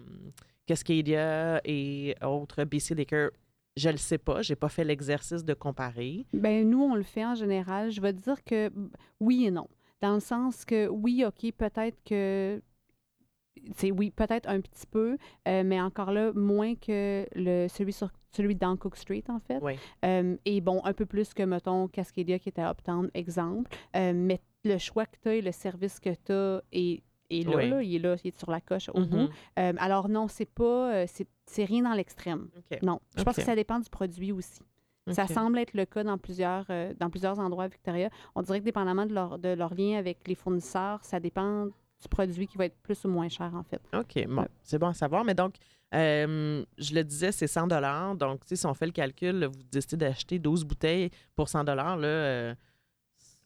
Cascadia 0.66 1.62
et 1.66 2.16
autres 2.24 2.64
BC 2.64 2.96
Liquor? 2.96 3.30
Je 3.76 3.88
ne 3.88 3.94
le 3.94 3.98
sais 3.98 4.20
pas. 4.20 4.42
Je 4.42 4.52
n'ai 4.52 4.56
pas 4.56 4.70
fait 4.70 4.84
l'exercice 4.84 5.44
de 5.44 5.54
comparer. 5.54 6.26
Ben 6.32 6.70
nous, 6.70 6.84
on 6.84 6.96
le 6.96 7.04
fait 7.04 7.26
en 7.26 7.34
général. 7.36 7.92
Je 7.92 8.02
vais 8.02 8.14
te 8.14 8.22
dire 8.22 8.44
que 8.44 8.72
oui 9.20 9.46
et 9.46 9.52
non. 9.52 9.68
Dans 10.02 10.14
le 10.14 10.20
sens 10.20 10.64
que 10.66 10.88
oui, 10.88 11.24
OK, 11.26 11.52
peut-être 11.54 11.98
que. 12.06 12.62
C'est 13.76 13.92
oui, 13.92 14.12
peut-être 14.12 14.50
un 14.50 14.60
petit 14.60 14.86
peu, 14.86 15.18
euh, 15.48 15.64
mais 15.64 15.80
encore 15.80 16.12
là, 16.12 16.34
moins 16.34 16.76
que 16.76 17.26
le, 17.34 17.68
celui, 17.70 17.94
sur, 17.94 18.10
celui 18.36 18.56
dans 18.56 18.76
Cook 18.78 18.96
Street, 18.98 19.24
en 19.30 19.39
fait. 19.39 19.60
Oui. 19.62 19.74
Euh, 20.06 20.36
et 20.46 20.62
bon, 20.62 20.82
un 20.84 20.93
peu 20.93 21.06
plus 21.06 21.34
que, 21.34 21.43
mettons, 21.43 21.88
Cascadia 21.88 22.39
qui 22.39 22.50
était 22.50 22.62
à 22.62 22.72
Uptown, 22.72 23.10
exemple. 23.13 23.69
Euh, 23.96 24.12
mais 24.15 24.41
le 24.65 24.78
choix 24.78 25.06
que 25.06 25.17
tu 25.22 25.30
as 25.30 25.36
et 25.36 25.41
le 25.41 25.52
service 25.52 26.00
que 26.00 26.10
tu 26.10 26.32
as 26.32 26.62
est, 26.72 27.04
est 27.30 27.48
là, 27.48 27.56
Oui. 27.58 27.69
là, 27.69 27.82
il 27.84 27.96
est 27.96 28.00
là, 28.00 28.15
il 28.24 28.28
est 28.30 28.38
sur 28.39 28.50
la 28.52 28.62
coche 28.62 28.89
au 28.93 29.00
Mhm. 29.00 29.06
bout. 29.08 29.30
Euh, 29.60 29.74
alors 29.78 30.10
non, 30.10 30.28
c'est 30.28 30.50
pas, 30.50 31.06
c'est 31.08 31.65
rien 31.65 31.84
dans 31.84 31.93
l'extrême. 31.93 32.50
Non, 32.82 33.00
je 33.17 33.24
pense 33.24 33.36
que 33.36 33.41
ça 33.41 33.56
dépend 33.56 33.80
du 33.80 33.89
produit 33.89 34.32
aussi. 34.32 34.62
Ça 35.12 35.28
semble 35.28 35.60
être 35.60 35.74
le 35.74 35.86
cas 35.86 36.04
dans 36.06 36.17
plusieurs, 36.17 36.65
dans 36.98 37.10
plusieurs 37.10 37.38
endroits 37.39 37.65
à 37.65 37.67
Victoria. 37.67 38.10
On 38.36 38.41
dirait 38.41 38.60
que 38.62 38.65
dépendamment 38.65 39.06
de 39.06 39.13
leur, 39.13 39.38
de 39.38 39.50
leur 39.50 39.74
lien 39.74 39.98
avec 39.98 40.26
les 40.28 40.36
fournisseurs, 40.36 41.04
ça 41.04 41.19
dépend 41.19 41.67
du 42.04 42.08
produit 42.10 42.46
qui 42.48 42.58
va 42.58 42.66
être 42.66 42.78
plus 42.84 43.04
ou 43.06 43.10
moins 43.10 43.30
cher, 43.30 43.52
en 43.56 43.63
fait. 43.63 43.82
OK, 43.98 44.28
bon, 44.28 44.42
Ouais. 44.42 44.48
c'est 44.62 44.78
bon 44.78 44.88
à 44.88 44.94
savoir. 44.94 45.24
Mais 45.24 45.34
donc, 45.34 45.56
euh, 45.96 46.63
je 46.78 46.94
le 46.94 47.04
disais, 47.04 47.32
c'est 47.32 47.48
100 47.48 47.68
Donc, 48.16 48.42
si 48.46 48.66
on 48.66 48.74
fait 48.74 48.86
le 48.86 48.92
calcul, 48.92 49.39
là, 49.39 49.48
vous 49.48 49.60
décidez 49.72 49.98
d'acheter 49.98 50.39
12 50.39 50.63
bouteilles 50.66 51.10
pour 51.36 51.50
100 51.50 51.63
là, 51.63 51.96
euh, 52.08 52.54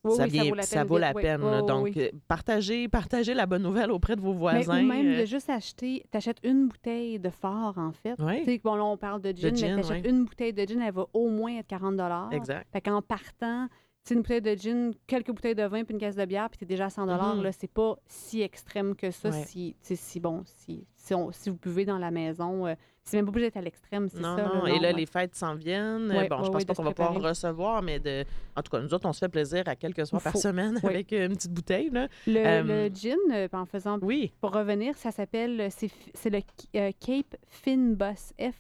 Oui, 0.04 0.15
ça, 0.15 0.24
oui, 0.24 0.30
ça 0.30 0.41
vient- 0.43 0.50
vaut 0.50 0.56
la 0.56 0.63
ça 0.63 0.76
peine 0.80 0.88
vaut 0.88 0.98
la. 1.00 1.12
Oui, 1.13 1.65
donc, 1.65 1.98
euh, 1.98 2.10
partagez, 2.28 2.88
partagez 2.88 3.34
la 3.34 3.46
bonne 3.46 3.63
nouvelle 3.63 3.91
auprès 3.91 4.15
de 4.15 4.22
vos 4.22 4.32
Mais- 4.34 4.39
voisins. 4.39 4.82
ou 4.84 4.86
même 4.88 5.08
euh, 5.08 5.22
de 5.22 5.26
juste 5.26 5.50
acheter, 5.50 6.06
t'achètes 6.12 6.38
une 6.43 6.67
bouteille 6.70 7.20
de 7.20 7.30
fort, 7.30 7.74
en 7.78 7.91
fait. 7.91 8.15
Oui, 8.20 8.39
Tu 8.39 8.46
sais, 8.46 8.62
bon, 8.63 8.76
là, 8.76 8.86
on 8.86 8.96
parle 8.96 9.22
de 9.22 9.32
gin, 9.36 9.54
gin, 9.56 9.76
mais 9.76 9.82
t'achètes 9.82 10.06
une 10.08 10.24
bouteille 10.24 10.54
de 10.54 10.65
gin, 10.65 10.82
elle 10.82 10.93
va 10.93 11.06
au 11.13 11.30
moins 11.30 11.58
être 11.58 11.67
40 11.67 12.32
exact. 12.34 12.67
Fait 12.72 12.80
qu'en 12.82 13.02
partant, 13.02 13.67
une 14.15 14.22
bouteille 14.22 14.41
de 14.41 14.56
gin, 14.56 14.93
quelques 15.08 15.32
bouteilles 15.32 15.56
de 15.56 15.63
vin 15.63 15.84
puis 15.84 15.93
une 15.93 16.00
caisse 16.00 16.15
de 16.15 16.26
bière, 16.26 16.50
puis 16.50 16.58
t'es 16.60 16.65
déjà 16.65 16.86
à 16.86 16.89
100 16.89 17.06
Mhm. 17.06 17.43
là, 17.43 17.52
c'est 17.52 17.72
pas 17.72 17.96
si 18.08 18.41
extrême 18.41 18.96
que 18.96 19.12
ça. 19.12 19.30
Ouais. 19.30 19.43
Si, 19.46 19.76
tu 19.86 20.20
bon, 20.20 20.43
si, 20.46 20.86
si, 20.96 21.13
on- 21.13 21.32
si 21.32 21.50
vous 21.50 21.58
buvez 21.58 21.86
dans 21.86 21.98
la 21.98 22.12
maison, 22.12 22.65
euh, 22.67 22.76
c'est 23.04 23.17
même 23.17 23.26
pas 23.26 23.30
obligé 23.30 23.48
d'être 23.48 23.58
à 23.58 23.62
l'extrême, 23.62 24.10
c'est 24.10 24.20
Non, 24.20 24.36
ça. 24.36 24.43
non. 24.54 24.65
Et 24.65 24.80
là, 24.80 24.91
les 24.91 25.06
fêtes 25.06 25.34
s'en 25.36 25.56
viennent. 25.56 26.12
Ouais, 26.12 26.28
bon, 26.28 26.43
je 26.43 26.52
pense 26.52 26.65
pas 26.65 26.74
qu'on 26.74 26.84
va 26.84 26.91
pouvoir 26.93 27.22
recevoir, 27.22 27.82
mais 27.82 28.00
de... 28.00 28.26
en 28.56 28.62
tout 28.62 28.70
cas, 28.72 28.82
nous 28.82 28.93
autres, 28.93 29.08
on 29.08 29.13
se 29.13 29.20
fait 29.20 29.30
plaisir 29.30 29.63
à 29.67 29.76
quelques 29.76 30.06
soirs 30.06 30.22
par 30.22 30.36
semaine 30.38 30.78
avec 30.84 31.12
une 31.13 31.30
petite 31.36 31.54
bouteille. 31.54 31.89
Là. 31.89 32.08
Le, 32.28 32.38
Euh, 32.46 32.63
le 32.89 32.93
gin, 32.93 33.15
euh, 33.32 33.48
en 33.54 33.65
faisant 33.65 33.98
Oui. 34.02 34.34
Pour 34.41 34.52
revenir, 34.54 34.98
ça 34.98 35.12
s'appelle, 35.12 35.70
c'est 35.72 36.30
le 36.30 36.39
euh, 36.76 36.91
Cape 37.00 37.36
Finbus, 37.48 38.34
F, 38.39 38.41
dou- 38.41 38.52
F 38.52 38.56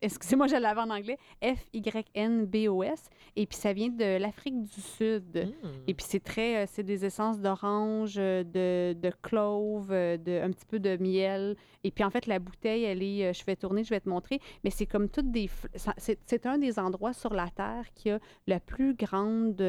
excusez-moi, 0.00 0.46
je 0.46 0.56
l'avais 0.56 0.80
en 0.80 0.90
anglais, 0.90 1.18
F-Y-N-B-O-S, 1.42 3.10
et 3.36 3.46
puis 3.46 3.56
ça 3.56 3.72
vient 3.72 3.88
de 3.88 4.18
l'Afrique 4.18 4.62
du 4.62 4.80
Sud. 4.80 5.36
Mm. 5.62 5.68
Et 5.86 5.94
puis 5.94 6.06
c'est 6.08 6.22
très, 6.22 6.62
euh, 6.62 6.66
c'est 6.66 6.82
des 6.82 7.04
essences 7.04 7.40
d'orange, 7.40 8.14
euh, 8.18 8.42
de, 8.44 8.98
de 8.98 9.12
clove, 9.22 9.90
euh, 9.90 10.16
de, 10.16 10.40
un 10.40 10.50
petit 10.50 10.66
peu 10.66 10.78
de 10.78 10.96
miel. 10.96 11.56
Et 11.82 11.90
puis 11.90 12.04
en 12.04 12.10
fait, 12.10 12.26
la 12.26 12.38
bouteille, 12.38 12.84
elle 12.84 13.02
est, 13.02 13.32
je 13.32 13.44
vais 13.44 13.56
tourner, 13.56 13.84
je 13.84 13.90
vais 13.90 14.00
te 14.00 14.08
montrer, 14.08 14.40
mais 14.62 14.70
c'est 14.70 14.86
comme 14.86 15.08
toutes 15.08 15.30
des, 15.30 15.50
c'est 15.98 16.46
un 16.46 16.58
des 16.58 16.78
endroits 16.78 17.12
sur 17.12 17.34
la 17.34 17.48
Terre 17.50 17.86
qui 17.94 18.10
a 18.10 18.18
la 18.46 18.60
plus 18.60 18.94
grande 18.94 19.60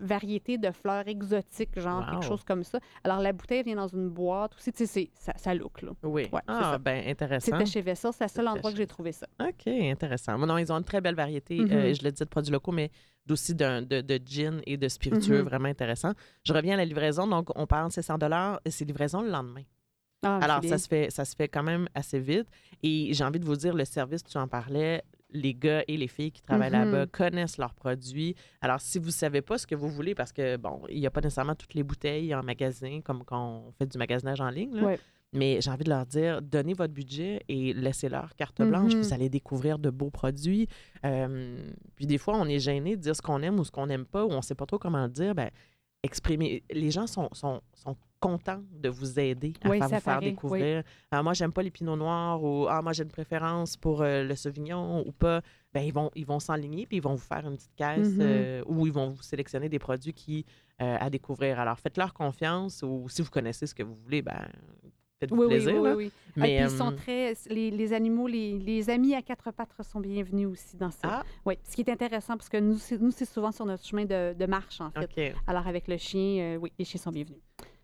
variété 0.00 0.58
de 0.58 0.70
fleurs 0.70 1.06
exotiques, 1.06 1.78
genre 1.78 2.00
Wow. 2.04 2.10
quelque 2.12 2.24
chose 2.24 2.42
comme 2.44 2.64
ça. 2.64 2.80
Alors 3.04 3.20
la 3.20 3.32
bouteille 3.32 3.62
vient 3.62 3.76
dans 3.76 3.88
une 3.88 4.08
boîte 4.08 4.54
aussi, 4.56 4.72
tu 4.72 4.78
sais, 4.78 4.86
c'est- 4.86 5.10
ça, 5.14 5.32
ça 5.36 5.54
look 5.54 5.82
là. 5.82 5.90
Oui. 6.02 6.22
Ouais, 6.22 6.28
c'est 6.32 6.40
ah, 6.48 6.70
ça. 6.72 6.78
ben 6.78 7.06
intéressant. 7.06 7.52
C'était 7.52 7.66
chez 7.66 7.80
Vessel, 7.82 8.10
c'est 8.12 8.24
le 8.24 8.28
seul 8.28 8.48
endroit 8.48 8.70
que 8.70 8.76
chez 8.76 8.82
j'ai 8.82 8.86
trouvé 8.86 9.12
ça. 9.12 9.26
OK, 9.40 9.66
intéressant. 9.66 10.38
Bon, 10.38 10.46
non, 10.46 10.58
ils 10.58 10.72
ont 10.72 10.76
une 10.78 10.84
très 10.84 11.00
belle 11.00 11.14
variété, 11.14 11.60
euh, 11.60 11.94
je 11.94 12.02
le 12.02 12.10
dis, 12.12 12.20
de 12.24 12.28
produits 12.28 12.52
locaux, 12.52 12.72
mais 12.72 12.90
aussi 13.28 13.54
de, 13.54 14.00
de 14.00 14.20
gin 14.26 14.60
et 14.66 14.76
de 14.76 14.88
spiritueux, 14.88 15.38
Mhm. 15.42 15.44
vraiment 15.48 15.68
intéressant. 15.68 16.12
Je 16.44 16.52
reviens 16.52 16.74
à 16.74 16.78
la 16.78 16.84
livraison. 16.84 17.26
Donc, 17.28 17.50
on 17.54 17.66
parle, 17.66 17.92
c'est 17.92 18.02
100 18.02 18.18
et 18.64 18.70
c'est 18.70 18.84
livraison 18.84 19.22
le 19.22 19.30
lendemain. 19.30 19.62
Ah, 20.22 20.38
Alors, 20.42 20.64
ça 20.64 20.76
se, 20.78 20.88
fait, 20.88 21.10
ça 21.10 21.24
se 21.24 21.34
fait 21.36 21.48
quand 21.48 21.62
même 21.62 21.88
assez 21.94 22.18
vite. 22.18 22.46
Et 22.82 23.12
j'ai 23.14 23.24
envie 23.24 23.38
de 23.40 23.44
vous 23.46 23.56
dire, 23.56 23.72
le 23.74 23.84
service, 23.84 24.22
tu 24.24 24.36
en 24.36 24.48
parlais, 24.48 25.02
les 25.32 25.54
gars 25.54 25.82
et 25.88 25.96
les 25.96 26.08
filles 26.08 26.32
qui 26.32 26.42
travaillent 26.42 26.70
Mhm. 26.72 26.90
là-bas 26.92 27.06
connaissent 27.06 27.58
leurs 27.58 27.74
produits. 27.74 28.34
Alors, 28.60 28.80
si 28.80 28.98
vous 28.98 29.06
ne 29.06 29.10
savez 29.12 29.42
pas 29.42 29.58
ce 29.58 29.66
que 29.66 29.74
vous 29.74 29.88
voulez, 29.88 30.14
parce 30.14 30.32
que, 30.32 30.56
bon, 30.56 30.82
il 30.88 30.98
n'y 31.00 31.06
a 31.06 31.10
pas 31.10 31.20
nécessairement 31.20 31.54
toutes 31.54 31.74
les 31.74 31.82
bouteilles 31.82 32.34
en 32.34 32.42
magasin, 32.42 33.00
comme 33.02 33.24
quand 33.24 33.62
on 33.68 33.72
fait 33.72 33.86
du 33.86 33.96
magasinage 33.98 34.40
en 34.40 34.50
ligne, 34.50 34.74
là. 34.74 34.82
Ouais. 34.84 34.98
mais 35.32 35.60
j'ai 35.60 35.70
envie 35.70 35.84
de 35.84 35.90
leur 35.90 36.04
dire, 36.06 36.42
donnez 36.42 36.74
votre 36.74 36.92
budget 36.92 37.40
et 37.48 37.72
laissez-leur 37.72 38.34
carte 38.34 38.60
blanche. 38.62 38.94
Mhm. 38.94 39.02
Vous 39.02 39.12
allez 39.14 39.28
découvrir 39.28 39.78
de 39.78 39.88
beaux 39.90 40.10
produits. 40.10 40.66
Euh, 41.04 41.70
puis 41.94 42.06
des 42.06 42.18
fois, 42.18 42.36
on 42.36 42.46
est 42.46 42.58
gêné 42.58 42.96
de 42.96 43.00
dire 43.02 43.14
ce 43.14 43.22
qu'on 43.22 43.40
aime 43.42 43.58
ou 43.60 43.64
ce 43.64 43.70
qu'on 43.70 43.86
n'aime 43.86 44.06
pas, 44.06 44.24
ou 44.24 44.30
on 44.32 44.38
ne 44.38 44.42
sait 44.42 44.56
pas 44.56 44.66
trop 44.66 44.78
comment 44.78 45.04
le 45.04 45.08
dire. 45.10 45.34
Ben, 45.36 45.50
exprimer. 46.02 46.64
Les 46.72 46.90
gens 46.90 47.06
sont, 47.06 47.28
sont, 47.32 47.60
sont 47.74 47.96
contents 48.20 48.62
de 48.70 48.88
vous 48.88 49.18
aider 49.18 49.54
à 49.62 49.68
Oui, 49.70 49.78
faire, 49.78 49.88
vous 49.88 49.94
faire 49.94 50.02
paraît, 50.02 50.24
oui. 50.26 50.30
découvrir. 50.32 50.82
Ah, 51.10 51.22
moi, 51.22 51.32
j'aime 51.32 51.52
pas 51.52 51.62
les 51.62 51.70
pinots 51.70 51.96
noirs 51.96 52.42
ou 52.44 52.66
ah, 52.68 52.82
moi, 52.82 52.92
j'ai 52.92 53.02
une 53.02 53.10
préférence 53.10 53.76
pour 53.76 54.02
euh, 54.02 54.22
le 54.22 54.36
sauvignon 54.36 55.02
ou 55.06 55.10
pas. 55.12 55.40
Ben, 55.72 55.80
ils 55.80 55.92
vont 55.92 56.10
ils 56.14 56.26
vont 56.26 56.38
s'enligner 56.40 56.86
puis 56.86 56.98
ils 56.98 57.02
vont 57.02 57.14
vous 57.14 57.18
faire 57.26 57.46
une 57.46 57.56
petite 57.56 57.74
caisse 57.76 58.14
Mhm. 58.14 58.20
euh, 58.20 58.62
où 58.66 58.86
ils 58.86 58.92
vont 58.92 59.08
vous 59.08 59.22
sélectionner 59.22 59.68
des 59.68 59.78
produits 59.78 60.12
qui 60.12 60.44
euh, 60.82 60.96
à 61.00 61.10
découvrir. 61.10 61.58
Alors, 61.58 61.78
faites-leur 61.78 62.12
confiance 62.14 62.82
ou 62.82 63.08
si 63.08 63.22
vous 63.22 63.30
connaissez 63.30 63.66
ce 63.66 63.74
que 63.74 63.82
vous 63.82 63.94
voulez, 63.96 64.22
ben 64.22 64.48
faites-vous 65.18 65.36
Oui, 65.42 65.48
plaisir. 65.48 65.74
oui, 65.80 65.90
oui, 65.90 65.94
oui. 65.96 66.12
Ah, 66.28 66.32
Mais, 66.36 66.56
puis 66.56 66.64
ils 66.64 66.70
sont 66.78 66.92
très. 66.92 67.34
Les, 67.48 67.70
les 67.70 67.92
animaux, 67.92 68.26
les, 68.26 68.58
les 68.58 68.88
amis 68.90 69.14
à 69.14 69.20
quatre 69.22 69.50
pattes 69.50 69.72
sont 69.82 70.00
bienvenus 70.00 70.48
aussi 70.48 70.76
dans 70.78 70.90
ça. 70.90 70.98
Ah, 71.20 71.22
Oui, 71.44 71.54
ce 71.68 71.74
qui 71.76 71.82
est 71.82 71.90
intéressant 71.90 72.36
parce 72.36 72.48
que 72.48 72.56
nous, 72.58 72.78
c'est, 72.78 73.24
souvent 73.26 73.52
sur 73.52 73.66
notre 73.66 73.84
chemin 73.84 74.04
de, 74.06 74.32
de 74.34 74.46
marche, 74.46 74.80
en 74.80 74.90
fait. 74.90 75.34
Alors, 75.46 75.66
avec 75.66 75.86
le 75.88 75.96
chien, 75.98 76.38
euh, 76.42 76.56
oui, 76.56 76.72
les 76.78 76.84
chiens 76.86 77.00
sont 77.00 77.10
bienvenus. 77.12 77.40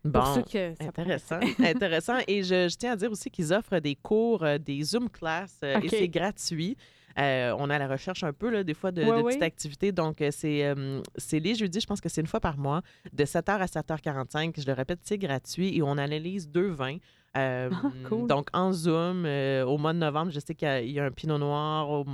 Bon, 0.09 0.19
Pour 0.19 0.27
ceux 0.35 0.41
que 0.43 0.73
ça 0.75 0.83
intéressant. 0.87 1.39
intéressant. 1.59 2.17
Et 2.27 2.43
je, 2.43 2.67
je 2.69 2.75
tiens 2.77 2.93
à 2.93 2.95
dire 2.95 3.11
aussi 3.11 3.29
qu'ils 3.29 3.53
offrent 3.53 3.79
des 3.79 3.95
cours, 3.95 4.43
euh, 4.43 4.57
des 4.57 4.81
Zoom 4.83 5.09
classes, 5.09 5.59
euh, 5.63 5.79
et 5.81 5.89
c'est 5.89 6.07
gratuit. 6.07 6.75
Euh, 7.19 7.55
on 7.57 7.69
à 7.71 7.79
la 7.79 7.87
recherche 7.87 8.23
un 8.23 8.31
peu, 8.33 8.51
là, 8.51 8.63
des 8.63 8.75
fois, 8.75 8.91
de, 8.91 9.01
Ouais, 9.03 9.17
de 9.17 9.21
ouais. 9.23 9.31
petites 9.31 9.41
activités. 9.43 9.91
Donc, 9.91 10.23
c'est 10.29 11.39
les 11.39 11.55
jeudis, 11.55 11.79
je 11.81 11.87
pense 11.87 11.99
que 11.99 12.09
c'est 12.09 12.21
une 12.21 12.27
fois 12.27 12.39
par 12.39 12.57
mois, 12.59 12.81
de 13.11 13.25
7h 13.25 13.57
à 13.59 13.65
7h45. 13.65 14.53
Je 14.61 14.67
le 14.67 14.73
répète, 14.73 14.99
c'est 15.03 15.17
gratuit 15.17 15.75
et 15.75 15.81
on 15.81 15.97
analyse 15.97 16.47
deux 16.47 16.67
vins. 16.69 16.97
Euh, 17.35 17.69
Ah, 17.73 17.91
cool. 18.07 18.27
Donc, 18.27 18.47
en 18.53 18.71
Zoom, 18.71 19.25
euh, 19.25 19.63
au 19.65 19.77
mois 19.77 19.93
de 19.93 19.99
novembre, 19.99 20.31
je 20.31 20.39
sais 20.39 20.55
qu'il 20.55 20.67
y 20.67 20.71
a- 20.71 20.81
y, 20.81 20.99
a 20.99 21.05
un 21.05 21.11
Pinot 21.11 21.37
Noir, 21.37 21.89
au 21.89 22.05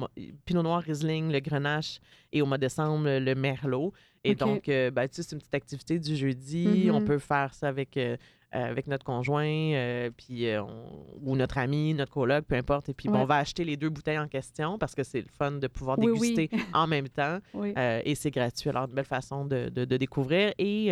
Pinot 0.45 0.63
Noir 0.63 0.81
Riesling, 0.81 1.31
le 1.31 1.39
Grenache, 1.39 1.99
et 2.31 2.41
au 2.41 2.45
mois 2.45 2.57
de 2.57 2.61
décembre, 2.63 3.05
le 3.19 3.35
Merlot. 3.35 3.93
Et 4.23 4.35
donc, 4.35 4.69
euh, 4.69 4.89
ben, 4.91 5.07
tu 5.07 5.15
sais, 5.15 5.23
c'est 5.23 5.33
une 5.35 5.39
petite 5.39 5.55
activité 5.55 5.99
du 5.99 6.15
jeudi. 6.15 6.89
On 6.91 6.99
Mhm. 7.01 7.05
peut 7.05 7.19
faire 7.19 7.53
ça 7.53 7.67
avec, 7.67 7.97
euh, 7.97 8.15
avec 8.51 8.87
notre 8.87 9.03
conjoint, 9.03 9.45
euh, 9.45 10.09
puis, 10.15 10.47
on- 10.57 11.05
ou 11.21 11.35
notre 11.35 11.57
ami, 11.57 11.93
notre 11.93 12.11
coloc, 12.11 12.45
peu 12.45 12.55
importe. 12.55 12.87
Et 12.89 12.93
puis, 12.93 13.09
bon, 13.09 13.19
on 13.19 13.25
va 13.25 13.37
acheter 13.37 13.63
les 13.65 13.75
deux 13.77 13.89
bouteilles 13.89 14.19
en 14.19 14.27
question 14.27 14.77
parce 14.77 14.95
que 14.95 15.03
c'est 15.03 15.21
le 15.21 15.27
fun 15.27 15.53
de 15.53 15.67
pouvoir 15.67 15.97
Oui, 15.99 16.11
oui. 16.17 16.35
déguster 16.35 16.49
en 16.73 16.87
même 16.87 17.09
temps. 17.09 17.39
Oui. 17.53 17.73
Et 18.05 18.15
c'est 18.15 18.31
gratuit. 18.31 18.69
Alors, 18.69 18.85
une 18.87 18.93
belle 18.93 19.05
façon 19.05 19.45
de, 19.45 19.69
de- 19.69 19.85
de 19.85 19.97
découvrir. 19.97 20.53
Et 20.57 20.87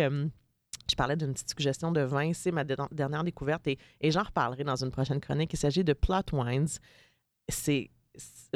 je 0.90 0.96
parlais 0.96 1.16
d'une 1.16 1.32
petite 1.32 1.48
suggestion 1.50 1.90
de 1.92 2.00
vin. 2.02 2.32
C'est 2.34 2.50
ma 2.52 2.64
dernière 2.64 3.24
découverte 3.24 3.66
et, 3.68 3.78
et 4.00 4.10
j'en 4.10 4.24
reparlerai 4.24 4.64
dans 4.64 4.76
une 4.84 4.90
prochaine 4.90 5.20
chronique. 5.20 5.52
Il 5.54 5.58
s'agit 5.58 5.84
de 5.84 5.92
Plot 5.94 6.32
Wines. 6.34 6.68
C'est. 7.48 7.88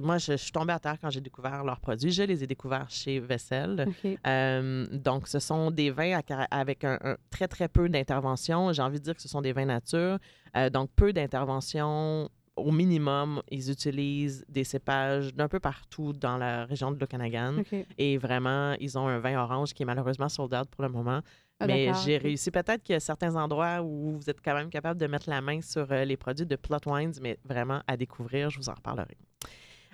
Moi, 0.02 0.18
je, 0.18 0.32
je 0.32 0.36
suis 0.36 0.52
tombée 0.52 0.74
à 0.74 0.78
terre 0.78 0.98
quand 1.00 1.08
j'ai 1.08 1.22
découvert 1.22 1.64
leurs 1.64 1.80
produits. 1.80 2.12
Je 2.12 2.22
les 2.22 2.44
ai 2.44 2.46
découverts 2.46 2.90
chez 2.90 3.18
Vessel. 3.18 3.86
OK. 3.88 4.18
Euh, 4.26 4.86
donc, 4.92 5.26
ce 5.28 5.38
sont 5.38 5.70
des 5.70 5.90
vins 5.90 6.20
à 6.28 6.44
avec 6.50 6.84
un, 6.84 6.98
un 7.02 7.16
très, 7.30 7.48
très 7.48 7.68
peu 7.68 7.88
d'intervention. 7.88 8.72
J'ai 8.72 8.82
envie 8.82 8.98
de 8.98 9.04
dire 9.04 9.14
que 9.14 9.22
ce 9.22 9.28
sont 9.28 9.40
des 9.40 9.52
vins 9.52 9.64
nature. 9.64 10.18
Euh, 10.56 10.68
donc, 10.68 10.90
peu 10.94 11.12
d'intervention. 11.12 12.28
Au 12.56 12.72
minimum, 12.72 13.42
ils 13.50 13.70
utilisent 13.70 14.42
des 14.48 14.64
cépages 14.64 15.34
d'un 15.34 15.46
peu 15.48 15.60
partout 15.60 16.14
dans 16.14 16.38
la 16.38 16.64
région 16.64 16.90
de 16.90 16.98
l'Okanagan. 16.98 17.58
OK. 17.58 17.74
Et 17.98 18.16
vraiment, 18.16 18.74
ils 18.80 18.98
ont 18.98 19.08
un 19.08 19.18
vin 19.18 19.38
orange 19.38 19.74
qui 19.74 19.82
est 19.82 19.86
malheureusement 19.86 20.30
sold 20.30 20.54
out 20.54 20.68
pour 20.70 20.82
le 20.82 20.88
moment. 20.88 21.20
Ah, 21.58 21.66
mais 21.66 21.90
j'ai 22.04 22.18
réussi. 22.18 22.50
Peut-être 22.50 22.82
qu'il 22.82 22.92
y 22.92 22.96
a 22.96 23.00
certains 23.00 23.34
endroits 23.34 23.80
où 23.82 24.12
vous 24.18 24.28
êtes 24.30 24.40
quand 24.44 24.54
même 24.54 24.68
capable 24.68 25.00
de 25.00 25.06
mettre 25.06 25.30
la 25.30 25.40
main 25.40 25.60
sur 25.62 25.90
euh, 25.90 26.04
les 26.04 26.16
produits 26.18 26.44
de 26.46 26.56
Plot 26.56 26.78
Wines, 26.86 27.14
mais 27.22 27.38
vraiment 27.44 27.80
à 27.86 27.96
découvrir, 27.96 28.50
je 28.50 28.58
vous 28.58 28.68
en 28.68 28.74
reparlerai. 28.74 29.16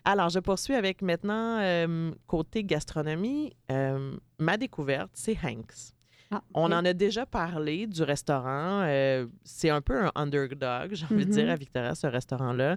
Alors, 0.05 0.29
je 0.31 0.41
poursuis 0.41 0.75
avec 0.75 1.01
maintenant, 1.03 1.61
euh, 1.61 2.11
côté 2.27 2.65
gastronomie, 2.65 3.53
euh, 3.71 4.17
ma 4.41 4.57
découverte, 4.57 5.11
c'est 5.15 5.37
Hanks. 5.45 5.95
Ah, 6.33 6.43
On 6.55 6.73
en 6.73 6.85
a 6.85 6.93
déjà 6.95 7.27
parlé 7.27 7.87
du 7.87 8.03
restaurant. 8.03 8.83
euh, 8.83 9.27
c'est 9.45 9.71
un 9.71 9.83
peu 9.83 10.07
un 10.07 10.11
underdog, 10.17 10.95
j'ai 10.95 11.05
envie 11.05 11.27
de 11.27 11.31
dire, 11.31 11.45
Mhm. 11.45 11.51
à 11.51 11.57
Victoria, 11.57 11.95
ce 11.95 12.07
restaurant-là. 12.09 12.77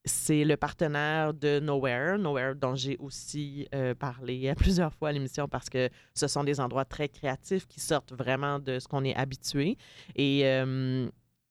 Euh, 0.00 0.06
c'est 0.06 0.44
le 0.44 0.56
partenaire 0.56 1.34
de 1.34 1.60
Nowhere, 1.60 2.18
Nowhere 2.18 2.54
dont 2.54 2.74
j'ai 2.74 2.96
aussi 2.98 3.68
euh, 3.74 3.94
parlé 3.94 4.48
à 4.48 4.54
plusieurs 4.56 4.92
fois 4.94 5.10
à 5.10 5.12
l'émission 5.12 5.48
parce 5.48 5.68
que 5.68 5.88
ce 6.14 6.26
sont 6.26 6.44
des 6.44 6.60
endroits 6.60 6.84
très 6.84 7.08
créatifs 7.08 7.66
qui 7.66 7.80
sortent 7.80 8.12
vraiment 8.12 8.58
de 8.58 8.78
ce 8.78 8.88
qu'on 8.88 9.04
est 9.04 9.14
habitué. 9.14 9.76
Et 10.16 10.42
euh, 10.46 11.08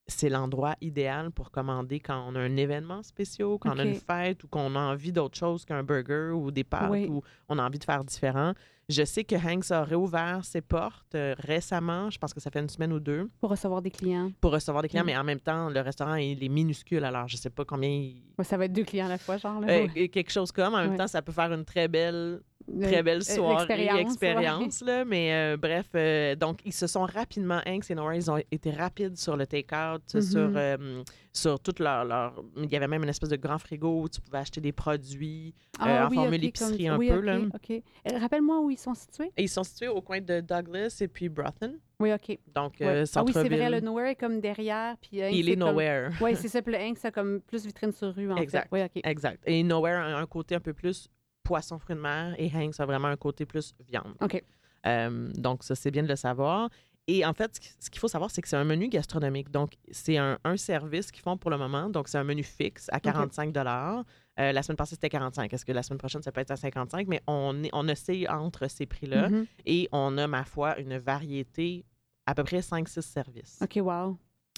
c'est 0.07 0.29
l'endroit 0.29 0.75
idéal 0.81 1.29
pour 1.31 1.51
commander 1.51 1.99
quand 1.99 2.25
on 2.27 2.35
a 2.35 2.39
un 2.39 2.57
événement 2.57 3.03
spécial, 3.03 3.57
quand 3.59 3.75
on 3.75 3.79
a 3.79 3.83
une 3.83 3.93
fête 3.93 4.43
ou 4.43 4.47
qu'on 4.47 4.75
a 4.75 4.79
envie 4.79 5.11
d'autre 5.11 5.37
chose 5.37 5.65
qu'un 5.65 5.83
burger 5.83 6.31
ou 6.33 6.49
des 6.49 6.63
pâtes 6.63 6.89
Oui. 6.89 7.05
ou 7.07 7.21
on 7.47 7.59
a 7.59 7.63
envie 7.63 7.79
de 7.79 7.83
faire 7.83 8.03
différent. 8.03 8.53
Je 8.89 9.03
sais 9.05 9.23
que 9.23 9.35
Hanks 9.35 9.69
a 9.71 9.83
réouvert 9.83 10.43
ses 10.43 10.61
portes 10.61 11.13
euh, 11.13 11.35
récemment, 11.37 12.09
je 12.09 12.17
pense 12.17 12.33
que 12.33 12.39
ça 12.39 12.49
fait 12.49 12.59
une 12.59 12.69
semaine 12.69 12.91
ou 12.91 12.99
deux, 12.99 13.29
Pour 13.39 13.51
recevoir 13.51 13.81
des 13.83 13.91
clients. 13.91 14.31
pour 14.41 14.51
recevoir 14.51 14.81
des 14.81 14.89
clients, 14.89 15.03
Mm. 15.03 15.07
mais 15.07 15.17
en 15.17 15.23
même 15.23 15.39
temps, 15.39 15.69
le 15.69 15.79
restaurant, 15.81 16.15
il 16.15 16.43
est 16.43 16.49
minuscule, 16.49 17.03
alors 17.03 17.27
je 17.27 17.37
sais 17.37 17.51
pas 17.51 17.65
combien... 17.65 17.89
il- 17.89 18.23
Ouais, 18.37 18.43
ça 18.43 18.57
va 18.57 18.65
être 18.65 18.73
deux 18.73 18.83
clients 18.85 19.05
à 19.05 19.09
la 19.09 19.17
fois, 19.19 19.37
genre. 19.37 19.61
Là. 19.61 19.67
euh, 19.71 19.87
quelque 20.07 20.31
chose 20.31 20.51
comme. 20.51 20.73
En 20.73 20.77
même 20.79 20.91
Ouais. 20.91 20.97
temps, 20.97 21.07
ça 21.07 21.21
peut 21.21 21.31
faire 21.31 21.53
une 21.53 21.65
très 21.65 21.87
belle, 21.87 22.41
très 22.81 23.03
belle 23.03 23.17
euh, 23.19 23.21
soirée, 23.35 23.89
expérience. 23.99 24.81
là. 24.81 25.05
Mais 25.05 25.33
euh, 25.33 25.57
bref, 25.57 25.87
euh, 25.95 26.35
donc, 26.35 26.59
ils 26.65 26.73
se 26.73 26.87
sont 26.87 27.03
rapidement, 27.03 27.61
Hanks 27.65 27.89
et 27.89 27.95
Nora, 27.95 28.15
ils 28.15 28.29
ont 28.29 28.37
été 28.51 28.71
rapides 28.71 29.17
sur 29.17 29.35
le 29.37 29.45
take-out, 29.47 30.01
sur, 30.21 30.51
euh, 30.55 31.03
sur 31.33 31.59
toute 31.59 31.79
leur, 31.79 32.05
leur- 32.05 32.43
Il 32.57 32.69
y 32.71 32.75
avait 32.75 32.87
même 32.87 33.03
une 33.03 33.09
espèce 33.09 33.29
de 33.29 33.35
grand 33.37 33.57
frigo 33.59 34.01
où 34.03 34.09
tu 34.09 34.21
pouvais 34.21 34.39
acheter 34.39 34.61
des 34.61 34.71
produits 34.71 35.53
euh, 35.81 36.05
en 36.05 36.09
formule 36.09 36.33
Ah 36.33 36.37
ok, 36.37 36.43
épicerie 36.43 36.85
comme- 36.85 36.93
un 36.95 36.97
oui, 36.97 37.07
peu. 37.09 37.17
ok, 37.17 37.23
Là. 37.25 37.39
OK. 37.53 37.83
Rappelle-moi 38.21 38.59
où 38.61 38.69
ils 38.69 38.77
sont 38.77 38.93
situés? 38.93 39.31
Et 39.37 39.43
ils 39.43 39.49
sont 39.49 39.63
situés 39.63 39.87
au 39.87 40.01
coin 40.01 40.19
de 40.21 40.41
Douglas 40.41 40.97
et 41.01 41.07
puis 41.07 41.29
Broughton. 41.29 41.75
Oui, 42.01 42.13
OK. 42.13 42.37
Donc, 42.55 42.75
Ouais. 42.79 43.03
ah 43.13 43.23
oui, 43.23 43.31
c'est 43.33 43.49
vrai, 43.49 43.69
le 43.69 43.81
Nowhere 43.81 44.09
est 44.11 44.15
comme 44.15 44.39
derrière. 44.39 44.95
Puis 45.01 45.17
Il 45.31 45.49
est 45.49 45.57
comme- 45.57 45.69
Nowhere. 45.69 46.11
Oui, 46.21 46.35
c'est 46.35 46.47
ça. 46.47 46.61
Puis 46.61 46.73
le 46.73 46.79
Hank, 46.79 46.97
c'est 46.97 47.13
comme 47.13 47.41
plus 47.41 47.65
vitrine 47.65 47.91
sur 47.91 48.13
rue, 48.15 48.31
en 48.31 48.37
Exact. 48.37 48.69
fait. 48.69 48.75
Oui, 48.75 48.83
OK. 48.83 49.01
Exact. 49.03 49.43
Et 49.45 49.61
Nowhere 49.63 49.97
a 49.99 50.17
un 50.17 50.25
côté 50.25 50.55
un 50.55 50.59
peu 50.61 50.73
plus 50.73 51.09
poisson, 51.43 51.79
fruits 51.79 51.95
de 51.95 52.01
mer 52.01 52.35
et 52.37 52.51
Hanks 52.53 52.79
a 52.79 52.85
vraiment 52.85 53.07
un 53.07 53.17
côté 53.17 53.45
plus 53.45 53.73
viande. 53.87 54.15
OK. 54.21 54.43
Euh, 54.85 55.31
donc, 55.35 55.63
ça, 55.63 55.75
c'est 55.75 55.91
bien 55.91 56.03
de 56.03 56.07
le 56.07 56.15
savoir. 56.15 56.69
Et 57.07 57.25
en 57.25 57.33
fait, 57.33 57.55
ce 57.55 57.59
qui- 57.59 57.71
ce 57.79 57.89
qu'il 57.89 57.99
faut 57.99 58.07
savoir, 58.07 58.29
c'est 58.29 58.41
que 58.41 58.47
c'est 58.47 58.55
un 58.55 58.63
menu 58.63 58.87
gastronomique. 58.87 59.49
Donc, 59.49 59.73
c'est 59.91 60.17
un, 60.17 60.37
un 60.43 60.57
service 60.57 61.11
qu'ils 61.11 61.23
font 61.23 61.37
pour 61.37 61.49
le 61.49 61.57
moment. 61.57 61.89
Donc, 61.89 62.07
c'est 62.07 62.19
un 62.19 62.23
menu 62.23 62.43
fixe 62.43 62.87
à 62.91 62.99
45 62.99 63.55
Euh, 63.57 64.51
La 64.53 64.61
semaine 64.63 64.77
passée, 64.77 64.95
c'était 64.95 65.09
45 65.09 65.51
Est-ce 65.51 65.65
que 65.65 65.71
la 65.71 65.81
semaine 65.83 65.97
prochaine, 65.97 66.21
ça 66.21 66.31
peut 66.31 66.39
être 66.41 66.51
à 66.51 66.55
55 66.55 67.07
Mais 67.07 67.21
on, 67.27 67.63
est, 67.63 67.69
on 67.73 67.89
oscille 67.89 68.29
entre 68.29 68.67
ces 68.69 68.85
prix-là. 68.85 69.27
Mhm. 69.29 69.45
Et 69.65 69.89
on 69.91 70.17
a, 70.19 70.27
ma 70.27 70.43
foi, 70.45 70.79
une 70.79 70.97
variété, 70.97 71.83
à 72.27 72.35
peu 72.35 72.43
près 72.43 72.61
5-6 72.61 73.01
services. 73.01 73.57
OK, 73.61 73.79
wow. 73.81 74.17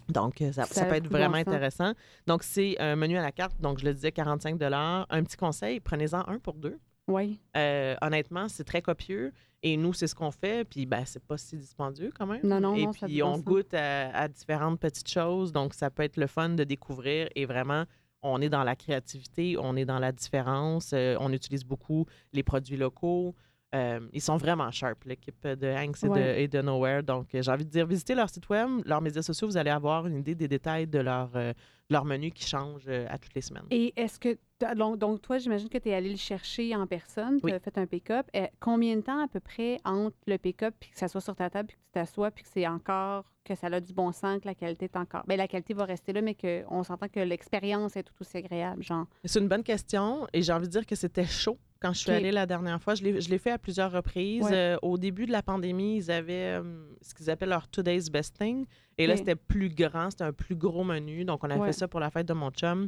Donc, 0.09 0.41
euh, 0.41 0.51
ça, 0.51 0.65
Ça 0.65 0.73
ça 0.81 0.85
peut 0.85 0.95
être 0.95 1.07
vraiment 1.07 1.33
bon 1.33 1.39
intéressant. 1.39 1.93
Donc, 2.27 2.43
c'est 2.43 2.79
un 2.79 2.95
menu 2.95 3.17
à 3.17 3.21
la 3.21 3.31
carte. 3.31 3.59
Donc, 3.61 3.79
je 3.79 3.85
le 3.85 3.93
disais, 3.93 4.11
45 4.11 4.61
Un 4.61 5.23
petit 5.23 5.37
conseil, 5.37 5.79
prenez-en 5.79 6.27
un 6.27 6.39
pour 6.39 6.55
deux. 6.55 6.77
Oui. 7.07 7.39
Euh, 7.57 7.95
honnêtement, 8.01 8.47
c'est 8.47 8.63
très 8.63 8.81
copieux. 8.81 9.33
Et 9.63 9.77
nous, 9.77 9.93
c'est 9.93 10.07
ce 10.07 10.15
qu'on 10.15 10.31
fait. 10.31 10.67
Puis, 10.67 10.85
ben, 10.85 11.03
c'est 11.05 11.23
pas 11.23 11.37
si 11.37 11.55
dispendieux 11.57 12.11
quand 12.17 12.25
même. 12.25 12.41
Non, 12.43 12.59
non, 12.59 12.75
Et 12.75 12.85
non, 12.85 12.91
puis, 12.91 13.21
on 13.21 13.37
goûte 13.37 13.73
à, 13.73 14.09
à 14.15 14.27
différentes 14.27 14.79
petites 14.79 15.09
choses. 15.09 15.51
Donc, 15.51 15.73
ça 15.73 15.89
peut 15.89 16.03
être 16.03 16.17
le 16.17 16.27
fun 16.27 16.49
de 16.49 16.63
découvrir. 16.63 17.27
Et 17.35 17.45
vraiment, 17.45 17.85
on 18.23 18.41
est 18.41 18.49
dans 18.49 18.63
la 18.63 18.75
créativité, 18.75 19.55
on 19.59 19.75
est 19.75 19.85
dans 19.85 19.99
la 19.99 20.11
différence. 20.11 20.91
Euh, 20.93 21.15
on 21.19 21.31
utilise 21.31 21.63
beaucoup 21.63 22.05
les 22.33 22.43
produits 22.43 22.77
locaux. 22.77 23.35
Euh, 23.73 24.01
ils 24.11 24.21
sont 24.21 24.35
vraiment 24.35 24.69
sharp, 24.69 25.03
l'équipe 25.05 25.47
de 25.47 25.67
Hanks 25.73 26.03
et, 26.03 26.07
de, 26.07 26.11
Ouais. 26.11 26.43
et 26.43 26.47
de 26.49 26.61
Nowhere. 26.61 27.03
Donc, 27.03 27.33
euh, 27.33 27.41
j'ai 27.41 27.51
envie 27.51 27.63
de 27.65 27.69
dire, 27.69 27.85
visitez 27.85 28.13
leur 28.15 28.29
site 28.29 28.49
web, 28.49 28.67
leurs 28.85 29.01
médias 29.01 29.21
sociaux, 29.21 29.47
vous 29.47 29.55
allez 29.55 29.69
avoir 29.69 30.05
une 30.07 30.17
idée 30.17 30.35
des 30.35 30.47
détails 30.49 30.87
de 30.87 30.99
leur, 30.99 31.29
euh, 31.35 31.53
leur 31.89 32.05
menu 32.05 32.31
qui 32.31 32.47
change 32.47 32.83
euh, 32.87 33.05
à 33.09 33.17
toutes 33.17 33.33
les 33.35 33.41
semaines. 33.41 33.65
Et 33.71 33.93
est-ce 33.95 34.19
que. 34.19 34.37
Donc, 34.77 34.99
donc, 34.99 35.21
toi, 35.23 35.39
j'imagine 35.39 35.67
que 35.69 35.77
tu 35.79 35.89
es 35.89 35.93
allé 35.95 36.09
le 36.11 36.17
chercher 36.17 36.75
en 36.75 36.85
personne, 36.85 37.39
tu 37.39 37.45
Oui. 37.47 37.51
as 37.51 37.59
fait 37.59 37.75
un 37.79 37.87
pick-up. 37.87 38.27
Euh, 38.35 38.45
combien 38.59 38.95
de 38.95 39.01
temps 39.01 39.19
à 39.23 39.27
peu 39.27 39.39
près 39.39 39.79
entre 39.83 40.15
le 40.27 40.37
pick-up 40.37 40.75
puis 40.79 40.91
que 40.91 40.99
ça 40.99 41.07
soit 41.07 41.19
sur 41.21 41.35
ta 41.35 41.49
table 41.49 41.67
puis 41.69 41.77
que 41.77 41.81
tu 41.81 41.91
t'assois 41.93 42.29
puis 42.31 42.43
que 42.43 42.49
c'est 42.53 42.67
encore. 42.67 43.25
que 43.43 43.55
ça 43.55 43.67
a 43.67 43.79
du 43.79 43.91
bon 43.91 44.11
sens, 44.11 44.39
que 44.39 44.45
la 44.47 44.53
qualité 44.53 44.85
est 44.85 44.95
encore. 44.95 45.23
Bien, 45.27 45.35
la 45.35 45.47
qualité 45.47 45.73
va 45.73 45.85
rester 45.85 46.13
là, 46.13 46.21
mais 46.21 46.35
qu'on 46.35 46.83
s'entend 46.83 47.07
que 47.07 47.19
l'expérience 47.19 47.95
est 47.95 48.03
tout 48.03 48.13
aussi 48.21 48.37
agréable, 48.37 48.83
genre? 48.83 49.07
C'est 49.25 49.39
une 49.39 49.47
bonne 49.47 49.63
question 49.63 50.27
et 50.31 50.43
j'ai 50.43 50.53
envie 50.53 50.67
de 50.67 50.71
dire 50.71 50.85
que 50.85 50.95
c'était 50.95 51.25
chaud 51.25 51.57
quand 51.81 51.91
je 51.91 51.99
suis 52.01 52.11
allée 52.11 52.31
la 52.31 52.45
dernière 52.45 52.79
fois. 52.79 52.93
Je 52.93 53.03
l'ai 53.03 53.19
je 53.19 53.29
l'ai 53.31 53.39
fait 53.39 53.49
à 53.49 53.57
plusieurs 53.57 53.91
reprises. 53.91 54.43
Ouais. 54.43 54.53
Euh, 54.53 54.77
au 54.83 54.99
début 54.99 55.25
de 55.25 55.31
la 55.31 55.41
pandémie, 55.41 55.97
ils 55.97 56.11
avaient 56.11 56.59
euh, 56.61 56.85
ce 57.01 57.15
qu'ils 57.15 57.31
appellent 57.31 57.49
leur 57.49 57.67
Today's 57.67 58.11
Best 58.11 58.37
Thing. 58.39 58.67
Et 59.03 59.07
là, 59.07 59.17
c'était 59.17 59.35
plus 59.35 59.69
grand, 59.73 60.09
c'était 60.11 60.23
un 60.23 60.33
plus 60.33 60.55
gros 60.55 60.83
menu. 60.83 61.25
Donc, 61.25 61.43
on 61.43 61.49
a 61.49 61.57
Ouais. 61.57 61.67
fait 61.67 61.73
ça 61.73 61.87
pour 61.87 61.99
la 61.99 62.09
fête 62.09 62.27
de 62.27 62.33
mon 62.33 62.51
chum. 62.51 62.87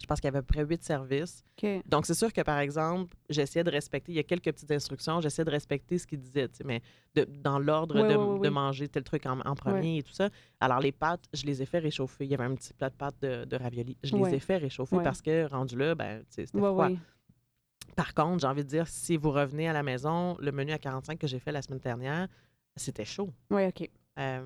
Je 0.00 0.06
pense 0.06 0.18
qu'il 0.20 0.28
y 0.28 0.28
avait 0.28 0.38
à 0.38 0.42
peu 0.42 0.54
près 0.54 0.64
huit 0.64 0.82
services. 0.82 1.42
Donc, 1.86 2.06
c'est 2.06 2.14
sûr 2.14 2.32
que, 2.32 2.40
par 2.40 2.58
exemple, 2.58 3.14
j'essayais 3.28 3.64
de 3.64 3.70
respecter, 3.70 4.12
il 4.12 4.14
y 4.14 4.18
a 4.18 4.22
quelques 4.22 4.44
petites 4.52 4.70
instructions, 4.70 5.20
j'essayais 5.20 5.44
de 5.44 5.50
respecter 5.50 5.98
ce 5.98 6.06
qu'il 6.06 6.20
disait, 6.20 6.48
mais 6.64 6.80
de- 7.14 7.24
dans 7.24 7.58
l'ordre 7.58 7.96
de, 8.40 8.48
manger 8.48 8.88
tel 8.88 9.02
truc 9.04 9.26
en, 9.26 9.40
en 9.40 9.54
premier 9.54 9.98
et 9.98 10.02
tout 10.02 10.12
ça. 10.12 10.30
Alors, 10.60 10.80
les 10.80 10.92
pâtes, 10.92 11.24
je 11.34 11.44
les 11.44 11.60
ai 11.60 11.66
fait 11.66 11.80
réchauffer. 11.80 12.24
Il 12.24 12.30
y 12.30 12.34
avait 12.34 12.44
un 12.44 12.54
petit 12.54 12.72
plat 12.72 12.88
de 12.88 12.94
pâtes 12.94 13.20
de, 13.20 13.44
de 13.44 13.56
ravioli. 13.56 13.96
Je 14.02 14.14
les 14.16 14.34
ai 14.36 14.38
fait 14.40 14.56
réchauffer 14.58 14.96
parce 15.04 15.20
que, 15.20 15.46
rendu 15.50 15.76
là, 15.76 15.94
ben, 15.94 16.22
c'était 16.30 16.58
froid. 16.72 16.88
Par 17.96 18.14
contre, 18.14 18.40
j'ai 18.40 18.46
envie 18.46 18.64
de 18.64 18.68
dire, 18.68 18.86
si 18.88 19.16
vous 19.16 19.30
revenez 19.32 19.68
à 19.68 19.72
la 19.72 19.82
maison, 19.82 20.36
le 20.40 20.52
menu 20.52 20.72
à 20.72 20.78
45 20.78 21.18
que 21.18 21.26
j'ai 21.26 21.40
fait 21.40 21.52
la 21.52 21.60
semaine 21.60 21.80
dernière, 21.80 22.28
c'était 22.76 23.04
chaud. 23.04 23.30
Ouais, 23.50 23.66
OK. 23.68 23.90
Euh, 24.20 24.42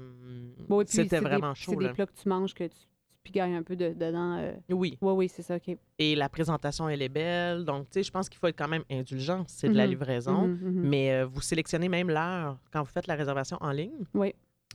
Bon, 0.68 0.80
c'était 0.86 1.08
c'est 1.08 1.20
des- 1.20 1.24
vraiment 1.26 1.54
chaud. 1.54 1.72
C'est 1.72 1.86
des 1.86 1.92
plats 1.92 2.06
que 2.06 2.12
tu 2.14 2.28
manges 2.28 2.54
que 2.54 2.64
tu, 2.64 2.70
tu 2.70 2.86
pigailles 3.22 3.54
un 3.54 3.62
peu 3.62 3.74
de- 3.76 3.92
dedans. 3.92 4.36
euh. 4.38 4.52
Oui. 4.70 4.96
Oui, 5.00 5.12
oui, 5.12 5.28
c'est 5.28 5.42
ça, 5.42 5.56
OK. 5.56 5.76
Et 5.98 6.14
la 6.14 6.28
présentation, 6.28 6.88
elle 6.88 7.02
est 7.02 7.08
belle. 7.08 7.64
Donc, 7.64 7.84
tu 7.90 7.94
sais, 7.94 8.02
je 8.02 8.10
pense 8.12 8.28
qu'il 8.28 8.38
faut 8.38 8.46
être 8.46 8.58
quand 8.58 8.68
même 8.68 8.84
indulgent. 8.90 9.44
C'est 9.48 9.68
de 9.68 9.74
la 9.74 9.84
Mhm. 9.84 9.90
livraison. 9.90 10.46
Mhm, 10.46 10.58
mhm. 10.62 10.88
Mais 10.88 11.12
euh, 11.12 11.26
vous 11.26 11.40
sélectionnez 11.40 11.88
même 11.88 12.08
l'heure. 12.08 12.58
Quand 12.72 12.82
vous 12.82 12.90
faites 12.90 13.06
la 13.06 13.14
réservation 13.14 13.56
en 13.60 13.70
ligne, 13.72 14.04
Oui. 14.14 14.34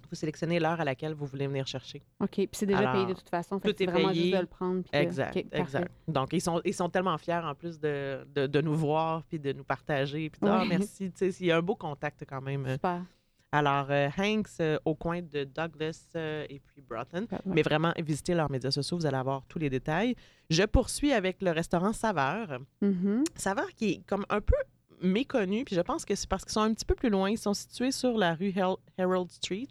vous 0.09 0.15
sélectionnez 0.15 0.59
l'heure 0.59 0.79
à 0.81 0.83
laquelle 0.83 1.13
vous 1.13 1.27
voulez 1.27 1.45
venir 1.47 1.67
chercher. 1.67 2.01
OK. 2.19 2.29
Puis 2.35 2.47
c'est 2.53 2.65
déjà 2.65 2.79
Alors, 2.79 2.93
payé 2.93 3.05
de 3.05 3.13
toute 3.13 3.29
façon. 3.29 3.59
Fait 3.59 3.69
tout 3.69 3.75
c'est 3.77 3.83
est 3.83 3.87
vraiment 3.91 4.09
payé. 4.09 4.21
juste 4.23 4.35
de 4.35 4.41
le 4.41 4.47
prendre. 4.47 4.81
puis 4.81 4.99
Exact, 4.99 5.37
exact. 5.51 5.91
Donc, 6.07 6.33
ils 6.33 6.41
sont, 6.41 6.59
ils 6.65 6.73
sont 6.73 6.89
tellement 6.89 7.17
fiers 7.19 7.33
en 7.43 7.53
plus 7.53 7.79
de, 7.79 8.25
de, 8.33 8.47
de 8.47 8.61
nous 8.61 8.73
voir 8.75 9.23
puis 9.23 9.37
de 9.39 9.53
nous 9.53 9.63
partager. 9.63 10.29
Puis 10.31 10.39
de, 10.41 10.47
ah, 10.47 10.61
Ouais. 10.61 10.67
merci. 10.79 11.11
Tu 11.11 11.31
sais, 11.31 11.43
il 11.43 11.45
y 11.47 11.51
a 11.51 11.57
un 11.57 11.61
beau 11.61 11.75
contact 11.75 12.25
quand 12.27 12.41
même. 12.41 12.65
Super. 12.67 13.03
Alors, 13.51 13.87
euh, 13.89 14.09
Hanks 14.17 14.59
euh, 14.61 14.77
au 14.85 14.93
coin 14.93 15.21
de 15.21 15.43
Douglas 15.43 16.05
euh, 16.15 16.45
et 16.49 16.59
puis 16.59 16.81
Broughton. 16.87 17.25
Ouais. 17.31 17.39
Mais 17.45 17.61
vraiment, 17.63 17.91
visitez 17.97 18.35
leurs 18.35 18.51
médias 18.51 18.69
sociaux, 18.71 18.97
vous 18.97 19.05
allez 19.07 19.17
avoir 19.17 19.43
tous 19.47 19.57
les 19.57 19.69
détails. 19.71 20.15
Je 20.51 20.63
poursuis 20.63 21.11
avec 21.13 21.41
le 21.41 21.51
restaurant 21.51 21.91
Saveur. 21.93 22.59
Mhm. 22.81 23.23
Saveur 23.35 23.67
qui 23.75 23.91
est 23.91 24.01
comme 24.05 24.25
un 24.29 24.41
peu 24.41 24.55
méconnu, 25.01 25.63
puis 25.63 25.75
je 25.75 25.81
pense 25.81 26.05
que 26.05 26.13
c'est 26.13 26.29
parce 26.29 26.43
qu'ils 26.43 26.51
sont 26.53 26.61
un 26.61 26.73
petit 26.73 26.85
peu 26.85 26.93
plus 26.95 27.09
loin. 27.09 27.29
Ils 27.29 27.37
sont 27.39 27.53
situés 27.55 27.91
sur 27.91 28.17
la 28.17 28.35
rue 28.35 28.53
Herald 28.97 29.31
Street. 29.31 29.67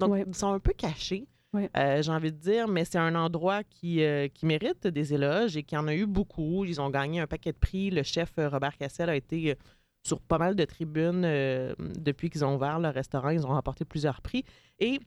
Donc, 0.00 0.10
Ouais. 0.12 0.24
ils 0.26 0.34
sont 0.34 0.52
un 0.52 0.60
peu 0.60 0.72
cachés. 0.72 1.26
Ouais. 1.54 1.70
j'ai 1.74 2.12
envie 2.12 2.30
de 2.30 2.36
dire, 2.36 2.68
mais 2.68 2.84
c'est 2.84 2.98
un 2.98 3.14
endroit 3.14 3.64
qui, 3.64 4.02
qui 4.34 4.46
mérite 4.46 4.86
des 4.86 5.14
éloges 5.14 5.56
et 5.56 5.62
qui 5.62 5.76
en 5.78 5.88
a 5.88 5.94
eu 5.94 6.04
beaucoup. 6.06 6.64
Ils 6.66 6.78
ont 6.80 6.90
gagné 6.90 7.20
un 7.20 7.26
paquet 7.26 7.52
de 7.52 7.56
prix. 7.58 7.90
Le 7.90 8.02
chef 8.02 8.32
Robert 8.36 8.76
Cassel 8.76 9.08
a 9.08 9.16
été 9.16 9.56
sur 10.06 10.20
pas 10.20 10.38
mal 10.38 10.54
de 10.56 10.64
tribunes 10.64 11.24
euh, 11.24 11.74
depuis 11.78 12.30
qu'ils 12.30 12.44
ont 12.44 12.54
ouvert 12.54 12.78
le 12.78 12.88
restaurant. 12.88 13.30
Ils 13.30 13.44
ont 13.46 13.50
remporté 13.50 13.84
plusieurs 13.84 14.20
prix. 14.22 14.44
Et 14.78 15.00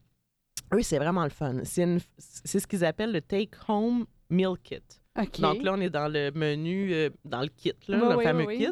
eux, 0.74 0.82
c'est 0.82 0.98
vraiment 0.98 1.24
le 1.24 1.30
fun. 1.30 1.62
C'est 1.64 1.98
ce 2.60 2.68
qu'ils 2.68 2.86
appellent 2.86 3.12
le 3.12 3.22
take-home 3.22 4.06
meal 4.30 4.56
kit. 4.64 4.80
Donc 5.40 5.62
là, 5.62 5.74
on 5.74 5.82
est 5.82 5.90
dans 5.90 6.08
le 6.08 6.32
menu, 6.34 6.94
euh, 6.94 7.10
dans 7.26 7.42
le 7.42 7.50
kit, 7.50 7.74
là, 7.90 8.16
le 8.16 8.22
fameux 8.22 8.46
kit. 8.46 8.68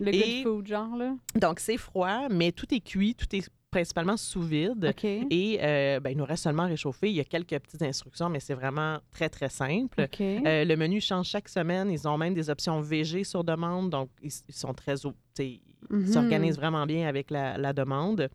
le 0.00 0.14
et- 0.14 0.42
good 0.42 0.52
food, 0.54 0.66
genre, 0.66 0.96
là. 0.96 1.14
Donc, 1.34 1.60
c'est 1.60 1.76
froid, 1.76 2.28
mais 2.30 2.50
tout 2.52 2.72
est 2.74 2.80
cuit, 2.80 3.14
tout 3.14 3.26
est 3.36 3.46
principalement 3.72 4.16
sous 4.16 4.42
vide. 4.42 4.84
OK. 4.90 5.02
Et 5.04 5.58
euh, 5.60 5.98
ben, 5.98 6.10
il 6.10 6.16
nous 6.18 6.24
reste 6.24 6.44
seulement 6.44 6.62
à 6.64 6.66
réchauffer. 6.66 7.08
Il 7.10 7.16
y 7.16 7.20
a 7.20 7.24
quelques 7.24 7.58
petites 7.58 7.82
instructions, 7.82 8.28
mais 8.28 8.38
c'est 8.38 8.54
vraiment 8.54 8.98
très, 9.10 9.28
très 9.28 9.48
simple. 9.48 10.00
Euh, 10.20 10.64
le 10.64 10.76
menu 10.76 11.00
change 11.00 11.26
chaque 11.26 11.48
semaine. 11.48 11.90
Ils 11.90 12.06
ont 12.06 12.16
même 12.16 12.34
des 12.34 12.48
options 12.50 12.80
VG 12.80 13.24
sur 13.24 13.42
demande. 13.42 13.90
Donc, 13.90 14.10
ils, 14.22 14.30
ils 14.48 14.54
sont 14.54 14.72
très... 14.74 14.94
Ils 15.40 15.60
Mhm. 15.90 16.06
s'organisent 16.06 16.56
vraiment 16.56 16.86
bien 16.86 17.08
avec 17.08 17.28
la, 17.32 17.58
la 17.58 17.72
demande. 17.72 18.28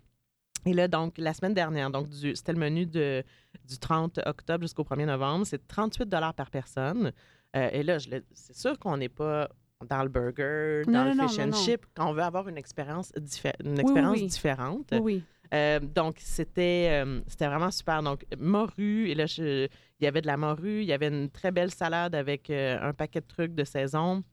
Et 0.66 0.74
là, 0.74 0.90
donc, 0.90 1.18
la 1.18 1.34
semaine 1.34 1.54
dernière, 1.54 1.90
donc 1.90 2.08
c'était 2.36 2.52
le 2.52 2.60
menu 2.60 2.86
de, 2.86 3.24
du 3.66 3.78
30 3.80 4.20
octobre 4.26 4.64
jusqu'au 4.66 4.84
1er 4.84 5.06
novembre. 5.06 5.46
C'est 5.46 5.66
38 5.66 6.10
par 6.36 6.52
personne. 6.52 7.14
Euh, 7.56 7.70
et 7.72 7.84
là, 7.84 8.00
c'est 8.34 8.56
sûr 8.56 8.78
qu'on 8.78 8.98
n'est 8.98 9.08
pas 9.08 9.48
dans 9.86 10.04
le 10.04 10.10
burger, 10.10 10.82
dans 10.86 10.92
Non, 10.92 11.14
le 11.14 11.28
fish 11.28 11.38
non, 11.40 11.50
and 11.50 11.54
chip, 11.54 11.86
quand 11.96 12.10
on 12.10 12.14
veut 12.14 12.24
avoir 12.24 12.48
une 12.50 12.58
expérience, 12.58 13.12
diffé- 13.14 13.54
une 13.64 13.74
oui, 13.76 13.82
expérience 13.82 14.18
oui. 14.20 14.26
différente. 14.28 14.94
Oui. 15.00 15.24
Euh, 15.54 15.80
donc, 15.80 16.16
c'était 16.20 16.90
euh, 17.06 17.22
c'était 17.28 17.48
vraiment 17.48 17.72
super. 17.72 18.04
Donc, 18.04 18.26
morue, 18.38 19.10
et 19.10 19.16
là, 19.16 19.28
je- 19.28 19.66
il 20.00 20.04
y 20.04 20.08
avait 20.08 20.22
de 20.22 20.28
la 20.28 20.36
morue, 20.36 20.82
il 20.82 20.86
y 20.88 20.94
avait 20.94 21.08
une 21.08 21.30
très 21.30 21.52
belle 21.52 21.72
salade 21.72 22.16
avec 22.16 22.50
euh, 22.50 22.78
un 22.82 22.94
paquet 22.94 23.22
de 23.22 23.28
trucs 23.28 23.54
de 23.56 23.64
saison, 23.64 24.24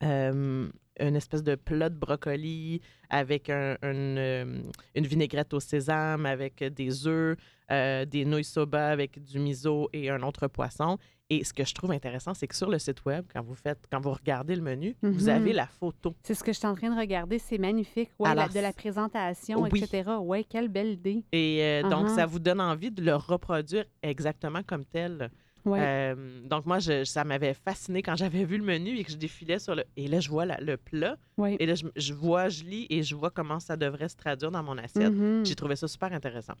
une 0.00 0.70
espèce 1.16 1.42
de 1.42 1.54
plat 1.54 1.88
de 1.88 1.94
brocoli 1.96 2.80
avec 3.08 3.50
un- 3.50 3.76
une, 3.82 4.64
une 4.94 5.06
vinaigrette 5.06 5.54
au 5.54 5.60
sésame, 5.60 6.26
avec 6.26 6.62
des 6.64 7.06
œufs, 7.06 7.36
euh, 7.72 8.04
des 8.04 8.24
nouilles 8.24 8.44
soba 8.44 8.88
avec 8.88 9.22
du 9.24 9.38
miso 9.38 9.88
et 9.92 10.10
un 10.10 10.22
autre 10.22 10.46
poisson. 10.48 10.98
Et 11.30 11.44
ce 11.44 11.54
que 11.54 11.64
je 11.64 11.72
trouve 11.74 11.92
intéressant, 11.92 12.34
c'est 12.34 12.46
que 12.46 12.54
sur 12.54 12.68
le 12.68 12.78
site 12.78 13.04
web, 13.06 13.24
quand 13.32 13.40
vous 13.42 13.54
faites, 13.54 13.86
quand 13.90 14.00
vous 14.00 14.12
regardez 14.12 14.54
le 14.54 14.60
menu, 14.60 14.94
vous 15.02 15.24
Mhm. 15.24 15.28
avez 15.30 15.52
la 15.54 15.66
photo. 15.66 16.14
C'est 16.22 16.34
ce 16.34 16.44
que 16.44 16.52
je 16.52 16.58
suis 16.58 16.66
en 16.68 16.74
train 16.74 16.94
de 16.94 16.98
regarder. 17.00 17.38
C'est 17.38 17.56
magnifique. 17.56 18.10
Ouais, 18.18 18.34
la- 18.34 18.48
de 18.48 18.60
la 18.60 18.72
présentation, 18.74 19.62
oui. 19.62 19.70
etc. 19.82 20.10
Ouais, 20.20 20.44
quelle 20.44 20.68
belle 20.68 20.88
idée. 20.92 21.24
Et 21.32 21.60
euh, 21.62 21.88
donc, 21.88 22.08
Uh-huh. 22.08 22.14
ça 22.16 22.26
vous 22.26 22.38
donne 22.38 22.60
envie 22.60 22.90
de 22.90 23.02
le 23.02 23.14
reproduire 23.14 23.84
exactement 24.02 24.62
comme 24.62 24.84
tel. 24.84 25.30
Ouais. 25.64 25.78
Euh, 25.80 26.40
donc, 26.44 26.66
moi, 26.66 26.80
je- 26.80 27.04
ça 27.04 27.24
m'avait 27.24 27.54
fasciné 27.54 28.02
quand 28.02 28.16
j'avais 28.16 28.44
vu 28.44 28.58
le 28.58 28.64
menu 28.64 28.98
et 28.98 29.04
que 29.04 29.12
je 29.12 29.16
défilais 29.16 29.60
sur 29.60 29.74
le. 29.76 29.84
Et 29.96 30.08
là, 30.08 30.20
je 30.20 30.28
vois 30.28 30.44
la- 30.44 30.60
le 30.60 30.76
plat. 30.76 31.16
ouais. 31.38 31.56
Et 31.60 31.66
là, 31.66 31.76
je, 31.76 31.86
je 31.96 32.12
vois, 32.12 32.48
je 32.50 32.64
lis 32.64 32.86
et 32.90 33.02
je 33.04 33.14
vois 33.14 33.30
comment 33.30 33.60
ça 33.60 33.76
devrait 33.76 34.08
se 34.10 34.16
traduire 34.16 34.50
dans 34.50 34.62
mon 34.62 34.76
assiette. 34.76 35.12
Mhm. 35.14 35.46
J'ai 35.46 35.54
trouvé 35.54 35.76
ça 35.76 35.86
super 35.88 36.12
intéressant. 36.12 36.54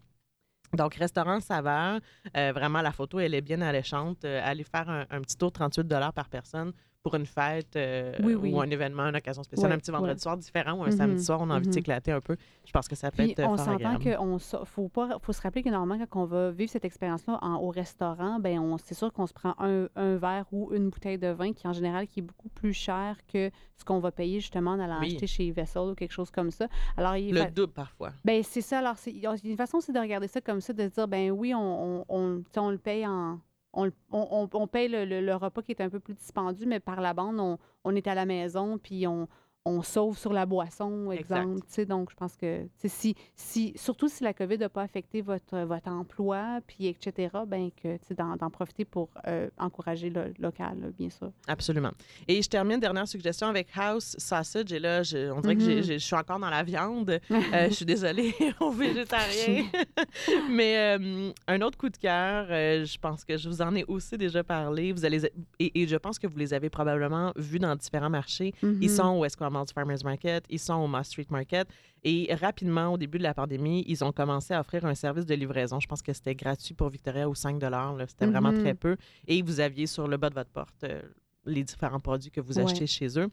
Donc, 0.74 0.94
restaurant 0.94 1.40
Saveur, 1.40 2.00
euh, 2.36 2.52
vraiment, 2.52 2.80
la 2.80 2.92
photo, 2.92 3.20
elle 3.20 3.34
est 3.34 3.42
bien 3.42 3.60
alléchante. 3.60 4.24
Euh, 4.24 4.40
allez 4.42 4.64
faire 4.64 4.88
un, 4.88 5.20
petit 5.20 5.36
tour 5.36 5.52
38 5.52 5.86
par 6.14 6.28
personne 6.28 6.72
pour 7.02 7.14
une 7.16 7.26
fête 7.26 7.74
euh, 7.76 8.12
Oui, 8.22 8.34
oui. 8.34 8.52
ou 8.52 8.60
un 8.60 8.70
événement, 8.70 9.02
une 9.04 9.16
occasion 9.16 9.42
spéciale, 9.42 9.70
Ouais, 9.70 9.76
un 9.76 9.78
petit 9.78 9.90
vendredi 9.90 10.12
ouais. 10.14 10.18
soir 10.18 10.36
différent 10.36 10.74
ou 10.74 10.82
un 10.84 10.86
Mhm, 10.86 10.92
samedi 10.92 11.24
soir, 11.24 11.40
on 11.40 11.50
a 11.50 11.54
envie 11.54 11.62
de 11.64 11.68
mhm. 11.68 11.72
s'éclater 11.72 12.12
un 12.12 12.20
peu. 12.20 12.36
Je 12.64 12.70
pense 12.70 12.86
que 12.86 12.94
ça 12.94 13.10
peut 13.10 13.24
Puis 13.24 13.32
être 13.32 13.40
euh, 13.40 13.46
on 13.46 13.56
fort 13.56 13.66
s'entend 13.66 14.38
so- 14.38 14.64
faut 14.64 14.88
pas 14.88 15.18
faut 15.20 15.32
se 15.32 15.42
rappeler 15.42 15.62
que 15.62 15.68
normalement 15.68 16.04
quand 16.08 16.22
on 16.22 16.26
va 16.26 16.50
vivre 16.52 16.70
cette 16.70 16.84
expérience-là 16.84 17.38
en- 17.42 17.56
au 17.56 17.70
restaurant, 17.70 18.38
ben 18.38 18.58
on 18.60 18.78
c'est 18.78 18.94
sûr 18.94 19.12
qu'on 19.12 19.26
se 19.26 19.32
prend 19.32 19.54
un, 19.58 19.88
un 19.96 20.16
verre 20.16 20.46
ou 20.52 20.72
une 20.72 20.90
bouteille 20.90 21.18
de 21.18 21.28
vin 21.28 21.52
qui 21.52 21.66
en 21.66 21.72
général 21.72 22.06
qui 22.06 22.20
est 22.20 22.22
beaucoup 22.22 22.48
plus 22.50 22.72
cher 22.72 23.16
que 23.32 23.50
ce 23.76 23.84
qu'on 23.84 23.98
va 23.98 24.12
payer 24.12 24.38
justement 24.38 24.72
en 24.72 24.80
allant 24.80 25.00
Oui. 25.00 25.08
acheter 25.12 25.26
chez 25.26 25.50
Vessel 25.50 25.82
ou 25.82 25.94
quelque 25.96 26.12
chose 26.12 26.30
comme 26.30 26.52
ça. 26.52 26.68
Alors 26.96 27.16
il 27.16 27.34
Le 27.34 27.40
fa- 27.40 27.50
double 27.50 27.72
parfois. 27.72 28.10
ben 28.24 28.42
c'est 28.44 28.60
ça. 28.60 28.78
Alors 28.78 28.96
c'est 28.96 29.10
il 29.10 29.18
y 29.18 29.26
a 29.26 29.34
une 29.42 29.56
façon 29.56 29.80
c'est 29.80 29.92
de 29.92 29.98
regarder 29.98 30.28
ça 30.28 30.40
comme 30.40 30.60
ça, 30.60 30.72
de 30.72 30.82
se 30.84 30.94
dire 30.94 31.08
ben 31.08 31.32
oui 31.32 31.52
on 31.52 31.98
on, 32.00 32.04
on, 32.08 32.42
on 32.56 32.70
le 32.70 32.78
paye 32.78 33.04
en 33.06 33.40
on, 33.72 33.90
on, 34.12 34.48
on- 34.52 34.66
paye 34.66 34.88
le, 34.88 35.04
le- 35.04 35.20
repas 35.34 35.62
qui 35.62 35.72
est 35.72 35.80
un 35.80 35.88
peu 35.90 36.00
plus 36.00 36.14
dispendieux, 36.14 36.66
mais 36.66 36.80
par 36.80 37.00
la 37.00 37.14
bande, 37.14 37.40
on, 37.40 37.58
on 37.84 37.94
est 37.96 38.06
à 38.06 38.14
la 38.14 38.26
maison, 38.26 38.78
puis 38.78 39.06
on, 39.06 39.28
on 39.64 39.82
sauve 39.82 40.18
sur 40.18 40.32
la 40.32 40.44
boisson, 40.44 41.10
exemple. 41.12 41.60
Donc, 41.86 42.10
je 42.10 42.16
pense 42.16 42.36
que 42.36 42.66
si, 42.84 43.14
si, 43.36 43.72
surtout 43.76 44.08
si 44.08 44.24
la 44.24 44.32
COVID 44.34 44.58
n'a 44.58 44.68
pas 44.68 44.82
affecté 44.82 45.20
votre, 45.22 45.56
votre 45.60 45.88
emploi, 45.88 46.58
puis 46.66 46.86
etc., 46.88 47.28
ben 47.46 47.70
que 47.70 47.96
d'en 48.14 48.50
profiter 48.50 48.84
pour 48.84 49.08
euh, 49.28 49.48
encourager 49.58 50.10
le 50.10 50.34
local, 50.40 50.78
là, 50.80 50.88
bien 50.98 51.10
sûr. 51.10 51.30
Absolument. 51.46 51.92
Et 52.26 52.42
je 52.42 52.48
termine, 52.48 52.80
dernière 52.80 53.06
suggestion, 53.06 53.46
avec 53.46 53.68
House 53.76 54.16
Sausage. 54.18 54.72
Et 54.72 54.80
là, 54.80 55.02
je- 55.04 55.30
on 55.30 55.40
dirait 55.40 55.54
que 55.56 55.62
Mhm. 55.62 55.82
j'ai- 55.82 55.98
je 55.98 56.04
suis 56.04 56.16
encore 56.16 56.38
dans 56.40 56.50
la 56.50 56.62
viande. 56.64 57.20
Euh, 57.54 57.68
je 57.68 57.74
suis 57.74 57.84
désolée 57.84 58.32
aux 58.60 58.70
végétariens. 58.72 59.64
Mais 60.50 60.98
euh, 60.98 61.30
un 61.46 61.60
autre 61.60 61.78
coup 61.78 61.88
de 61.88 61.96
cœur, 61.96 62.46
je 62.48 62.98
pense 62.98 63.24
que 63.24 63.36
je 63.36 63.48
vous 63.48 63.62
en 63.62 63.74
ai 63.74 63.84
aussi 63.84 64.16
déjà 64.16 64.42
parlé. 64.42 64.92
Vous 64.92 65.04
allez, 65.04 65.24
et, 65.58 65.82
et 65.82 65.86
je 65.86 65.96
pense 65.96 66.18
que 66.18 66.26
vous 66.26 66.38
les 66.38 66.54
avez 66.54 66.70
probablement 66.70 67.32
vus 67.36 67.58
dans 67.58 67.76
différents 67.76 68.10
marchés. 68.10 68.52
Ils 68.62 68.82
Mhm. 68.82 68.88
sont 68.88 69.18
Esquimalt 69.52 69.72
Farmers 69.72 70.04
Market, 70.04 70.44
ils 70.48 70.58
sont 70.58 70.74
au 70.74 70.86
Moss 70.86 71.08
Street 71.08 71.26
Market. 71.30 71.68
Et 72.02 72.34
rapidement, 72.34 72.88
au 72.92 72.98
début 72.98 73.18
de 73.18 73.22
la 73.22 73.34
pandémie, 73.34 73.84
ils 73.86 74.02
ont 74.02 74.12
commencé 74.12 74.54
à 74.54 74.60
offrir 74.60 74.84
un 74.86 74.94
service 74.94 75.26
de 75.26 75.34
livraison. 75.34 75.78
Je 75.78 75.86
pense 75.86 76.02
que 76.02 76.12
c'était 76.12 76.34
gratuit 76.34 76.74
pour 76.74 76.88
Victoria 76.88 77.28
ou 77.28 77.34
5 77.34 77.60
là. 77.62 77.94
C'était 78.08 78.26
vraiment 78.26 78.52
Mhm. 78.52 78.60
très 78.60 78.74
peu. 78.74 78.96
Et 79.26 79.42
vous 79.42 79.60
aviez 79.60 79.86
sur 79.86 80.08
le 80.08 80.16
bas 80.16 80.30
de 80.30 80.34
votre 80.34 80.50
porte 80.50 80.84
euh, 80.84 81.02
les 81.44 81.62
différents 81.64 82.00
produits 82.00 82.30
que 82.30 82.40
vous 82.40 82.58
Ouais. 82.58 82.64
achetez 82.64 82.86
chez 82.86 83.18
eux. 83.18 83.28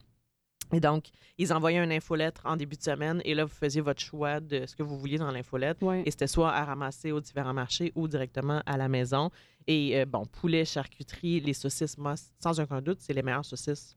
Et 0.72 0.80
donc, 0.80 1.06
ils 1.40 1.52
envoyaient 1.52 1.84
une 1.84 1.92
infolettre 1.92 2.42
en 2.46 2.56
début 2.56 2.76
de 2.76 2.84
semaine 2.84 3.22
et 3.26 3.34
là, 3.34 3.44
vous 3.44 3.54
faisiez 3.56 3.82
votre 3.82 4.02
choix 4.02 4.40
de 4.40 4.68
ce 4.68 4.76
que 4.76 4.84
vous 4.84 5.00
vouliez 5.00 5.18
dans 5.18 5.32
l'infolettre. 5.32 5.82
Ouais. 5.84 6.04
Et 6.06 6.12
c'était 6.12 6.28
soit 6.28 6.52
à 6.52 6.64
ramasser 6.64 7.12
aux 7.12 7.20
différents 7.22 7.56
marchés 7.56 7.92
ou 7.96 8.08
directement 8.08 8.62
à 8.68 8.78
la 8.78 8.88
maison. 8.88 9.32
Et 9.66 10.00
euh, 10.00 10.06
bon, 10.06 10.26
poulet, 10.26 10.66
charcuterie, 10.66 11.40
les 11.40 11.54
saucisses, 11.54 11.98
moi, 11.98 12.14
sans 12.40 12.60
aucun 12.60 12.82
doute, 12.82 13.00
c'est 13.02 13.14
les 13.14 13.24
meilleures 13.24 13.46
saucisses 13.46 13.96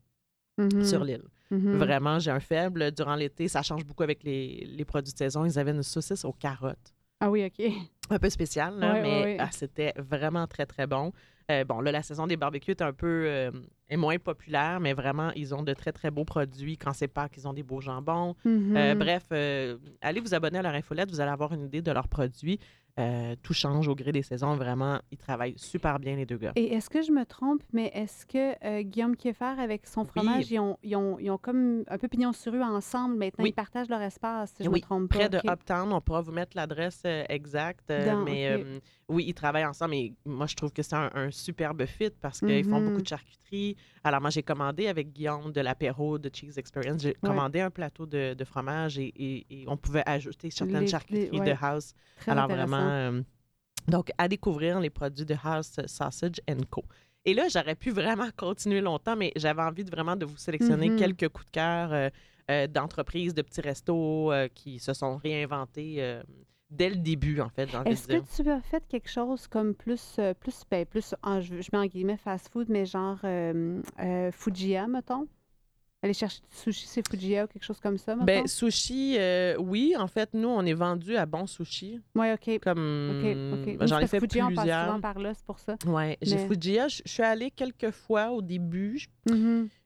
Mhm. 0.59 0.85
sur 0.85 1.05
l'île. 1.05 1.25
Mhm. 1.53 1.77
Vraiment, 1.77 2.19
j'ai 2.19 2.31
un 2.31 2.41
faible. 2.41 2.91
Durant 2.93 3.15
l'été, 3.15 3.47
ça 3.47 3.63
change 3.63 3.85
beaucoup 3.85 4.03
avec 4.03 4.25
les, 4.25 4.67
les 4.67 4.85
produits 4.85 5.13
de 5.13 5.19
saison. 5.19 5.45
Ils 5.45 5.59
avaient 5.59 5.71
une 5.73 5.83
saucisse 5.83 6.25
aux 6.25 6.33
carottes. 6.33 6.93
Ah 7.21 7.31
oui, 7.31 7.45
OK. 7.45 7.65
Un 8.11 8.19
peu 8.19 8.29
spécial, 8.31 8.79
là, 8.79 8.95
Ouais, 8.95 9.03
mais 9.03 9.09
ouais, 9.09 9.25
ouais. 9.25 9.37
ah, 9.39 9.49
c'était 9.53 9.93
vraiment 9.97 10.47
très, 10.49 10.67
très 10.67 10.87
bon. 10.89 11.13
Euh, 11.51 11.65
bon, 11.65 11.81
là, 11.81 11.93
la 11.93 12.03
saison 12.03 12.27
des 12.27 12.37
barbecues 12.37 12.71
est 12.73 12.83
un 12.83 12.93
peu 12.93 13.25
euh, 13.27 13.51
est 13.89 13.97
moins 13.97 14.19
populaire, 14.19 14.81
mais 14.81 14.93
vraiment, 14.93 15.31
ils 15.37 15.55
ont 15.55 15.63
de 15.63 15.75
très, 15.75 15.93
très 15.93 16.11
beaux 16.11 16.25
produits. 16.25 16.79
Quand 16.79 16.93
c'est 16.93 17.09
Pâques, 17.09 17.35
ils 17.37 17.47
ont 17.47 17.53
des 17.53 17.63
beaux 17.63 17.81
jambons. 17.81 18.35
Mhm. 18.45 18.77
Euh, 18.77 18.95
bref, 18.95 19.25
euh, 19.33 19.77
allez 20.01 20.21
vous 20.21 20.35
abonner 20.35 20.59
à 20.59 20.63
leur 20.63 20.75
infolette, 20.75 21.11
vous 21.11 21.21
allez 21.21 21.31
avoir 21.31 21.53
une 21.53 21.63
idée 21.63 21.83
de 21.83 21.93
leurs 21.93 22.09
produits. 22.09 22.59
Euh, 22.99 23.35
tout 23.43 23.55
change 23.55 23.89
au 23.89 23.95
gré 23.95 24.13
des 24.13 24.23
saisons. 24.23 24.55
Vraiment, 24.55 25.01
ils 25.11 25.17
travaillent 25.17 25.55
super 25.57 25.99
bien, 25.99 26.15
les 26.15 26.27
deux 26.27 26.37
gars. 26.37 26.53
Et 26.57 26.75
est-ce 26.75 26.91
que 26.91 27.01
je 27.01 27.11
me 27.11 27.25
trompe, 27.25 27.63
mais 27.73 27.91
est-ce 27.95 28.27
que 28.27 28.55
euh, 28.67 28.83
Guillaume 28.83 29.17
Kieffer, 29.17 29.59
avec 29.59 29.87
son 29.87 30.05
fromage, 30.05 30.51
ils, 30.51 30.59
ont, 30.59 30.77
ils, 30.83 30.95
ont, 30.95 31.19
ils 31.19 31.31
ont 31.31 31.39
comme 31.39 31.85
un 31.89 31.97
peu 31.97 32.07
pignon 32.09 32.35
sur 32.35 32.53
rue 32.53 32.63
ensemble. 32.63 33.17
Maintenant, 33.17 33.45
Oui. 33.45 33.51
ils 33.51 33.55
partagent 33.55 33.89
leur 33.89 34.03
espace, 34.03 34.53
si 34.59 34.65
je 34.65 34.69
oui, 34.69 34.81
me 34.81 34.83
trompe 34.83 35.09
pas. 35.11 35.21
près 35.21 35.29
de. 35.31 35.39
Uptown, 35.39 35.91
on 35.91 36.03
pourra 36.03 36.21
vous 36.21 36.33
mettre 36.33 36.55
l'adresse 36.55 37.01
euh, 37.07 37.25
exacte. 37.31 37.89
Dans- 37.89 38.25
mais 38.25 38.63
oui, 39.09 39.25
ils 39.27 39.35
travaillent 39.35 39.65
ensemble. 39.65 39.95
Et 39.95 40.13
moi, 40.27 40.47
je 40.47 40.55
trouve 40.55 40.71
que 40.73 40.83
c'est 40.83 40.95
un, 40.97 41.11
un 41.15 41.31
superbe 41.31 41.87
fit 41.87 42.11
parce 42.21 42.41
qu'ils 42.41 42.65
font 42.69 42.83
beaucoup 42.83 43.01
de 43.01 43.09
charcuterie. 43.09 43.75
Alors, 44.05 44.21
moi, 44.21 44.29
j'ai 44.29 44.43
commandé 44.43 44.89
avec 44.89 45.13
Guillaume 45.15 45.51
de 45.51 45.61
l'apéro 45.63 46.19
de 46.19 46.31
Cheese 46.31 46.59
Experience. 46.59 47.01
J'ai 47.01 47.15
commandé 47.15 47.61
un 47.61 47.71
plateau 47.71 48.05
de, 48.05 48.35
de 48.35 48.45
fromage 48.45 48.99
et, 48.99 49.13
et- 49.17 49.47
et 49.63 49.65
on 49.67 49.79
pouvait 49.79 50.03
ajouter 50.05 50.51
certaines 50.51 50.75
Les- 50.77 50.81
les- 50.83 50.87
charcuteries 50.89 51.41
ouais. 51.41 51.47
de 51.47 51.55
House. 51.59 51.95
Très 52.19 52.33
Alors, 52.33 52.45
intéressant. 52.45 52.69
Vraiment, 52.85 53.19
euh, 53.19 53.23
donc, 53.89 54.11
à 54.19 54.29
découvrir 54.29 54.81
les 54.81 54.91
produits 54.91 55.27
de 55.27 55.35
House 55.43 55.73
Sausage 55.87 56.41
Co. 56.71 56.85
Et 57.25 57.35
là, 57.35 57.49
j'aurais 57.49 57.75
pu 57.77 57.91
vraiment 57.91 58.29
continuer 58.37 58.81
longtemps, 58.81 59.17
mais 59.17 59.33
j'avais 59.37 59.63
envie 59.63 59.85
de 59.85 59.91
vraiment 59.91 60.17
de 60.17 60.25
vous 60.25 60.37
sélectionner 60.37 60.91
Mhm. 60.91 60.97
quelques 60.97 61.29
coups 61.29 61.47
de 61.47 61.51
cœur 61.53 61.93
euh, 61.93 62.09
euh, 62.51 62.67
d'entreprises, 62.67 63.35
de 63.35 63.43
petits 63.43 63.61
restos 63.61 64.33
qui 64.55 64.79
se 64.81 64.93
sont 64.93 65.17
réinventés 65.17 66.21
dès 66.71 66.91
le 66.91 66.97
début, 66.97 67.41
en 67.41 67.49
fait, 67.51 67.69
Est-ce 67.85 68.09
que 68.09 68.43
tu 68.43 68.49
as 68.51 68.61
fait 68.63 68.83
quelque 68.89 69.09
chose 69.11 69.47
comme 69.47 69.75
plus, 69.75 70.19
plus, 70.41 70.63
ben, 70.71 70.85
plus 70.87 71.15
en- 71.23 71.41
je, 71.41 71.55
mets 71.55 71.79
en 71.79 71.87
guillemets 71.87 72.17
fast-food, 72.17 72.69
mais 72.71 72.87
genre 72.87 73.19
Fujiya, 74.33 74.87
mettons? 74.89 75.27
Aller 76.05 76.15
chercher 76.15 76.41
du 76.41 76.57
sushi, 76.57 76.87
c'est 76.89 77.09
Fujiya 77.09 77.45
ou 77.45 77.47
quelque 77.47 77.63
chose 77.65 77.79
comme 77.79 77.97
ça? 77.97 78.17
Ben, 78.17 78.49
sushi, 78.49 79.15
euh, 79.19 79.55
oui, 79.59 79.95
en 79.97 80.09
fait, 80.09 80.31
nous, 80.35 80.49
on 80.49 80.67
est 80.67 80.75
vendu 80.75 81.17
à 81.17 81.27
bon 81.27 81.47
sushi. 81.47 82.01
oui, 82.17 82.33
OK. 82.33 82.59
Comme 82.61 83.21
OK, 83.21 83.61
OK. 83.61 83.77
Oui, 83.81 83.87
j'en 83.87 84.01
ai 84.01 84.09
fait 84.09 84.19
Fujiya, 84.19 84.47
on 84.47 84.49
passe 84.49 84.65
plusieurs. 84.65 84.87
souvent 84.87 85.01
par 85.01 85.19
là, 85.21 85.33
c'est 85.33 85.47
pour 85.47 85.61
ça. 85.61 85.77
Ouais, 85.87 86.19
j'ai 86.21 86.39
Fujiya. 86.49 86.89
Je 86.89 87.03
suis 87.05 87.23
allée 87.23 87.53
quelques 87.53 87.93
fois 87.93 88.33
au 88.33 88.43
début. 88.43 89.07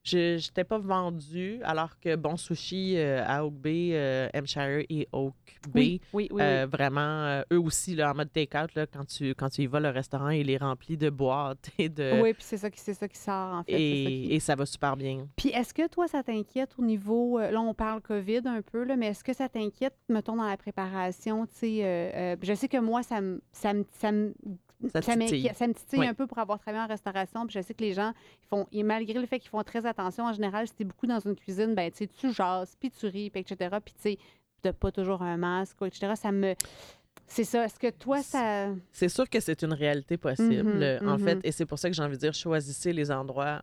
Je 0.07 0.37
n'étais 0.37 0.63
pas 0.63 0.79
vendue, 0.79 1.61
alors 1.65 1.99
que 1.99 2.15
Bon 2.15 2.37
Sushi 2.37 2.95
euh, 2.97 3.25
à 3.27 3.45
Oak 3.45 3.55
Bay, 3.55 3.91
euh, 3.93 4.29
Hampshire 4.35 4.85
et 4.89 5.09
Oak 5.13 5.35
Bay, 5.69 5.81
Oui, 5.81 6.01
oui, 6.13 6.29
oui. 6.31 6.43
euh, 6.43 6.67
vraiment, 6.71 7.01
euh, 7.01 7.43
eux 7.53 7.59
aussi, 7.59 7.97
là, 7.97 8.13
en 8.13 8.15
mode 8.15 8.31
take-out, 8.33 8.71
quand, 8.93 9.05
tu, 9.05 9.35
quand 9.35 9.49
tu 9.49 9.63
y 9.63 9.67
vas, 9.67 9.81
le 9.81 9.89
restaurant, 9.91 10.29
il 10.31 10.49
est 10.49 10.59
rempli 10.59 10.97
de 10.97 11.11
boîtes 11.11 11.71
et 11.79 11.89
de... 11.89 12.21
oui. 12.23 12.33
puis 12.35 12.45
c'est 12.45 12.57
ça, 12.57 12.71
qui- 12.71 12.79
c'est 12.79 12.95
ça 12.95 13.09
qui 13.09 13.19
sort, 13.19 13.55
en 13.55 13.65
fait. 13.65 13.73
c'est 13.73 14.05
ça 14.05 14.11
qui- 14.11 14.27
et, 14.31 14.35
et 14.37 14.41
ça 14.41 14.55
va 14.55 14.65
super 14.65 14.97
bien. 14.97 15.27
Puis 15.35 15.49
est-ce 15.49 15.75
que 15.75 15.89
toi, 15.89 16.07
ça 16.07 16.23
t'inquiète 16.23 16.71
au 16.79 16.83
niveau. 16.83 17.41
euh, 17.41 17.51
là, 17.51 17.61
on 17.61 17.75
parle 17.75 18.01
COVID 18.01 18.43
un 18.47 18.63
peu, 18.63 18.85
là, 18.85 18.95
mais 18.97 19.09
est-ce 19.09 19.25
que 19.25 19.33
ça 19.33 19.49
t'inquiète, 19.49 19.95
mettons, 20.09 20.37
dans 20.37 20.47
la 20.49 20.57
préparation? 20.57 21.47
Tu 21.47 21.53
sais, 21.55 21.81
euh, 21.85 22.37
je 22.41 22.55
sais 22.55 22.69
que 22.69 22.79
moi, 22.79 23.03
ça 23.03 23.21
me. 23.21 23.41
Ça 23.53 23.73
me, 23.73 24.35
ça 24.81 24.85
me 24.85 24.91
Ça 24.91 25.01
titille. 25.01 25.43
m'inquiète- 25.43 25.57
ça 25.57 25.67
me 25.67 25.75
titille 25.75 25.99
Oui. 26.01 26.07
un 26.07 26.15
peu 26.15 26.27
pour 26.27 26.39
avoir 26.39 26.59
travaillé 26.59 26.85
en 26.85 26.89
restauration. 26.89 27.47
Puis 27.47 27.55
je 27.59 27.63
sais 27.67 27.75
que 27.75 27.83
les 27.83 27.93
gens, 27.95 28.13
ils 28.43 28.47
font, 28.49 28.67
et 28.73 28.83
malgré 28.83 29.19
le 29.19 29.27
fait 29.27 29.39
qu'ils 29.41 29.51
font 29.51 29.63
très 29.63 29.87
attention, 29.87 30.25
en 30.25 30.33
général, 30.33 30.67
si 30.69 30.75
t'es 30.75 30.85
beaucoup 30.85 31.07
dans 31.07 31.21
une 31.21 31.35
cuisine, 31.37 31.75
ben, 31.75 31.91
tu 31.91 31.99
sais, 31.99 32.07
tu 32.07 32.33
jases, 32.33 32.77
puis 32.79 32.91
tu 32.91 33.07
ris, 33.07 33.31
puis 33.31 33.41
etc. 33.41 33.77
Puis 33.85 33.95
tu 33.95 34.01
sais, 34.03 34.19
t'as 34.63 34.73
pas 34.73 34.91
toujours 34.93 35.23
un 35.23 35.37
masque, 35.37 35.77
etc. 35.83 36.13
Ça 36.17 36.31
me. 36.33 36.55
C'est 37.29 37.45
ça. 37.45 37.65
Est-ce 37.65 37.79
que 37.79 37.91
toi, 37.91 38.23
ça. 38.23 38.69
C'est 38.93 39.09
sûr 39.09 39.29
que 39.29 39.41
c'est 39.41 39.63
une 39.63 39.73
réalité 39.73 40.17
possible, 40.17 40.75
Mhm, 40.75 40.83
euh, 40.83 40.99
en 41.15 41.19
fait, 41.19 41.39
et 41.43 41.51
c'est 41.53 41.67
pour 41.67 41.79
ça 41.79 41.89
que 41.91 41.97
j'ai 41.97 42.03
envie 42.03 42.15
de 42.17 42.21
dire, 42.21 42.35
choisissez 42.35 42.93
les 42.93 43.11
endroits 43.11 43.63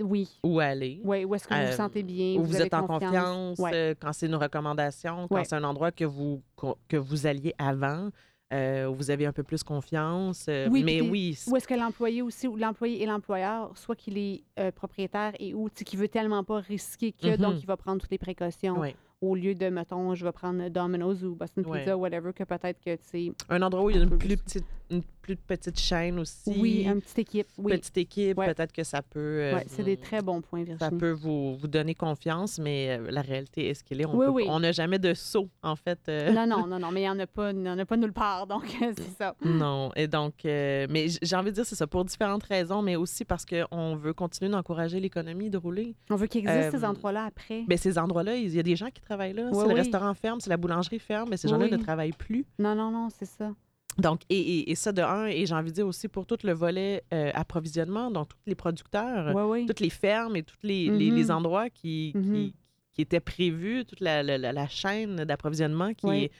oui. 0.00 0.28
où 0.44 0.60
aller. 0.60 1.00
Oui, 1.04 1.24
où 1.24 1.34
est-ce 1.34 1.46
que 1.46 1.54
vous 1.54 1.60
Euh, 1.60 1.70
vous 1.70 1.76
sentez 1.76 2.02
bien? 2.02 2.36
où 2.40 2.44
vous, 2.44 2.60
êtes 2.60 2.72
en 2.74 2.86
confiance, 2.86 3.58
Ouais. 3.58 3.70
euh, 3.74 3.94
quand 4.00 4.12
c'est 4.12 4.26
une 4.26 4.34
recommandation, 4.36 5.26
quand 5.28 5.34
Ouais. 5.36 5.44
c'est 5.44 5.56
un 5.56 5.64
endroit 5.64 5.90
que 5.92 6.04
vous, 6.04 6.40
que 6.88 6.96
vous 6.96 7.26
alliez 7.26 7.54
avant, 7.58 8.10
euh, 8.52 8.86
où 8.86 8.94
vous 8.94 9.10
avez 9.10 9.26
un 9.26 9.32
peu 9.32 9.42
plus 9.42 9.62
confiance. 9.62 10.46
euh, 10.48 10.68
Oui, 10.70 10.82
mais 10.84 10.98
puis 10.98 11.08
oui, 11.10 11.38
Ou 11.48 11.56
est-ce 11.56 11.66
que 11.66 11.74
l'employé 11.74 12.22
aussi, 12.22 12.46
ou 12.48 12.56
l'employé 12.56 13.02
et 13.02 13.06
l'employeur, 13.06 13.72
soit 13.76 13.96
qu'il 13.96 14.18
est 14.18 14.42
euh, 14.58 14.70
propriétaire 14.70 15.32
et 15.38 15.54
ou 15.54 15.68
qu'il 15.68 15.98
veut 15.98 16.08
tellement 16.08 16.44
pas 16.44 16.58
risquer 16.60 17.12
que, 17.12 17.28
Mhm. 17.28 17.36
donc 17.36 17.54
il 17.62 17.66
va 17.66 17.76
prendre 17.76 18.00
toutes 18.00 18.10
les 18.10 18.18
précautions 18.18 18.82
au 19.20 19.36
lieu 19.36 19.54
de, 19.54 19.68
mettons, 19.68 20.16
je 20.16 20.24
vais 20.24 20.32
prendre 20.32 20.68
Domino's 20.68 21.22
ou 21.22 21.36
Boston. 21.36 21.64
Pizza, 21.64 21.96
whatever, 21.96 22.32
que 22.32 22.42
peut-être 22.42 22.80
que, 22.84 22.96
tu 22.96 23.02
sais, 23.04 23.32
un 23.48 23.62
endroit 23.62 23.84
où 23.84 23.90
il 23.90 23.96
y 23.96 23.98
a 24.00 24.02
une 24.02 24.08
peu 24.10 24.18
plus 24.18 24.28
plus. 24.28 24.36
petite, 24.36 24.64
une 24.92 25.02
plus 25.22 25.36
petite 25.36 25.78
chaîne 25.78 26.18
aussi. 26.18 26.52
oui, 26.58 26.82
une 26.84 27.00
petite 27.00 27.20
équipe, 27.20 27.46
oui. 27.58 27.72
petite 27.78 27.96
équipe, 27.96 28.36
Ouais. 28.38 28.52
peut-être 28.52 28.72
que 28.72 28.82
ça 28.82 29.02
peut. 29.02 29.20
euh, 29.20 29.54
Ouais, 29.54 29.64
c'est 29.68 29.84
des 29.84 29.96
très 29.96 30.20
bons 30.20 30.40
points, 30.40 30.64
Ça 30.66 30.72
Virginie. 30.74 30.98
peut 31.00 31.12
vous, 31.12 31.54
vous 31.56 31.68
donner 31.68 31.94
confiance, 31.94 32.58
mais 32.58 32.98
euh, 32.98 33.10
la 33.10 33.20
réalité 33.22 33.68
est 33.68 33.74
ce 33.74 33.84
qu'elle 33.84 34.00
est. 34.00 34.04
On 34.06 34.16
Oui, 34.16 34.26
oui. 34.48 34.60
n'a 34.60 34.72
jamais 34.72 34.98
de 34.98 35.14
saut, 35.14 35.48
en 35.62 35.76
fait. 35.76 36.00
euh, 36.08 36.32
Non, 36.32 36.46
non, 36.46 36.66
non, 36.66 36.78
non, 36.80 36.90
mais 36.90 37.00
il 37.02 37.04
n'y 37.04 37.08
en 37.10 37.18
a 37.20 37.26
pas, 37.28 37.52
y 37.52 37.68
en 37.70 37.78
a 37.78 37.84
pas 37.86 37.96
nulle 37.96 38.12
part, 38.12 38.46
donc 38.48 38.64
c'est 38.80 39.16
ça. 39.16 39.34
Non, 39.44 39.90
et 39.94 40.08
donc, 40.08 40.34
mais 40.44 41.06
j'ai 41.22 41.36
envie 41.36 41.50
de 41.50 41.54
dire, 41.54 41.66
c'est 41.66 41.76
ça, 41.76 41.86
pour 41.86 42.04
différentes 42.04 42.42
raisons, 42.44 42.82
mais 42.82 42.96
aussi 42.96 43.24
parce 43.24 43.44
qu'on 43.46 43.94
veut 43.96 44.12
continuer 44.12 44.50
d'encourager 44.50 44.98
l'économie 44.98 45.50
de 45.50 45.56
rouler. 45.58 45.94
On 46.10 46.16
veut 46.16 46.26
qu'il 46.26 46.40
existe 46.48 46.72
ces 46.78 46.84
endroits-là 46.84 47.26
après. 47.26 47.64
Mais 47.68 47.76
ces 47.76 47.96
endroits-là, 47.96 48.34
il 48.36 48.52
y 48.52 48.58
a 48.58 48.62
des 48.64 48.74
gens 48.76 48.90
qui 48.90 49.00
travaillent 49.00 49.34
là. 49.34 49.48
Oui, 49.52 49.56
si 49.60 49.62
le 49.62 49.68
oui. 49.68 49.74
restaurant 49.74 50.14
ferme, 50.14 50.40
si 50.40 50.48
la 50.48 50.56
boulangerie 50.56 50.98
ferme, 50.98 51.28
mais 51.30 51.36
ces 51.36 51.46
Oui, 51.46 51.52
gens-là 51.52 51.66
oui. 51.66 51.70
ne 51.70 51.76
travaillent 51.82 52.12
plus. 52.12 52.44
Non, 52.58 52.74
non, 52.74 52.90
non, 52.90 53.08
c'est 53.16 53.24
ça. 53.26 53.52
Donc, 53.98 54.20
et, 54.30 54.38
et- 54.38 54.70
et 54.70 54.74
ça 54.74 54.92
de 54.92 55.02
un, 55.02 55.26
et 55.26 55.44
j'ai 55.46 55.54
envie 55.54 55.70
de 55.70 55.74
dire 55.74 55.86
aussi 55.86 56.08
pour 56.08 56.26
tout 56.26 56.38
le 56.44 56.52
volet 56.52 57.02
euh, 57.12 57.30
approvisionnement, 57.34 58.10
donc 58.10 58.28
tous 58.30 58.36
les 58.46 58.54
producteurs, 58.54 59.34
oui. 59.48 59.66
toutes 59.66 59.80
les 59.80 59.90
fermes 59.90 60.36
et 60.36 60.42
tous 60.42 60.56
les, 60.62 60.88
les- 60.90 61.10
les 61.10 61.24
Mhm. 61.24 61.30
endroits 61.30 61.68
qui, 61.70 62.14
qui, 62.22 62.54
qui 62.92 63.02
étaient 63.02 63.20
prévus, 63.20 63.84
toute 63.84 64.00
la, 64.00 64.22
la- 64.22 64.38
la- 64.38 64.68
chaîne 64.68 65.16
d'approvisionnement 65.24 65.92
qui 65.94 66.06
Oui. 66.06 66.24
est 66.24 66.30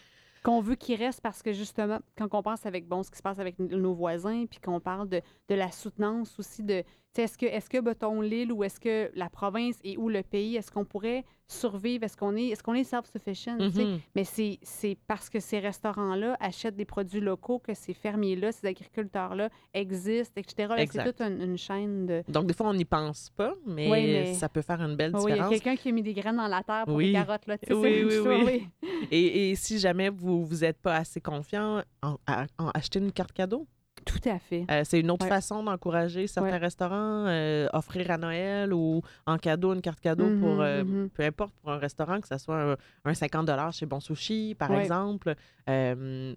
qu'on 0.43 0.61
veut 0.61 0.75
qu'il 0.75 0.97
reste 0.97 1.21
parce 1.21 1.41
que 1.41 1.53
justement, 1.53 2.01
quand 2.19 2.27
on 2.33 2.43
pense 2.43 2.67
avec 2.67 2.89
bon, 2.89 3.03
ce 3.05 3.11
qui 3.13 3.19
se 3.19 3.23
passe 3.23 3.39
avec 3.39 3.59
nos 3.61 3.95
voisins, 3.95 4.45
puis 4.51 4.59
qu'on 4.59 4.81
parle 4.81 5.09
de, 5.09 5.21
de 5.49 5.55
la 5.55 5.71
soutenance 5.71 6.37
aussi 6.39 6.65
de, 6.65 6.83
est-ce 7.21 7.37
que, 7.37 7.47
est-ce 7.47 7.69
que 7.69 7.79
mettons 7.79 8.21
l'île 8.23 8.53
ou 8.53 8.65
est-ce 8.65 8.81
que 8.81 9.11
la 9.15 9.29
province 9.29 9.77
et 9.85 9.97
ou 9.99 10.09
le 10.09 10.23
pays, 10.23 10.57
est-ce 10.57 10.71
qu'on 10.71 10.85
pourrait 10.85 11.25
survivre, 11.47 12.05
est-ce 12.05 12.17
qu'on 12.17 12.35
est, 12.35 12.47
est-ce 12.49 12.63
qu'on 12.63 12.73
est 12.73 12.85
self-sufficient? 12.85 13.59
Mhm. 13.59 13.99
Mais 14.17 14.25
c'est, 14.25 14.59
c'est 14.63 14.97
parce 15.07 15.29
que 15.29 15.39
ces 15.39 15.59
restaurants-là 15.59 16.37
achètent 16.41 16.77
des 16.77 16.87
produits 16.87 17.21
locaux, 17.21 17.59
que 17.59 17.75
ces 17.75 17.93
fermiers-là, 17.93 18.53
ces 18.53 18.67
agriculteurs-là 18.67 19.51
existent, 19.75 20.41
etc. 20.41 20.75
C'est 20.91 21.05
toute 21.05 21.21
une, 21.21 21.43
une 21.43 21.59
chaîne 21.59 22.07
de... 22.07 22.25
Donc, 22.29 22.47
des 22.47 22.55
fois, 22.55 22.69
on 22.71 22.75
n'y 22.75 22.87
pense 22.87 23.29
pas, 23.37 23.53
mais, 23.67 23.91
Oui, 23.91 24.03
mais- 24.07 24.35
ça 24.35 24.49
peut 24.49 24.63
faire 24.63 24.81
une 24.81 24.97
belle 24.97 25.11
Ah 25.15 25.19
oui, 25.19 25.25
il 25.25 25.29
y 25.29 25.33
a 25.33 25.35
différence. 25.35 25.51
quelqu'un 25.61 25.77
qui 25.77 25.89
a 25.91 25.93
mis 25.93 26.03
des 26.03 26.15
graines 26.15 26.37
dans 26.37 26.49
la 26.49 26.63
terre 26.63 26.85
pour 26.87 26.95
Oui. 26.97 27.09
les 27.09 27.13
carottes, 27.13 27.47
là. 27.47 27.59
tu 27.59 27.67
sais, 27.67 27.75
Oui, 27.75 28.03
oui, 28.05 28.23
ça, 28.23 28.45
oui. 28.45 28.69
Et, 29.11 29.51
et 29.51 29.55
si 29.57 29.79
jamais 29.79 30.09
vous 30.09 30.47
vous 30.47 30.65
êtes 30.65 30.79
pas 30.79 30.97
assez 30.97 31.21
confiant, 31.21 31.83
en, 32.03 32.17
en 32.59 32.69
acheter 32.73 32.99
une 32.99 33.13
carte 33.13 33.33
cadeau? 33.33 33.67
Tout 34.05 34.29
à 34.29 34.39
fait. 34.39 34.65
Euh, 34.71 34.83
c'est 34.85 35.01
une 35.01 35.11
autre 35.11 35.25
Ouais. 35.25 35.29
façon 35.29 35.63
d'encourager 35.63 36.27
certains 36.27 36.51
Ouais. 36.51 36.57
restaurants, 36.59 37.27
euh, 37.27 37.69
offrir 37.73 38.11
à 38.11 38.19
Noël 38.19 38.73
ou 38.73 39.03
en 39.27 39.39
cadeau 39.39 39.73
une 39.75 39.81
carte 39.81 40.01
cadeau 40.01 40.29
pour, 40.41 40.55
Mhm, 40.57 40.61
euh, 40.61 40.85
mhm. 40.85 41.11
peu 41.11 41.23
importe, 41.25 41.53
pour 41.63 41.71
un 41.71 41.79
restaurant, 41.79 42.21
que 42.21 42.29
ce 42.29 42.39
soit 42.39 42.61
un, 42.73 42.77
un 43.05 43.15
50 43.15 43.73
chez 43.73 43.87
Bon 43.87 44.01
Sushi, 44.01 44.55
par 44.59 44.71
Ouais. 44.71 44.83
exemple. 44.83 45.35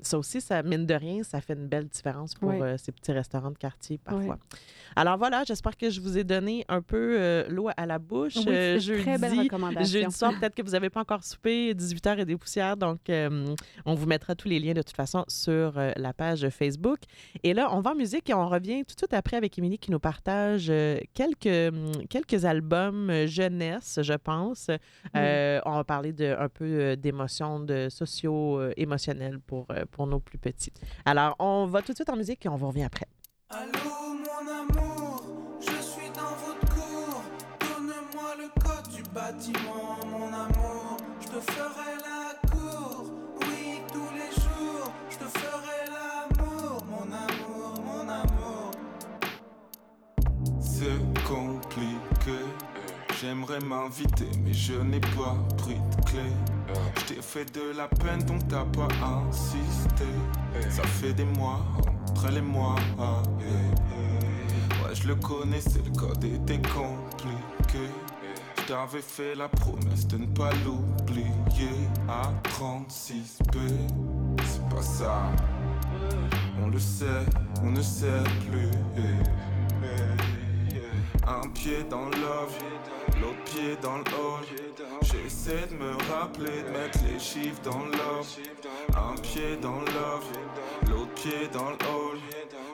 Ça 0.01 0.17
aussi, 0.17 0.39
ça, 0.41 0.61
mine 0.63 0.85
de 0.85 0.93
rien, 0.93 1.23
ça 1.23 1.41
fait 1.41 1.53
une 1.53 1.67
belle 1.67 1.87
différence 1.87 2.35
pour 2.35 2.53
ces 2.77 2.91
petits 2.91 3.11
restaurants 3.11 3.51
de 3.51 3.57
quartier 3.57 3.97
parfois. 3.97 4.37
Alors 4.95 5.17
voilà, 5.17 5.43
j'espère 5.45 5.75
que 5.75 5.89
je 5.89 5.99
vous 5.99 6.17
ai 6.17 6.23
donné 6.23 6.63
un 6.69 6.81
peu 6.81 7.45
l'eau 7.49 7.69
à 7.75 7.85
la 7.85 7.97
bouche. 7.99 8.35
Oui, 8.37 8.43
une 8.43 9.01
très 9.01 9.17
belle 9.17 9.31
jeudi, 9.31 9.39
recommandation. 9.43 9.99
Jeudi 9.99 10.13
soir, 10.15 10.33
peut-être 10.39 10.53
que 10.55 10.61
vous 10.61 10.71
n'avez 10.71 10.89
pas 10.91 11.01
encore 11.01 11.23
soupé, 11.23 11.73
18h 11.73 12.19
et 12.19 12.25
des 12.25 12.37
poussières. 12.37 12.77
Donc, 12.77 12.99
on 13.09 13.93
vous 13.95 14.05
mettra 14.05 14.35
tous 14.35 14.47
les 14.47 14.59
liens 14.59 14.73
de 14.73 14.81
toute 14.83 14.95
façon 14.95 15.25
sur 15.27 15.73
la 15.95 16.13
page 16.13 16.47
Facebook. 16.49 16.99
Et 17.43 17.53
là, 17.55 17.73
on 17.73 17.79
va 17.79 17.91
en 17.91 17.95
musique 17.95 18.29
et 18.29 18.33
on 18.33 18.47
revient 18.47 18.85
tout 18.85 18.93
de 18.93 18.99
suite 18.99 19.13
après 19.13 19.37
avec 19.37 19.57
Émilie 19.57 19.79
qui 19.79 19.89
nous 19.89 19.99
partage 19.99 20.67
euh, 20.69 20.99
quelques, 21.13 21.45
hum, 21.47 22.05
quelques 22.07 22.45
albums 22.45 23.09
euh, 23.09 23.27
jeunesse, 23.27 23.99
je 24.01 24.13
pense. 24.13 24.69
Euh, 25.15 25.59
on 25.65 25.71
va 25.71 25.83
parler 25.83 26.13
de, 26.13 26.35
un 26.37 26.49
peu 26.49 26.95
d'émotions, 26.95 27.59
de 27.59 27.87
socio-émotionnels 27.89 29.39
pour, 29.39 29.67
pour 29.91 30.07
nos 30.07 30.19
plus 30.19 30.37
petits. 30.37 30.73
Alors, 31.05 31.35
on 31.39 31.65
va 31.65 31.81
tout 31.81 31.93
de 31.93 31.97
suite 31.97 32.09
en 32.09 32.17
musique 32.17 32.45
et 32.45 32.49
on 32.49 32.57
vous 32.57 32.67
revient 32.67 32.83
après. 32.83 33.07
Allô 33.49 34.05
mon 34.45 34.51
amour, 34.51 35.23
je 35.61 35.81
suis 35.81 36.09
dans 36.09 36.35
votre 36.43 36.73
cour. 36.73 37.23
Donne-moi 37.59 38.35
le 38.37 38.61
code 38.61 38.87
du 38.93 39.03
bâtiment, 39.11 39.97
mon 40.05 40.27
amour. 40.27 40.97
Je 41.21 41.27
te 41.27 41.39
ferai 41.51 41.97
la 42.03 42.04
C'est 50.77 51.23
compliqué. 51.23 52.37
J'aimerais 53.21 53.59
m'inviter, 53.61 54.29
mais 54.43 54.51
je 54.51 54.73
n'ai 54.73 54.99
pas 54.99 55.37
pris 55.57 55.75
de 55.75 56.03
clé. 56.03 56.19
Je 56.97 57.13
t'ai 57.13 57.21
fait 57.21 57.45
de 57.55 57.77
la 57.77 57.87
peine, 57.87 58.21
donc 58.23 58.45
t'as 58.49 58.65
pas 58.65 58.89
insisté. 59.05 60.03
Ça 60.69 60.83
fait 60.83 61.13
des 61.13 61.23
mois, 61.23 61.61
entre 62.09 62.29
les 62.29 62.41
mois. 62.41 62.75
ah, 62.99 63.23
yeah. 63.39 64.85
Ouais, 64.85 64.93
je 64.93 65.07
le 65.07 65.15
connaissais, 65.15 65.79
le 65.85 65.97
code 65.97 66.21
était 66.25 66.61
compliqué. 66.61 67.87
Je 68.57 68.63
t'avais 68.63 69.01
fait 69.01 69.33
la 69.33 69.47
promesse 69.47 70.05
de 70.07 70.17
ne 70.17 70.25
pas 70.25 70.49
l'oublier. 70.65 71.87
À 72.09 72.33
36B, 72.49 73.59
c'est 74.43 74.75
pas 74.75 74.81
ça. 74.81 75.31
On 76.61 76.67
le 76.67 76.79
sait, 76.79 77.05
on 77.63 77.71
ne 77.71 77.81
sait 77.81 78.23
plus. 78.49 78.69
Un 81.27 81.47
pied 81.49 81.83
dans 81.89 82.05
l'offre, 82.05 82.59
l'autre 83.19 83.43
pied 83.45 83.75
dans 83.81 83.97
le. 83.97 84.03
J'essaie 85.01 85.65
de 85.71 85.75
me 85.75 85.93
rappeler 86.11 86.61
de 86.63 86.69
mettre 86.69 86.99
les 87.11 87.19
chiffres 87.19 87.61
dans 87.63 87.85
l'offre. 87.85 88.37
Un 88.95 89.19
pied 89.21 89.57
dans 89.61 89.79
l'offre, 89.79 90.31
l'autre 90.87 91.13
pied 91.15 91.47
dans 91.51 91.71
le. 91.71 91.77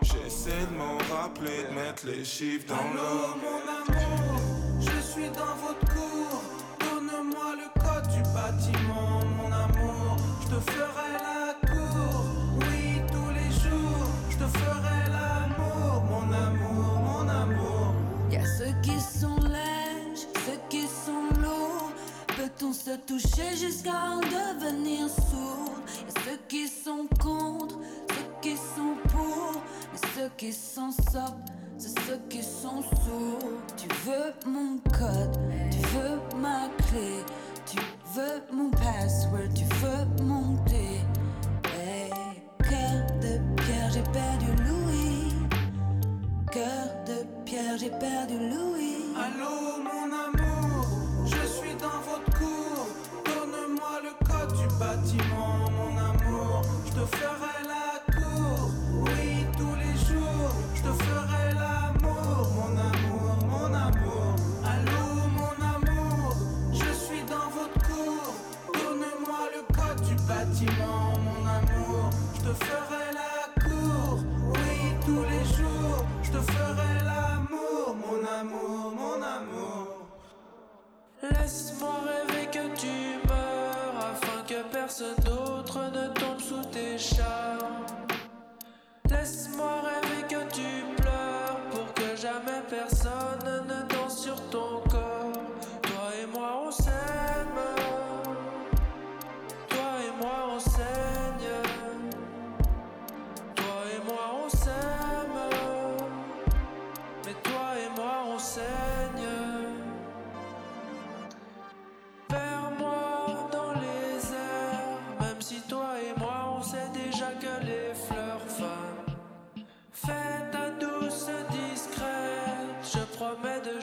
J'essaie 0.01 0.65
de 0.69 0.77
m'en 0.77 0.97
rappeler 1.15 1.63
de 1.69 1.73
mettre 1.73 2.05
les 2.05 2.25
chiffres 2.25 2.67
dans 2.67 2.75
l'offre. 2.75 3.37
mon 3.37 3.95
amour, 3.95 4.41
je 4.79 5.01
suis 5.01 5.29
dans 5.29 5.55
votre 5.65 5.93
cour. 5.93 6.41
Donne-moi 6.79 7.55
le 7.55 7.81
code 7.81 8.07
du 8.11 8.21
bâtiment, 8.33 9.21
jusqu'à 23.55 23.91
en 23.91 24.19
devenir 24.19 25.07
sourd 25.09 25.75
a 26.07 26.19
ceux 26.21 26.37
qui 26.47 26.67
sont 26.67 27.07
contre, 27.19 27.79
ceux 28.09 28.41
qui 28.41 28.55
sont 28.55 28.95
pour. 29.09 29.61
Mais 29.91 29.99
ceux 30.15 30.29
qui 30.37 30.53
s'en 30.53 30.91
sortent, 30.91 31.51
c'est 31.77 31.99
ceux 32.01 32.19
qui 32.29 32.41
sont 32.43 32.81
sourds. 32.81 33.51
Tu 33.77 33.87
veux 34.05 34.33
mon 34.45 34.77
code, 34.97 35.37
tu 35.69 35.79
veux 35.89 36.19
ma 36.39 36.69
clé, 36.87 37.23
tu 37.65 37.77
veux 38.15 38.41
mon 38.53 38.69
password, 38.71 39.53
tu 39.53 39.65
veux 39.75 40.23
monter. 40.23 41.01
Hey, 41.73 42.11
cœur 42.59 43.05
de 43.21 43.61
pierre, 43.61 43.91
j'ai 43.91 44.03
perdu 44.03 44.47
Louis. 44.63 45.33
Cœur 46.51 46.87
de 47.05 47.25
pierre, 47.45 47.77
j'ai 47.77 47.89
perdu 47.89 48.37
Louis. 48.37 48.60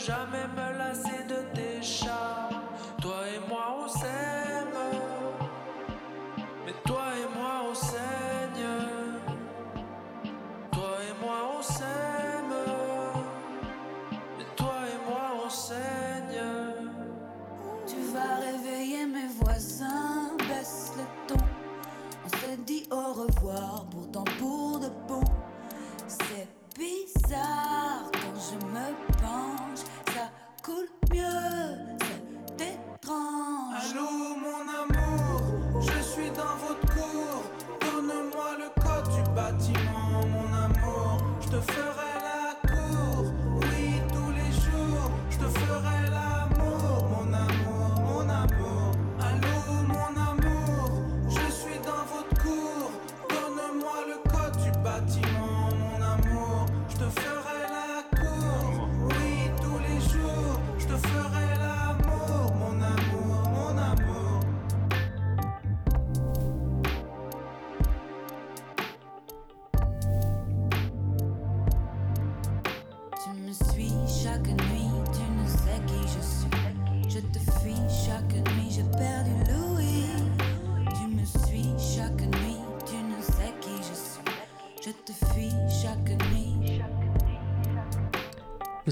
Jamais 0.09 0.38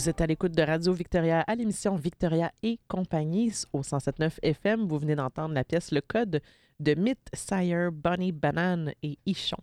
Vous 0.06 0.10
êtes 0.10 0.20
à 0.20 0.26
l'écoute 0.28 0.52
de 0.52 0.62
Radio 0.62 0.92
Victoria 0.92 1.40
à 1.40 1.56
l'émission 1.56 1.96
Victoria 1.96 2.52
et 2.62 2.78
compagnie 2.86 3.52
au 3.72 3.80
107.9 3.80 4.38
FM. 4.40 4.86
Vous 4.86 5.00
venez 5.00 5.16
d'entendre 5.16 5.52
la 5.52 5.64
pièce 5.64 5.90
Le 5.90 6.00
Code 6.00 6.40
de 6.78 6.94
Myth, 6.94 7.18
Sire, 7.32 7.90
Bonnie 7.90 8.30
Banane 8.30 8.92
et 9.02 9.18
Ichon. 9.26 9.56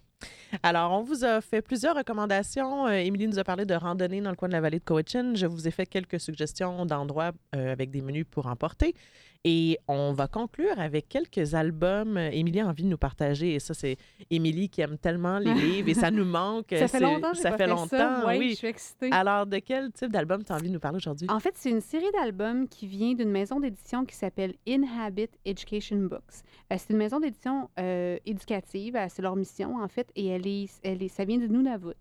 Alors, 0.61 0.91
on 0.91 1.01
vous 1.01 1.23
a 1.23 1.41
fait 1.41 1.61
plusieurs 1.61 1.95
recommandations. 1.95 2.87
Euh, 2.87 2.91
Émilie 2.91 3.27
nous 3.27 3.39
a 3.39 3.43
parlé 3.43 3.65
de 3.65 3.73
randonnée 3.73 4.21
dans 4.21 4.29
le 4.29 4.35
coin 4.35 4.47
de 4.47 4.53
la 4.53 4.61
vallée 4.61 4.79
de 4.79 4.83
Cowichan. 4.83 5.33
Je 5.35 5.47
vous 5.47 5.67
ai 5.67 5.71
fait 5.71 5.85
quelques 5.85 6.19
suggestions 6.19 6.85
d'endroits 6.85 7.31
euh, 7.55 7.71
avec 7.71 7.89
des 7.89 8.01
menus 8.01 8.25
pour 8.29 8.47
emporter. 8.47 8.93
Et 9.45 9.77
on 9.89 10.13
va 10.13 10.27
conclure 10.27 10.79
avec 10.79 11.09
quelques 11.09 11.53
albums. 11.53 12.17
Émilie 12.17 12.61
a 12.61 12.67
envie 12.67 12.83
de 12.83 12.87
nous 12.87 12.97
partager. 12.97 13.55
Et 13.55 13.59
ça, 13.59 13.73
c'est 13.73 13.97
Émilie 14.29 14.69
qui 14.69 14.79
aime 14.79 14.97
tellement 14.97 15.37
les 15.37 15.53
livres 15.61 15.89
et 15.89 15.93
ça 15.93 16.11
nous 16.11 16.23
manque. 16.23 16.67
Ça 16.69 16.87
fait 16.87 17.01
longtemps 17.01 17.33
Ça 17.33 17.51
pas 17.51 17.57
fait 17.57 17.67
longtemps, 17.67 17.87
ça. 17.87 18.25
Ouais, 18.25 18.37
oui. 18.37 18.49
Je 18.51 18.55
suis 18.55 18.67
excitée. 18.67 19.09
Alors, 19.11 19.45
de 19.45 19.57
quel 19.59 19.91
type 19.91 20.13
d'album 20.13 20.45
tu 20.45 20.53
as 20.53 20.55
envie 20.55 20.69
de 20.69 20.73
nous 20.73 20.79
parler 20.79 20.95
aujourd'hui? 20.95 21.27
En 21.29 21.41
fait, 21.41 21.55
c'est 21.57 21.69
une 21.69 21.81
série 21.81 22.09
d'albums 22.13 22.69
qui 22.69 22.87
vient 22.87 23.15
d'une 23.15 23.31
maison 23.31 23.59
d'édition 23.59 24.05
qui 24.05 24.15
s'appelle 24.15 24.53
Inhabit 24.65 25.27
Education 25.43 25.97
Books. 25.97 26.43
Euh, 26.71 26.77
c'est 26.77 26.91
une 26.91 26.97
maison 26.97 27.19
d'édition 27.19 27.69
euh, 27.79 28.17
éducative, 28.25 28.97
c'est 29.09 29.21
leur 29.21 29.35
mission 29.35 29.75
en 29.75 29.87
fait, 29.89 30.09
et 30.15 30.27
elle 30.27 30.42
elle 30.83 31.03
est, 31.03 31.07
ça 31.07 31.25
vient 31.25 31.37
de 31.37 31.47
Nunavut. 31.47 31.93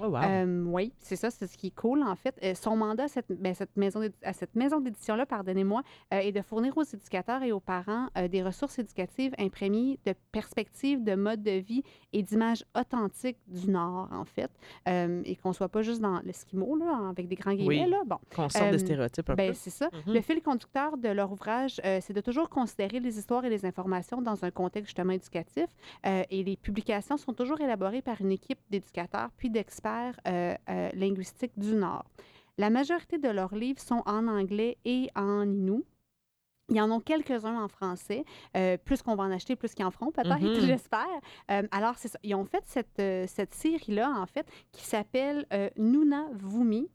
Oh, 0.00 0.06
wow. 0.08 0.16
Euh, 0.22 0.64
oui, 0.66 0.92
c'est 0.98 1.16
ça, 1.16 1.30
c'est 1.30 1.46
ce 1.46 1.56
qui 1.56 1.68
est 1.68 1.74
cool 1.74 2.02
en 2.02 2.14
fait. 2.14 2.38
Euh, 2.42 2.54
son 2.54 2.76
mandat 2.76 3.04
à 3.04 3.08
cette, 3.08 3.26
ben, 3.30 3.54
cette 3.54 3.76
maison 3.76 4.00
d'édi- 4.00 4.14
à 4.22 4.32
cette 4.32 4.54
maison 4.54 4.80
d'édition-là, 4.80 5.24
pardonnez-moi, 5.26 5.82
euh, 6.12 6.18
est 6.18 6.32
de 6.32 6.42
fournir 6.42 6.76
aux 6.76 6.82
éducateurs 6.82 7.42
et 7.42 7.52
aux 7.52 7.60
parents 7.60 8.06
des 8.30 8.42
ressources 8.42 8.78
éducatives 8.78 9.32
imprégnées 9.38 9.98
de 10.06 10.14
perspectives, 10.30 11.02
de 11.02 11.14
modes 11.14 11.42
de 11.42 11.52
vie 11.52 11.82
et 12.12 12.22
d'images 12.22 12.64
authentiques 12.78 13.38
du 13.48 13.70
Nord 13.70 14.08
en 14.12 14.24
fait, 14.24 14.50
et 14.86 15.36
qu'on 15.36 15.52
soit 15.52 15.68
pas 15.68 15.82
juste 15.82 16.00
dans 16.00 16.20
l'esquimau 16.20 16.76
là, 16.76 17.08
avec 17.08 17.28
des 17.28 17.36
grands 17.36 17.54
guillemets 17.54 17.84
Oui. 17.84 17.90
là. 17.90 18.02
Bon, 18.06 18.18
Qu'on 18.34 18.48
sorte 18.48 18.70
des 18.70 18.78
stéréotypes 18.78 19.30
un 19.30 19.34
ben, 19.34 19.48
peu. 19.48 19.54
c'est 19.54 19.70
ça. 19.70 19.88
Mhm. 20.06 20.14
Le 20.14 20.20
fil 20.20 20.42
conducteur 20.42 20.96
de 20.98 21.08
leur 21.08 21.32
ouvrage, 21.32 21.80
c'est 22.00 22.12
de 22.12 22.20
toujours 22.20 22.48
considérer 22.50 23.00
les 23.00 23.18
histoires 23.18 23.44
et 23.44 23.50
les 23.50 23.64
informations 23.64 24.20
dans 24.22 24.44
un 24.44 24.50
contexte 24.50 24.88
justement 24.88 25.12
éducatif. 25.12 25.66
Et 26.04 26.42
les 26.42 26.56
publications 26.56 27.16
sont 27.16 27.32
toujours 27.32 27.60
élaborées 27.60 28.02
par 28.02 28.20
une 28.20 28.32
équipe 28.32 28.58
d'éducateurs 28.70 29.30
puis 29.36 29.50
d'experts 29.62 30.18
euh, 30.26 30.54
euh, 30.68 30.88
linguistiques 30.94 31.56
du 31.56 31.74
Nord. 31.74 32.04
La 32.58 32.68
majorité 32.68 33.18
de 33.18 33.28
leurs 33.28 33.54
livres 33.54 33.80
sont 33.80 34.02
en 34.06 34.26
anglais 34.26 34.76
et 34.84 35.08
en 35.14 35.48
inou. 35.48 35.84
Il 36.68 36.76
y 36.76 36.80
en 36.80 36.90
a 36.96 37.00
quelques-uns 37.00 37.62
en 37.62 37.68
français. 37.68 38.24
Euh, 38.56 38.76
plus 38.76 39.02
qu'on 39.02 39.14
va 39.14 39.24
en 39.24 39.30
acheter, 39.30 39.56
plus 39.56 39.74
qu'ils 39.74 39.84
en 39.84 39.90
feront, 39.90 40.10
peut-être, 40.10 40.40
Mhm. 40.40 40.54
j'espère. 40.66 41.06
Euh, 41.50 41.62
alors, 41.70 41.94
c'est 41.96 42.08
ça. 42.08 42.18
Ils 42.22 42.34
ont 42.34 42.44
fait 42.44 42.62
cette, 42.66 42.98
euh, 42.98 43.24
cette 43.28 43.54
série-là, 43.54 44.10
en 44.18 44.26
fait, 44.26 44.46
qui 44.72 44.84
s'appelle 44.84 45.46
Nuna 45.76 46.26
Vumi, 46.34 46.88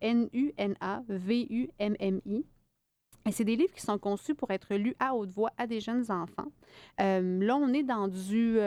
N-U-N-A-V-U-M-M-I. 0.00 2.46
Et 3.26 3.32
c'est 3.32 3.44
des 3.44 3.56
livres 3.56 3.72
qui 3.72 3.80
sont 3.80 3.98
conçus 3.98 4.34
pour 4.34 4.50
être 4.50 4.74
lus 4.74 4.94
à 4.98 5.14
haute 5.14 5.30
voix 5.30 5.50
à 5.56 5.66
des 5.66 5.80
jeunes 5.80 6.10
enfants. 6.10 6.48
Là, 6.98 7.56
on 7.56 7.72
est 7.72 7.82
dans 7.82 8.08
du 8.08 8.58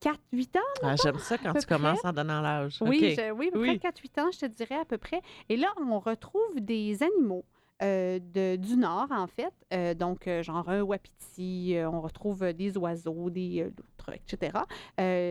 4-8 0.00 0.56
ans. 0.58 0.60
Ah, 0.82 0.94
J'aime 1.02 1.18
ça 1.18 1.36
quand 1.38 1.52
tu 1.54 1.66
commences 1.66 2.04
en 2.04 2.12
donnant 2.12 2.40
l'âge. 2.40 2.78
Oui, 2.80 3.14
je- 3.16 3.30
oui, 3.32 3.48
à 3.48 3.50
peu 3.52 3.60
Oui. 3.60 3.78
près 3.78 3.90
4-8 3.90 4.18
ans, 4.20 4.30
je 4.32 4.38
te 4.40 4.46
dirais 4.46 4.76
à 4.80 4.84
peu 4.84 4.98
près. 4.98 5.20
Et 5.48 5.56
là, 5.56 5.68
on 5.80 5.98
retrouve 5.98 6.60
des 6.60 7.02
animaux. 7.02 7.44
euh, 7.82 8.18
de, 8.34 8.56
du 8.56 8.76
Nord, 8.76 9.06
en 9.10 9.26
fait. 9.26 9.54
Euh, 9.72 9.94
donc, 9.94 10.28
euh, 10.28 10.42
genre 10.42 10.68
un 10.68 10.82
wapiti, 10.82 11.74
on 11.90 12.02
retrouve 12.02 12.52
des 12.52 12.76
oiseaux, 12.76 13.30
des 13.30 13.64
loutres, 13.74 14.10
etc. 14.12 14.52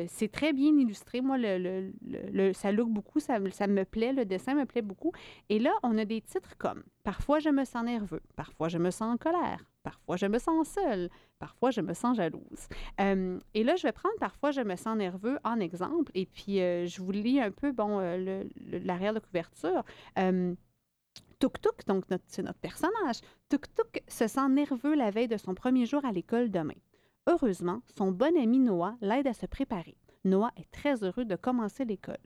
C'est 0.10 0.32
très 0.32 0.52
bien 0.52 0.76
illustré. 0.76 1.22
Moi, 1.22 1.38
le, 1.38 1.60
le- 1.60 1.94
le- 2.08 2.30
le- 2.32 2.54
ça 2.54 2.72
look 2.72 2.90
beaucoup, 2.90 3.20
ça, 3.20 3.38
me- 3.38 3.52
ça 3.52 3.68
me 3.68 3.86
plaît, 3.86 4.14
le 4.14 4.26
dessin 4.26 4.56
me 4.56 4.66
plaît 4.66 4.82
beaucoup. 4.82 5.12
Et 5.50 5.60
là, 5.60 5.70
on 5.84 5.96
a 6.00 6.06
des 6.06 6.22
titres 6.22 6.58
comme 6.58 6.82
Parfois 7.04 7.38
je 7.38 7.50
me 7.50 7.66
sens 7.66 7.84
nerveux, 7.84 8.22
parfois 8.36 8.68
je 8.68 8.80
me 8.80 8.90
sens 8.90 9.14
en 9.14 9.18
colère, 9.18 9.64
parfois 9.84 10.18
je 10.18 10.26
me 10.26 10.40
sens 10.40 10.68
seule, 10.68 11.10
parfois 11.40 11.72
je 11.72 11.82
me 11.82 11.94
sens 11.94 12.18
jalouse. 12.18 12.68
Et 12.98 13.64
là, 13.64 13.76
je 13.76 13.84
vais 13.84 13.92
prendre 13.92 14.16
Parfois 14.20 14.52
je 14.52 14.62
me 14.62 14.76
sens 14.76 14.98
nerveux 14.98 15.40
en 15.44 15.60
exemple. 15.60 16.12
Et 16.16 16.26
puis, 16.26 16.62
euh, 16.62 16.86
je 16.86 17.02
vous 17.02 17.12
lis 17.12 17.40
un 17.40 17.52
peu, 17.52 17.72
bon, 17.72 18.00
euh, 18.00 18.44
l'arrière 18.84 19.14
de 19.14 19.20
couverture. 19.20 19.84
Tuk 21.40 21.62
Tuk, 21.62 21.86
donc 21.88 22.04
c'est 22.28 22.44
notre 22.44 22.60
personnage, 22.60 23.22
Tuk 23.48 23.74
Tuk 23.74 24.04
se 24.10 24.28
sent 24.28 24.50
nerveux 24.50 24.94
la 24.94 25.10
veille 25.10 25.30
de 25.30 25.38
son 25.38 25.56
premier 25.56 25.86
jour 25.86 26.04
à 26.04 26.12
l'école 26.12 26.52
demain. 26.52 26.76
Heureusement, 27.28 27.82
son 27.98 28.12
bon 28.12 28.38
ami 28.38 28.60
Noah 28.60 28.98
l'aide 29.02 29.28
à 29.28 29.34
se 29.34 29.46
préparer. 29.46 29.96
Noah 30.26 30.52
est 30.58 30.70
très 30.72 31.02
heureux 31.04 31.24
de 31.24 31.38
commencer 31.38 31.86
l'école. 31.86 32.18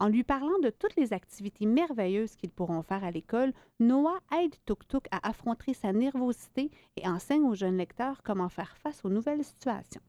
En 0.00 0.08
lui 0.08 0.24
parlant 0.24 0.58
de 0.62 0.70
toutes 0.70 0.96
les 0.96 1.12
activités 1.12 1.66
merveilleuses 1.66 2.34
qu'ils 2.34 2.50
pourront 2.50 2.82
faire 2.82 3.04
à 3.04 3.10
l'école, 3.10 3.52
Noah 3.80 4.18
aide 4.32 4.54
Tuk 4.64 4.88
Tuk 4.88 5.04
à 5.10 5.28
affronter 5.28 5.74
sa 5.74 5.92
nervosité 5.92 6.70
et 6.96 7.06
enseigne 7.06 7.44
aux 7.44 7.54
jeunes 7.54 7.76
lecteurs 7.76 8.22
comment 8.22 8.48
faire 8.48 8.74
face 8.78 9.04
aux 9.04 9.10
nouvelles 9.10 9.44
situations. 9.44 10.00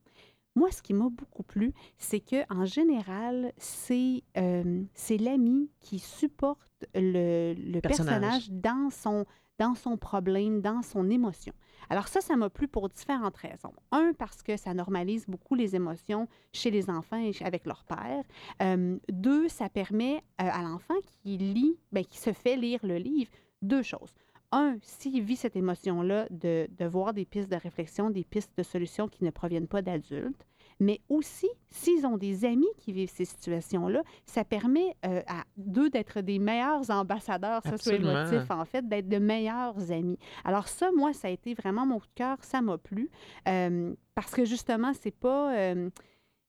Moi, 0.55 0.71
ce 0.71 0.81
qui 0.81 0.93
m'a 0.93 1.09
beaucoup 1.09 1.43
plu, 1.43 1.73
c'est 1.97 2.21
que 2.21 2.41
en 2.53 2.65
général, 2.65 3.51
c'est 3.57 4.23
euh, 4.37 4.83
l'ami 5.19 5.69
qui 5.81 5.99
supporte 5.99 6.85
le, 6.95 7.53
le 7.53 7.81
Personnage. 7.81 8.19
personnage 8.19 8.49
dans 8.51 8.89
son, 8.89 9.25
dans 9.59 9.75
son 9.75 9.97
problème, 9.97 10.61
dans 10.61 10.81
son 10.83 11.09
émotion. 11.09 11.53
Alors 11.89 12.07
ça, 12.07 12.21
ça 12.21 12.35
m'a 12.35 12.49
plu 12.49 12.67
pour 12.67 12.89
différentes 12.89 13.37
raisons. 13.37 13.73
Un, 13.91 14.13
parce 14.17 14.43
que 14.43 14.57
ça 14.57 14.73
normalise 14.73 15.25
beaucoup 15.27 15.55
les 15.55 15.75
émotions 15.75 16.27
chez 16.53 16.71
les 16.71 16.89
enfants 16.89 17.17
et 17.17 17.33
avec 17.43 17.65
leur 17.65 17.83
père. 17.83 18.23
Euh, 18.61 18.97
deux, 19.09 19.47
ça 19.47 19.69
permet 19.69 20.17
euh, 20.41 20.49
à 20.51 20.61
l'enfant 20.61 20.95
qui 21.23 21.37
lit, 21.37 21.77
ben, 21.91 22.05
qui 22.05 22.17
se 22.17 22.33
fait 22.33 22.55
lire 22.55 22.79
le 22.83 22.97
livre, 22.97 23.31
deux 23.61 23.83
choses. 23.83 24.13
Un, 24.51 24.77
s'il 24.81 25.23
vit 25.23 25.37
cette 25.37 25.55
émotion-là, 25.55 26.27
de, 26.29 26.67
de 26.77 26.85
voir 26.85 27.13
des 27.13 27.25
pistes 27.25 27.49
de 27.49 27.55
réflexion, 27.55 28.09
des 28.09 28.25
pistes 28.25 28.51
de 28.57 28.63
solutions 28.63 29.07
qui 29.07 29.23
ne 29.23 29.29
proviennent 29.29 29.67
pas 29.67 29.81
d'adultes. 29.81 30.45
Mais 30.81 30.99
aussi, 31.09 31.47
s'ils 31.69 32.07
ont 32.07 32.17
des 32.17 32.43
amis 32.43 32.67
qui 32.79 32.91
vivent 32.91 33.11
ces 33.13 33.25
situations-là, 33.25 34.01
ça 34.25 34.43
permet 34.43 34.97
euh, 35.05 35.21
à 35.27 35.43
d'eux 35.55 35.91
d'être 35.91 36.21
des 36.21 36.39
meilleurs 36.39 36.89
ambassadeurs 36.89 37.61
Absolument. 37.63 38.25
socio-émotifs, 38.25 38.49
en 38.49 38.65
fait, 38.65 38.89
d'être 38.89 39.07
de 39.07 39.19
meilleurs 39.19 39.91
amis. 39.91 40.17
Alors 40.43 40.67
ça, 40.67 40.89
moi, 40.91 41.13
ça 41.13 41.27
a 41.27 41.31
été 41.31 41.53
vraiment 41.53 41.85
mon 41.85 41.99
coup 41.99 42.07
de 42.07 42.15
cœur, 42.15 42.37
ça 42.41 42.63
m'a 42.63 42.79
plu. 42.79 43.11
Euh, 43.47 43.93
parce 44.15 44.31
que 44.31 44.43
justement, 44.43 44.91
c'est 44.99 45.15
pas... 45.15 45.55
euh, 45.55 45.89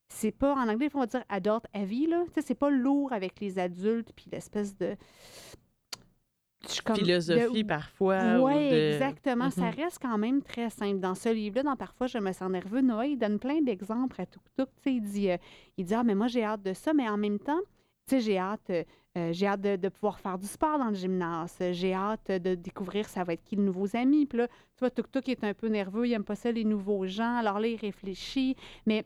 c'est 0.09 0.33
pas, 0.33 0.55
en 0.55 0.69
anglais, 0.69 0.89
on 0.95 1.01
va 1.01 1.07
dire 1.07 1.25
adult 1.29 1.65
heavy, 1.75 2.07
là. 2.07 2.23
Tu 2.27 2.33
sais, 2.35 2.47
c'est 2.49 2.55
pas 2.55 2.71
lourd 2.71 3.13
avec 3.13 3.39
les 3.41 3.59
adultes, 3.59 4.13
puis 4.15 4.27
l'espèce 4.33 4.77
de... 4.77 4.97
comme- 6.85 6.97
Philosophie 6.97 7.63
de- 7.63 7.69
parfois. 7.69 8.39
ou 8.39 8.47
oui, 8.47 8.71
de- 8.71 8.93
exactement. 8.95 9.51
Ça 9.51 9.67
Mhm. 9.71 9.75
reste 9.77 9.99
quand 10.01 10.19
même 10.19 10.43
très 10.43 10.71
simple. 10.71 11.01
Dans 11.01 11.15
ce 11.15 11.29
livre-là, 11.29 11.63
dans 11.65 11.77
Parfois, 11.77 12.07
je 12.07 12.19
me 12.19 12.33
sens 12.33 12.51
nerveux, 12.51 12.81
Noah, 12.81 13.07
il 13.07 13.17
donne 13.19 13.39
plein 13.39 13.61
d'exemples 13.61 14.21
à 14.21 14.27
tout 14.27 14.41
tout. 14.57 14.67
Il 14.87 15.03
dit, 15.03 15.31
euh, 15.31 15.37
il 15.77 15.85
dit, 15.85 15.95
ah, 15.95 16.05
mais 16.05 16.15
moi, 16.15 16.29
j'ai 16.29 16.45
hâte 16.45 16.63
de 16.63 16.73
ça, 16.73 16.93
mais 16.95 17.09
en 17.09 17.17
même 17.17 17.39
temps, 17.39 17.61
tu 18.07 18.17
sais, 18.17 18.21
j'ai 18.21 18.39
hâte, 18.39 18.71
euh, 18.71 18.85
euh, 19.19 19.33
j'ai 19.33 19.47
hâte 19.47 19.61
de, 19.61 19.77
de 19.77 19.89
pouvoir 19.89 20.19
faire 20.21 20.39
du 20.39 20.47
sport 20.47 20.79
dans 20.79 20.89
le 20.89 20.95
gymnase. 20.95 21.57
J'ai 21.73 21.93
hâte 21.95 22.31
de 22.31 22.55
découvrir 22.55 23.09
ça 23.09 23.25
va 23.25 23.33
être 23.35 23.45
qui 23.45 23.57
de 23.57 23.63
nouveaux 23.63 23.95
amis. 23.97 24.27
Puis 24.27 24.39
là, 24.39 24.49
tu 24.49 24.81
vois, 24.81 24.91
est 25.33 25.45
un 25.45 25.55
peu 25.55 25.69
nerveux, 25.69 26.07
il 26.07 26.13
aime 26.13 26.25
pas 26.25 26.35
ça, 26.37 26.51
les 26.53 26.65
nouveaux 26.65 27.07
gens. 27.07 27.37
Alors 27.37 27.59
là, 27.61 27.67
il 27.69 27.77
réfléchit. 27.77 28.57
Mais 28.87 29.05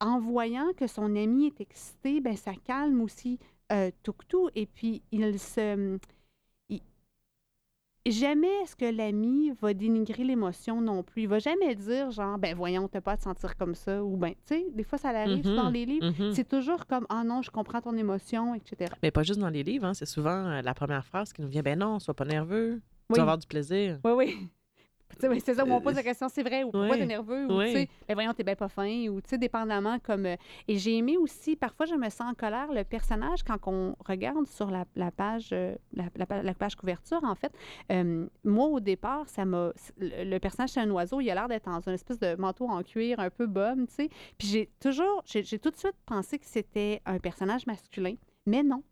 en 0.00 0.18
voyant 0.18 0.72
que 0.76 0.86
son 0.86 1.14
ami 1.16 1.46
est 1.46 1.60
excité, 1.60 2.20
ben 2.20 2.36
ça 2.36 2.52
calme 2.64 3.00
aussi 3.00 3.38
euh. 3.72 3.90
Et 4.54 4.66
puis, 4.66 5.02
il 5.12 5.38
se... 5.38 5.98
Jamais 8.04 8.48
est-ce 8.64 8.74
que 8.74 8.84
l'ami 8.84 9.52
va 9.60 9.74
dénigrer 9.74 10.24
l'émotion 10.24 10.80
non 10.80 11.04
plus. 11.04 11.22
Il 11.22 11.28
va 11.28 11.38
jamais 11.38 11.74
dire 11.76 12.10
genre, 12.10 12.36
ben 12.36 12.54
voyons, 12.56 12.88
t'as 12.88 13.00
pas 13.00 13.12
à 13.12 13.16
te 13.16 13.22
sentir 13.22 13.56
comme 13.56 13.76
ça. 13.76 14.02
Ou 14.02 14.16
ben, 14.16 14.30
tu 14.30 14.56
sais, 14.56 14.66
des 14.74 14.82
fois, 14.82 14.98
ça 14.98 15.10
arrive 15.10 15.46
Mhm, 15.46 15.54
dans 15.56 15.70
les 15.70 15.86
livres. 15.86 16.06
mhm. 16.18 16.32
C'est 16.32 16.48
toujours 16.48 16.86
comme, 16.86 17.06
ah 17.08 17.22
non, 17.24 17.42
je 17.42 17.50
comprends 17.52 17.80
ton 17.80 17.96
émotion, 17.96 18.54
etc. 18.56 18.92
Mais 19.04 19.12
pas 19.12 19.22
juste 19.22 19.38
dans 19.38 19.50
les 19.50 19.62
livres, 19.62 19.84
hein, 19.86 19.94
c'est 19.94 20.06
souvent 20.06 20.46
euh, 20.48 20.62
la 20.62 20.74
première 20.74 21.04
phrase 21.04 21.32
qui 21.32 21.42
nous 21.42 21.48
vient 21.48 21.62
Ben 21.62 21.78
non, 21.78 22.00
sois 22.00 22.14
pas 22.14 22.24
nerveux, 22.24 22.80
tu 23.08 23.16
vas 23.16 23.22
avoir 23.22 23.38
du 23.38 23.46
plaisir. 23.46 24.00
Oui, 24.04 24.12
oui. 24.16 24.48
C'est 25.18 25.54
ça 25.54 25.64
où 25.64 25.70
on 25.72 25.80
pose 25.80 25.94
la 25.94 26.02
question, 26.02 26.28
c'est 26.28 26.42
vrai, 26.42 26.64
ou 26.64 26.70
pourquoi 26.70 26.90
Oui, 26.90 26.98
t'es 26.98 27.06
nerveux, 27.06 27.46
ou 27.46 27.58
oui. 27.58 27.66
tu 27.66 27.72
sais, 27.72 27.88
ben 28.08 28.14
voyons, 28.14 28.32
t'es 28.32 28.42
bien 28.44 28.54
pas 28.56 28.68
fin, 28.68 29.08
ou 29.08 29.20
tu 29.20 29.28
sais, 29.30 29.38
dépendamment 29.38 29.98
comme. 29.98 30.26
euh, 30.26 30.36
Et 30.68 30.78
j'ai 30.78 30.96
aimé 30.96 31.16
aussi, 31.16 31.56
parfois, 31.56 31.86
je 31.86 31.94
me 31.94 32.08
sens 32.08 32.30
en 32.32 32.34
colère, 32.34 32.72
le 32.72 32.84
personnage, 32.84 33.42
quand 33.42 33.58
on 33.66 33.94
regarde 34.06 34.46
sur 34.46 34.70
la, 34.70 34.84
la 34.96 35.10
page, 35.10 35.50
euh, 35.52 35.74
la, 35.92 36.04
la 36.16 36.26
pa- 36.26 36.42
la 36.42 36.54
page 36.54 36.74
couverture, 36.76 37.22
en 37.24 37.34
fait, 37.34 37.52
euh, 37.90 38.26
moi, 38.44 38.66
au 38.66 38.80
départ, 38.80 39.28
ça 39.28 39.44
m'a. 39.44 39.72
Le, 39.98 40.24
le 40.24 40.38
personnage, 40.38 40.70
c'est 40.70 40.80
un 40.80 40.90
oiseau, 40.90 41.20
il 41.20 41.30
a 41.30 41.34
l'air 41.34 41.48
d'être 41.48 41.66
dans 41.70 41.80
une 41.80 41.94
espèce 41.94 42.18
de 42.18 42.34
manteau 42.36 42.68
en 42.68 42.82
cuir 42.82 43.20
un 43.20 43.30
peu 43.30 43.46
bum, 43.46 43.86
tu 43.86 43.94
sais. 43.94 44.08
Puis 44.38 44.48
j'ai 44.48 44.70
toujours, 44.80 45.22
j'ai 45.26 45.58
tout 45.58 45.70
de 45.70 45.76
suite 45.76 45.96
pensé 46.06 46.38
que 46.38 46.46
c'était 46.46 47.00
un 47.06 47.18
personnage 47.18 47.66
masculin, 47.66 48.14
mais 48.46 48.62
non. 48.62 48.82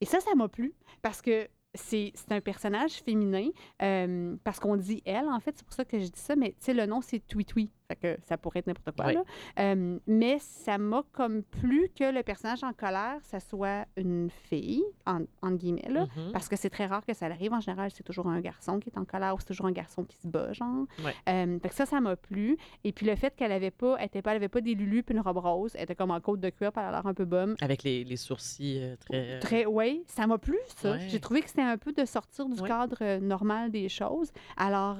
Et 0.00 0.04
ça, 0.06 0.20
ça 0.20 0.34
m'a 0.34 0.48
plu, 0.48 0.74
parce 1.02 1.22
que 1.22 1.48
c'est 1.76 2.12
un 2.30 2.40
personnage 2.40 3.02
féminin, 3.02 3.48
euh, 3.82 4.36
parce 4.44 4.58
qu'on 4.58 4.76
dit 4.76 5.02
elle, 5.04 5.28
en 5.28 5.40
fait, 5.40 5.54
c'est 5.56 5.64
pour 5.66 5.74
ça 5.74 5.84
que 5.84 5.98
je 5.98 6.06
dis 6.06 6.20
ça, 6.20 6.36
mais 6.36 6.50
tu 6.50 6.56
sais, 6.60 6.74
le 6.74 6.86
nom, 6.86 7.00
c'est 7.00 7.20
Tweet 7.26 7.48
Tweet. 7.48 7.70
Fait 7.88 7.96
que 7.96 8.18
ça 8.24 8.36
pourrait 8.36 8.60
être 8.60 8.66
n'importe 8.66 8.96
quoi. 8.96 9.06
Oui. 9.06 9.14
là. 9.14 9.22
Euh, 9.60 9.98
mais 10.06 10.38
ça 10.40 10.78
m'a 10.78 11.02
comme 11.12 11.42
plu 11.42 11.88
que 11.98 12.12
le 12.12 12.22
personnage 12.22 12.64
en 12.64 12.72
colère, 12.72 13.18
ça 13.22 13.38
soit 13.40 13.86
une 13.96 14.28
fille, 14.30 14.82
en, 15.06 15.20
entre 15.42 15.56
guillemets, 15.56 15.88
là, 15.88 16.06
Mhm. 16.16 16.32
parce 16.32 16.48
que 16.48 16.56
c'est 16.56 16.70
très 16.70 16.86
rare 16.86 17.04
que 17.06 17.14
ça 17.14 17.26
arrive. 17.26 17.52
En 17.52 17.60
général, 17.60 17.90
c'est 17.92 18.02
toujours 18.02 18.26
un 18.28 18.40
garçon 18.40 18.78
qui 18.80 18.88
est 18.90 18.98
en 18.98 19.04
colère 19.04 19.34
ou 19.34 19.38
c'est 19.38 19.46
toujours 19.46 19.66
un 19.66 19.72
garçon 19.72 20.04
qui 20.04 20.16
se 20.16 20.26
bat, 20.26 20.52
genre. 20.52 20.86
Euh, 21.28 21.58
fait 21.60 21.68
que 21.68 21.74
ça, 21.74 21.86
ça 21.86 22.00
m'a 22.00 22.16
plu. 22.16 22.56
Et 22.84 22.92
puis 22.92 23.06
le 23.06 23.14
fait 23.16 23.34
qu'elle 23.36 23.52
avait 23.52 23.70
pas, 23.70 23.96
elle 23.98 24.06
était 24.06 24.22
pas, 24.22 24.30
elle 24.32 24.36
avait 24.36 24.48
pas 24.48 24.60
des 24.60 24.74
lulus 24.74 25.02
puis 25.02 25.14
une 25.14 25.20
robe 25.20 25.38
rose, 25.38 25.72
elle 25.76 25.82
était 25.84 25.94
comme 25.94 26.10
en 26.10 26.20
côte 26.20 26.40
de 26.40 26.50
cuir, 26.50 26.72
elle 26.76 26.82
a 26.82 26.90
l'air 26.90 27.06
un 27.06 27.14
peu 27.14 27.24
bum. 27.24 27.54
Avec 27.60 27.82
les, 27.82 28.04
les 28.04 28.16
sourcils 28.16 28.78
euh, 28.82 28.96
très. 28.96 29.38
Très, 29.40 29.66
oui, 29.66 30.02
ça 30.06 30.26
m'a 30.26 30.38
plu, 30.38 30.58
ça. 30.76 30.92
Ouais. 30.92 31.06
J'ai 31.08 31.20
trouvé 31.20 31.40
que 31.42 31.48
c'était 31.48 31.62
un 31.62 31.78
peu 31.78 31.92
de 31.92 32.04
sortir 32.04 32.48
du 32.48 32.60
Ouais. 32.60 32.68
cadre 32.68 33.18
normal 33.18 33.70
des 33.70 33.88
choses. 33.88 34.32
Alors, 34.56 34.96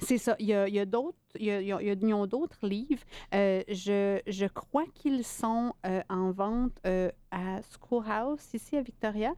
c'est 0.00 0.18
ça. 0.18 0.36
Il 0.38 0.46
y 0.46 0.54
a, 0.54 0.66
il 0.68 0.74
y 0.74 0.78
a 0.80 0.84
d'autres. 0.86 1.16
Il 1.38 1.44
y 1.44 1.50
a, 1.52 1.60
il 1.60 1.66
y 1.86 1.90
a- 1.90 2.26
d'autres 2.26 2.66
livres. 2.66 3.02
Euh, 3.34 3.62
je, 3.68 4.20
je 4.26 4.46
crois 4.46 4.84
qu'ils 4.94 5.24
sont 5.24 5.72
euh, 5.86 6.02
en 6.08 6.32
vente 6.32 6.72
euh, 6.88 7.08
à 7.30 7.60
Schoolhouse, 7.62 8.40
ici 8.52 8.76
à 8.76 8.82
Victoria. 8.82 9.32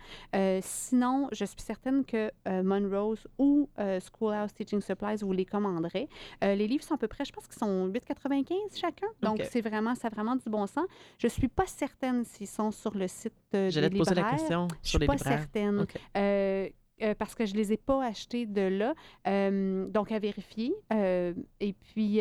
Sinon, 0.63 1.29
je 1.33 1.45
suis 1.45 1.61
certaine 1.61 2.05
que 2.07 2.31
Monrose 2.63 3.27
ou 3.39 3.69
Schoolhouse 3.79 4.55
Teaching 4.55 4.81
Supplies 4.81 5.17
vous 5.21 5.33
les 5.35 5.45
commanderez. 5.45 6.09
Les 6.41 6.67
livres 6.67 6.83
sont 6.85 6.95
à 6.95 6.99
peu 6.99 7.09
près, 7.09 7.27
je 7.27 7.33
pense 7.33 7.47
qu'ils 7.47 7.59
sont 7.59 7.89
8,95 7.89 8.55
chacun. 8.81 9.09
Donc, 9.21 9.43
c'est 9.51 9.61
vraiment, 9.61 9.95
ça 9.95 10.09
a 10.09 10.11
vraiment 10.11 10.37
du 10.37 10.49
bon 10.49 10.67
sens. 10.67 10.87
Je 11.19 11.29
suis 11.29 11.49
pas 11.49 11.67
certaine 11.67 12.25
s'ils 12.25 12.47
sont 12.49 12.71
sur 12.71 12.95
le 12.97 13.07
site 13.09 13.35
J'allais 13.53 13.91
des 13.91 13.99
te 13.99 13.99
poser 13.99 14.15
la 14.15 14.31
question 14.31 14.69
Je 14.83 14.89
sur 14.89 14.99
suis 14.99 14.99
les 15.01 15.07
pas 15.07 15.15
libraires. 15.15 15.39
certaine. 15.41 15.81
OK. 15.81 16.73
Euh, 17.03 17.15
parce 17.15 17.35
que 17.35 17.47
je 17.47 17.55
les 17.55 17.73
ai 17.73 17.77
pas 17.77 18.05
achetés 18.05 18.47
de 18.47 18.63
là. 18.63 18.95
Euh, 19.27 19.87
donc, 19.89 20.13
à 20.13 20.19
vérifier. 20.19 20.73
Euh, 20.93 21.35
et 21.61 21.73
puis, 21.73 22.17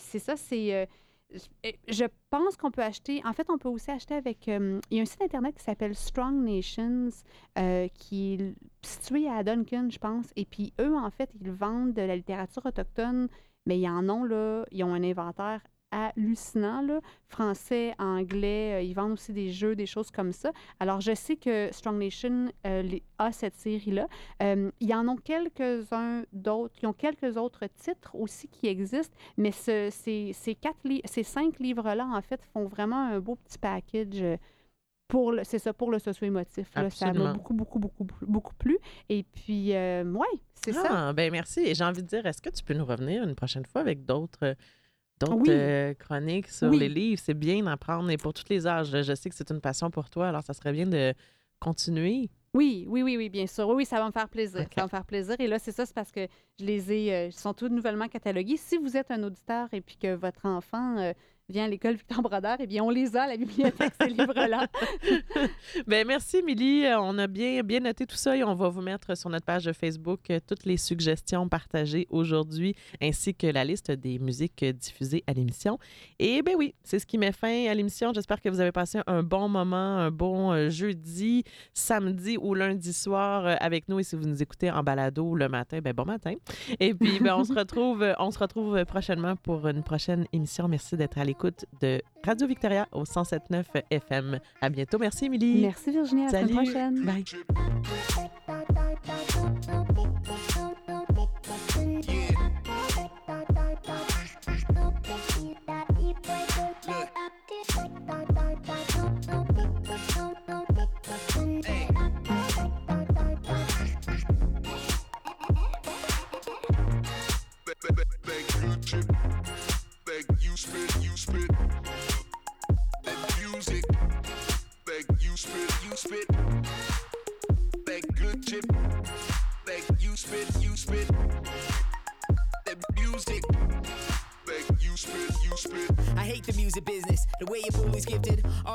c'est 0.00 0.18
ça, 0.18 0.36
c'est... 0.36 0.88
je- 1.30 2.04
pense 2.30 2.56
qu'on 2.56 2.70
peut 2.70 2.82
acheter... 2.82 3.22
En 3.24 3.32
fait, 3.32 3.48
on 3.50 3.58
peut 3.58 3.68
aussi 3.68 3.90
acheter 3.90 4.14
avec... 4.14 4.46
il 4.46 4.80
y 4.90 4.98
a 4.98 5.02
un 5.02 5.06
site 5.06 5.22
Internet 5.22 5.56
qui 5.56 5.64
s'appelle 5.64 5.94
Strong 5.94 6.34
Nations, 6.44 7.08
qui 7.94 8.34
est 8.34 8.54
situé 8.82 9.28
à 9.28 9.42
Duncan, 9.42 9.88
je 9.90 9.98
pense. 9.98 10.26
Et 10.36 10.44
puis, 10.44 10.72
eux, 10.80 10.96
en 10.96 11.10
fait, 11.10 11.30
ils 11.40 11.50
vendent 11.50 11.92
de 11.94 12.02
la 12.02 12.16
littérature 12.16 12.64
autochtone, 12.64 13.28
mais 13.66 13.78
ils 13.78 13.88
en 13.88 14.08
ont, 14.08 14.24
là... 14.24 14.64
Ils 14.70 14.84
ont 14.84 14.94
un 14.94 15.02
inventaire 15.02 15.60
hallucinant, 15.96 16.82
là. 16.82 17.00
Français, 17.28 17.94
anglais, 17.98 18.74
euh, 18.74 18.82
ils 18.82 18.94
vendent 18.94 19.12
aussi 19.12 19.32
des 19.32 19.50
jeux, 19.50 19.74
des 19.74 19.86
choses 19.86 20.10
comme 20.10 20.32
ça. 20.32 20.52
Alors, 20.78 21.00
je 21.00 21.14
sais 21.14 21.36
que 21.36 21.70
Strong 21.72 21.98
Nation 21.98 22.52
euh, 22.66 22.82
les- 22.82 23.02
a 23.18 23.32
cette 23.32 23.56
série-là. 23.56 24.06
Euh, 24.42 24.70
il 24.80 24.88
y 24.88 24.94
en 24.94 25.08
ont 25.08 25.16
quelques-uns 25.16 26.24
d'autres. 26.32 26.74
Ils 26.82 26.86
ont 26.86 26.92
quelques 26.92 27.36
autres 27.36 27.66
titres 27.74 28.14
aussi 28.14 28.48
qui 28.48 28.66
existent, 28.68 29.16
mais 29.36 29.52
ce- 29.52 29.88
ces, 29.90 30.32
ces, 30.34 30.54
quatre 30.54 30.78
li- 30.84 31.02
ces 31.04 31.22
cinq 31.22 31.58
livres-là, 31.58 32.06
en 32.06 32.20
fait, 32.22 32.40
font 32.52 32.66
vraiment 32.66 33.06
un 33.08 33.18
beau 33.20 33.36
petit 33.36 33.58
package. 33.58 34.22
euh, 34.22 34.36
Pour 35.08 35.30
le, 35.30 35.44
c'est 35.44 35.60
ça, 35.60 35.72
pour 35.72 35.92
le 35.92 36.00
socio-émotif. 36.00 36.68
Ça 36.90 37.06
m'a 37.12 37.32
beaucoup, 37.34 37.54
beaucoup, 37.54 37.78
beaucoup, 37.78 38.06
beaucoup 38.22 38.54
plu. 38.54 38.76
Et 39.08 39.22
puis, 39.22 39.72
euh, 39.72 40.02
ouais, 40.04 40.26
c'est 40.54 40.72
ça. 40.72 40.88
Ah, 40.90 41.12
ben 41.12 41.30
merci. 41.30 41.60
Et 41.60 41.76
j'ai 41.76 41.84
envie 41.84 42.02
de 42.02 42.08
dire, 42.08 42.26
est-ce 42.26 42.42
que 42.42 42.50
tu 42.50 42.64
peux 42.64 42.74
nous 42.74 42.84
revenir 42.84 43.22
une 43.22 43.36
prochaine 43.36 43.64
fois 43.64 43.82
avec 43.82 44.04
d'autres 44.04 44.56
d'autres 45.20 45.36
Oui. 45.36 45.48
euh, 45.50 45.94
chroniques 45.94 46.48
sur 46.48 46.68
Oui. 46.68 46.78
les 46.78 46.88
livres? 46.88 47.20
C'est 47.24 47.34
bien 47.34 47.62
d'en 47.62 47.76
prendre 47.76 48.10
et 48.10 48.16
pour 48.16 48.32
tous 48.34 48.44
les 48.50 48.66
âges. 48.66 48.90
Je 49.02 49.14
sais 49.14 49.28
que 49.30 49.36
c'est 49.36 49.50
une 49.50 49.60
passion 49.60 49.90
pour 49.90 50.10
toi, 50.10 50.28
alors 50.28 50.42
ça 50.42 50.52
serait 50.54 50.72
bien 50.72 50.86
de 50.86 51.14
continuer. 51.60 52.28
Oui, 52.54 52.86
oui, 52.88 53.02
oui, 53.02 53.16
oui, 53.18 53.28
bien 53.28 53.46
sûr. 53.46 53.68
Oui, 53.68 53.84
ça 53.84 53.96
va 53.98 54.06
me 54.06 54.12
faire 54.12 54.28
plaisir. 54.28 54.60
Ça 54.60 54.66
va 54.76 54.82
me 54.84 54.88
faire 54.88 55.04
plaisir. 55.04 55.36
Et 55.38 55.46
là, 55.46 55.58
c'est 55.58 55.72
ça, 55.72 55.84
c'est 55.84 55.94
parce 55.94 56.10
que 56.10 56.26
je 56.58 56.64
les 56.64 56.90
ai, 56.92 57.14
euh, 57.14 57.26
ils 57.26 57.32
sont 57.32 57.52
tous 57.52 57.68
nouvellement 57.68 58.08
catalogués. 58.08 58.56
Si 58.56 58.78
vous 58.78 58.96
êtes 58.96 59.10
un 59.10 59.22
auditeur 59.24 59.68
et 59.72 59.80
puis 59.82 59.96
que 59.96 60.14
votre 60.14 60.46
enfant 60.46 60.96
euh, 60.98 61.12
vient 61.48 61.64
à 61.64 61.68
l'école 61.68 61.94
Victor 61.94 62.22
Brodeur, 62.22 62.56
eh 62.58 62.66
bien, 62.66 62.82
on 62.82 62.90
les 62.90 63.16
a 63.16 63.22
à 63.22 63.26
la 63.28 63.36
bibliothèque, 63.36 63.92
ces 64.00 64.08
livres-là. 64.08 64.66
Ben 65.86 66.06
merci, 66.06 66.38
Émilie. 66.38 66.84
Euh, 66.86 67.00
On 67.00 67.18
a 67.18 67.26
bien, 67.28 67.62
bien 67.62 67.80
noté 67.80 68.06
tout 68.06 68.16
ça 68.16 68.36
et 68.36 68.42
on 68.42 68.54
va 68.54 68.68
vous 68.68 68.80
mettre 68.80 69.16
sur 69.16 69.30
notre 69.30 69.46
page 69.46 69.70
Facebook 69.72 70.30
euh, 70.30 70.40
toutes 70.44 70.64
les 70.64 70.76
suggestions 70.76 71.48
partagées 71.48 72.06
aujourd'hui 72.10 72.74
ainsi 73.00 73.34
que 73.34 73.46
la 73.46 73.64
liste 73.64 73.92
des 73.92 74.18
musiques 74.18 74.64
diffusées 74.64 75.22
à 75.26 75.32
l'émission. 75.34 75.78
Et 76.18 76.42
ben 76.42 76.54
oui, 76.56 76.74
c'est 76.82 76.98
ce 76.98 77.06
qui 77.06 77.16
met 77.18 77.32
fin 77.32 77.66
à 77.68 77.74
l'émission. 77.74 78.12
J'espère 78.12 78.40
que 78.40 78.48
vous 78.48 78.60
avez 78.60 78.72
passé 78.72 79.00
un 79.06 79.22
bon 79.22 79.48
moment, 79.48 79.76
un 79.98 80.10
bon 80.10 80.52
euh, 80.52 80.68
jeudi, 80.68 81.44
samedi 81.72 82.38
ou 82.38 82.54
lundi 82.54 82.92
soir 82.92 83.56
avec 83.60 83.88
nous. 83.88 84.00
Et 84.00 84.02
si 84.02 84.16
vous 84.16 84.26
nous 84.26 84.42
écoutez 84.42 84.70
en 84.70 84.82
balado 84.82 85.34
le 85.34 85.48
matin, 85.48 85.78
ben 85.80 85.92
bon 85.92 86.06
matin. 86.06 86.34
Et 86.80 86.92
puis, 86.94 87.20
ben, 87.20 87.36
on 87.36 87.44
se 87.44 87.52
retrouve, 87.56 88.04
on 88.18 88.30
se 88.30 88.38
retrouve 88.38 88.84
prochainement 88.84 89.36
pour 89.36 89.68
une 89.68 89.82
prochaine 89.82 90.26
émission. 90.32 90.66
Merci 90.66 90.96
d'être 90.96 91.18
à 91.18 91.24
l'écoute 91.24 91.35
de 91.80 92.02
Radio 92.24 92.46
Victoria 92.46 92.88
au 92.92 93.04
107.9 93.04 93.64
FM. 93.90 94.40
À 94.60 94.68
bientôt. 94.68 94.98
Merci, 94.98 95.26
Émilie. 95.26 95.62
Merci, 95.62 95.90
Virginie. 95.90 96.26
À 96.26 96.32
la 96.32 96.40
Salut. 96.40 96.54
prochaine. 96.54 97.04
Bye. 97.04 97.24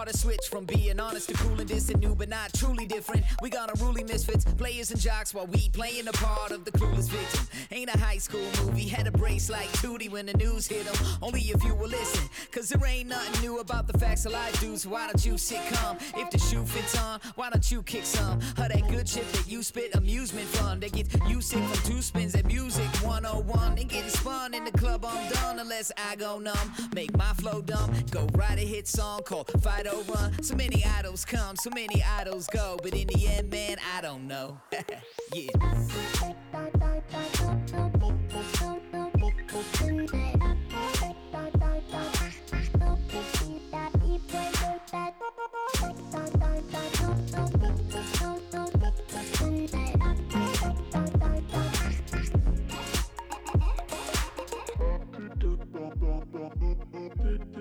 All 0.01 0.05
the 0.05 0.17
switch 0.17 0.47
from 0.49 0.65
being 0.65 0.99
honest 0.99 1.29
to 1.29 1.35
cool 1.35 1.59
and 1.59 1.69
distant, 1.69 1.99
new 1.99 2.15
but 2.15 2.27
not 2.27 2.51
truly 2.55 2.87
different. 2.87 3.23
We 3.39 3.51
got 3.51 3.69
unruly 3.69 4.03
misfits, 4.03 4.45
players 4.45 4.89
and 4.89 4.99
jocks 4.99 5.31
while 5.31 5.45
we 5.45 5.69
playing 5.69 6.05
the 6.05 6.13
part 6.13 6.49
of 6.49 6.65
the 6.65 6.71
clueless 6.71 7.07
victim. 7.07 7.50
Ain't 7.81 7.95
a 7.95 7.97
high 7.97 8.19
school 8.19 8.45
movie, 8.63 8.87
had 8.87 9.07
a 9.07 9.11
brace 9.11 9.49
like 9.49 9.67
Tootie 9.69 10.07
when 10.07 10.27
the 10.27 10.35
news 10.35 10.67
hit 10.67 10.85
'em. 10.85 11.17
Only 11.19 11.41
if 11.41 11.63
you 11.63 11.73
will 11.73 11.87
listen, 11.87 12.29
cause 12.51 12.69
there 12.69 12.85
ain't 12.85 13.09
nothing 13.09 13.41
new 13.41 13.57
about 13.57 13.87
the 13.87 13.97
facts 13.97 14.23
of 14.27 14.33
life, 14.33 14.59
dudes. 14.59 14.85
Why 14.85 15.07
don't 15.07 15.25
you 15.25 15.35
sit 15.35 15.61
calm? 15.73 15.97
If 16.15 16.29
the 16.29 16.37
shoe 16.37 16.63
fits 16.63 16.95
on, 16.99 17.19
why 17.33 17.49
don't 17.49 17.71
you 17.71 17.81
kick 17.81 18.05
some? 18.05 18.37
of 18.37 18.55
that 18.55 18.87
good 18.87 19.09
shit 19.09 19.27
that 19.33 19.49
you 19.49 19.63
spit, 19.63 19.95
amusement 19.95 20.47
fun. 20.49 20.79
They 20.79 20.89
get 20.89 21.07
you 21.27 21.41
sick 21.41 21.63
from 21.63 21.91
two 21.91 22.03
spins 22.03 22.35
at 22.35 22.45
music 22.45 22.85
101. 23.01 23.79
And 23.79 23.89
getting 23.89 24.11
spun 24.11 24.53
in 24.53 24.63
the 24.63 24.71
club, 24.73 25.03
I'm 25.03 25.31
done 25.33 25.57
unless 25.57 25.91
I 25.97 26.15
go 26.17 26.37
numb. 26.37 26.75
Make 26.93 27.17
my 27.17 27.33
flow 27.33 27.63
dumb, 27.63 27.91
go 28.11 28.29
write 28.35 28.59
a 28.59 28.67
hit 28.73 28.87
song 28.87 29.21
called 29.23 29.49
Fight 29.63 29.87
oh 29.89 30.01
or 30.07 30.13
Run. 30.13 30.43
So 30.43 30.55
many 30.55 30.85
idols 30.85 31.25
come, 31.25 31.55
so 31.55 31.71
many 31.71 32.03
idols 32.03 32.45
go. 32.45 32.77
But 32.83 32.93
in 32.93 33.07
the 33.07 33.27
end, 33.27 33.49
man, 33.49 33.77
I 33.97 34.01
don't 34.01 34.27
know. 34.27 34.59
yeah. 35.33 35.47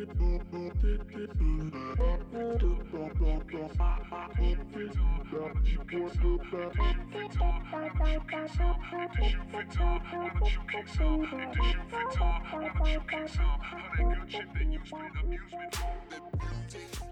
That 0.01 0.17
music. 15.23 17.10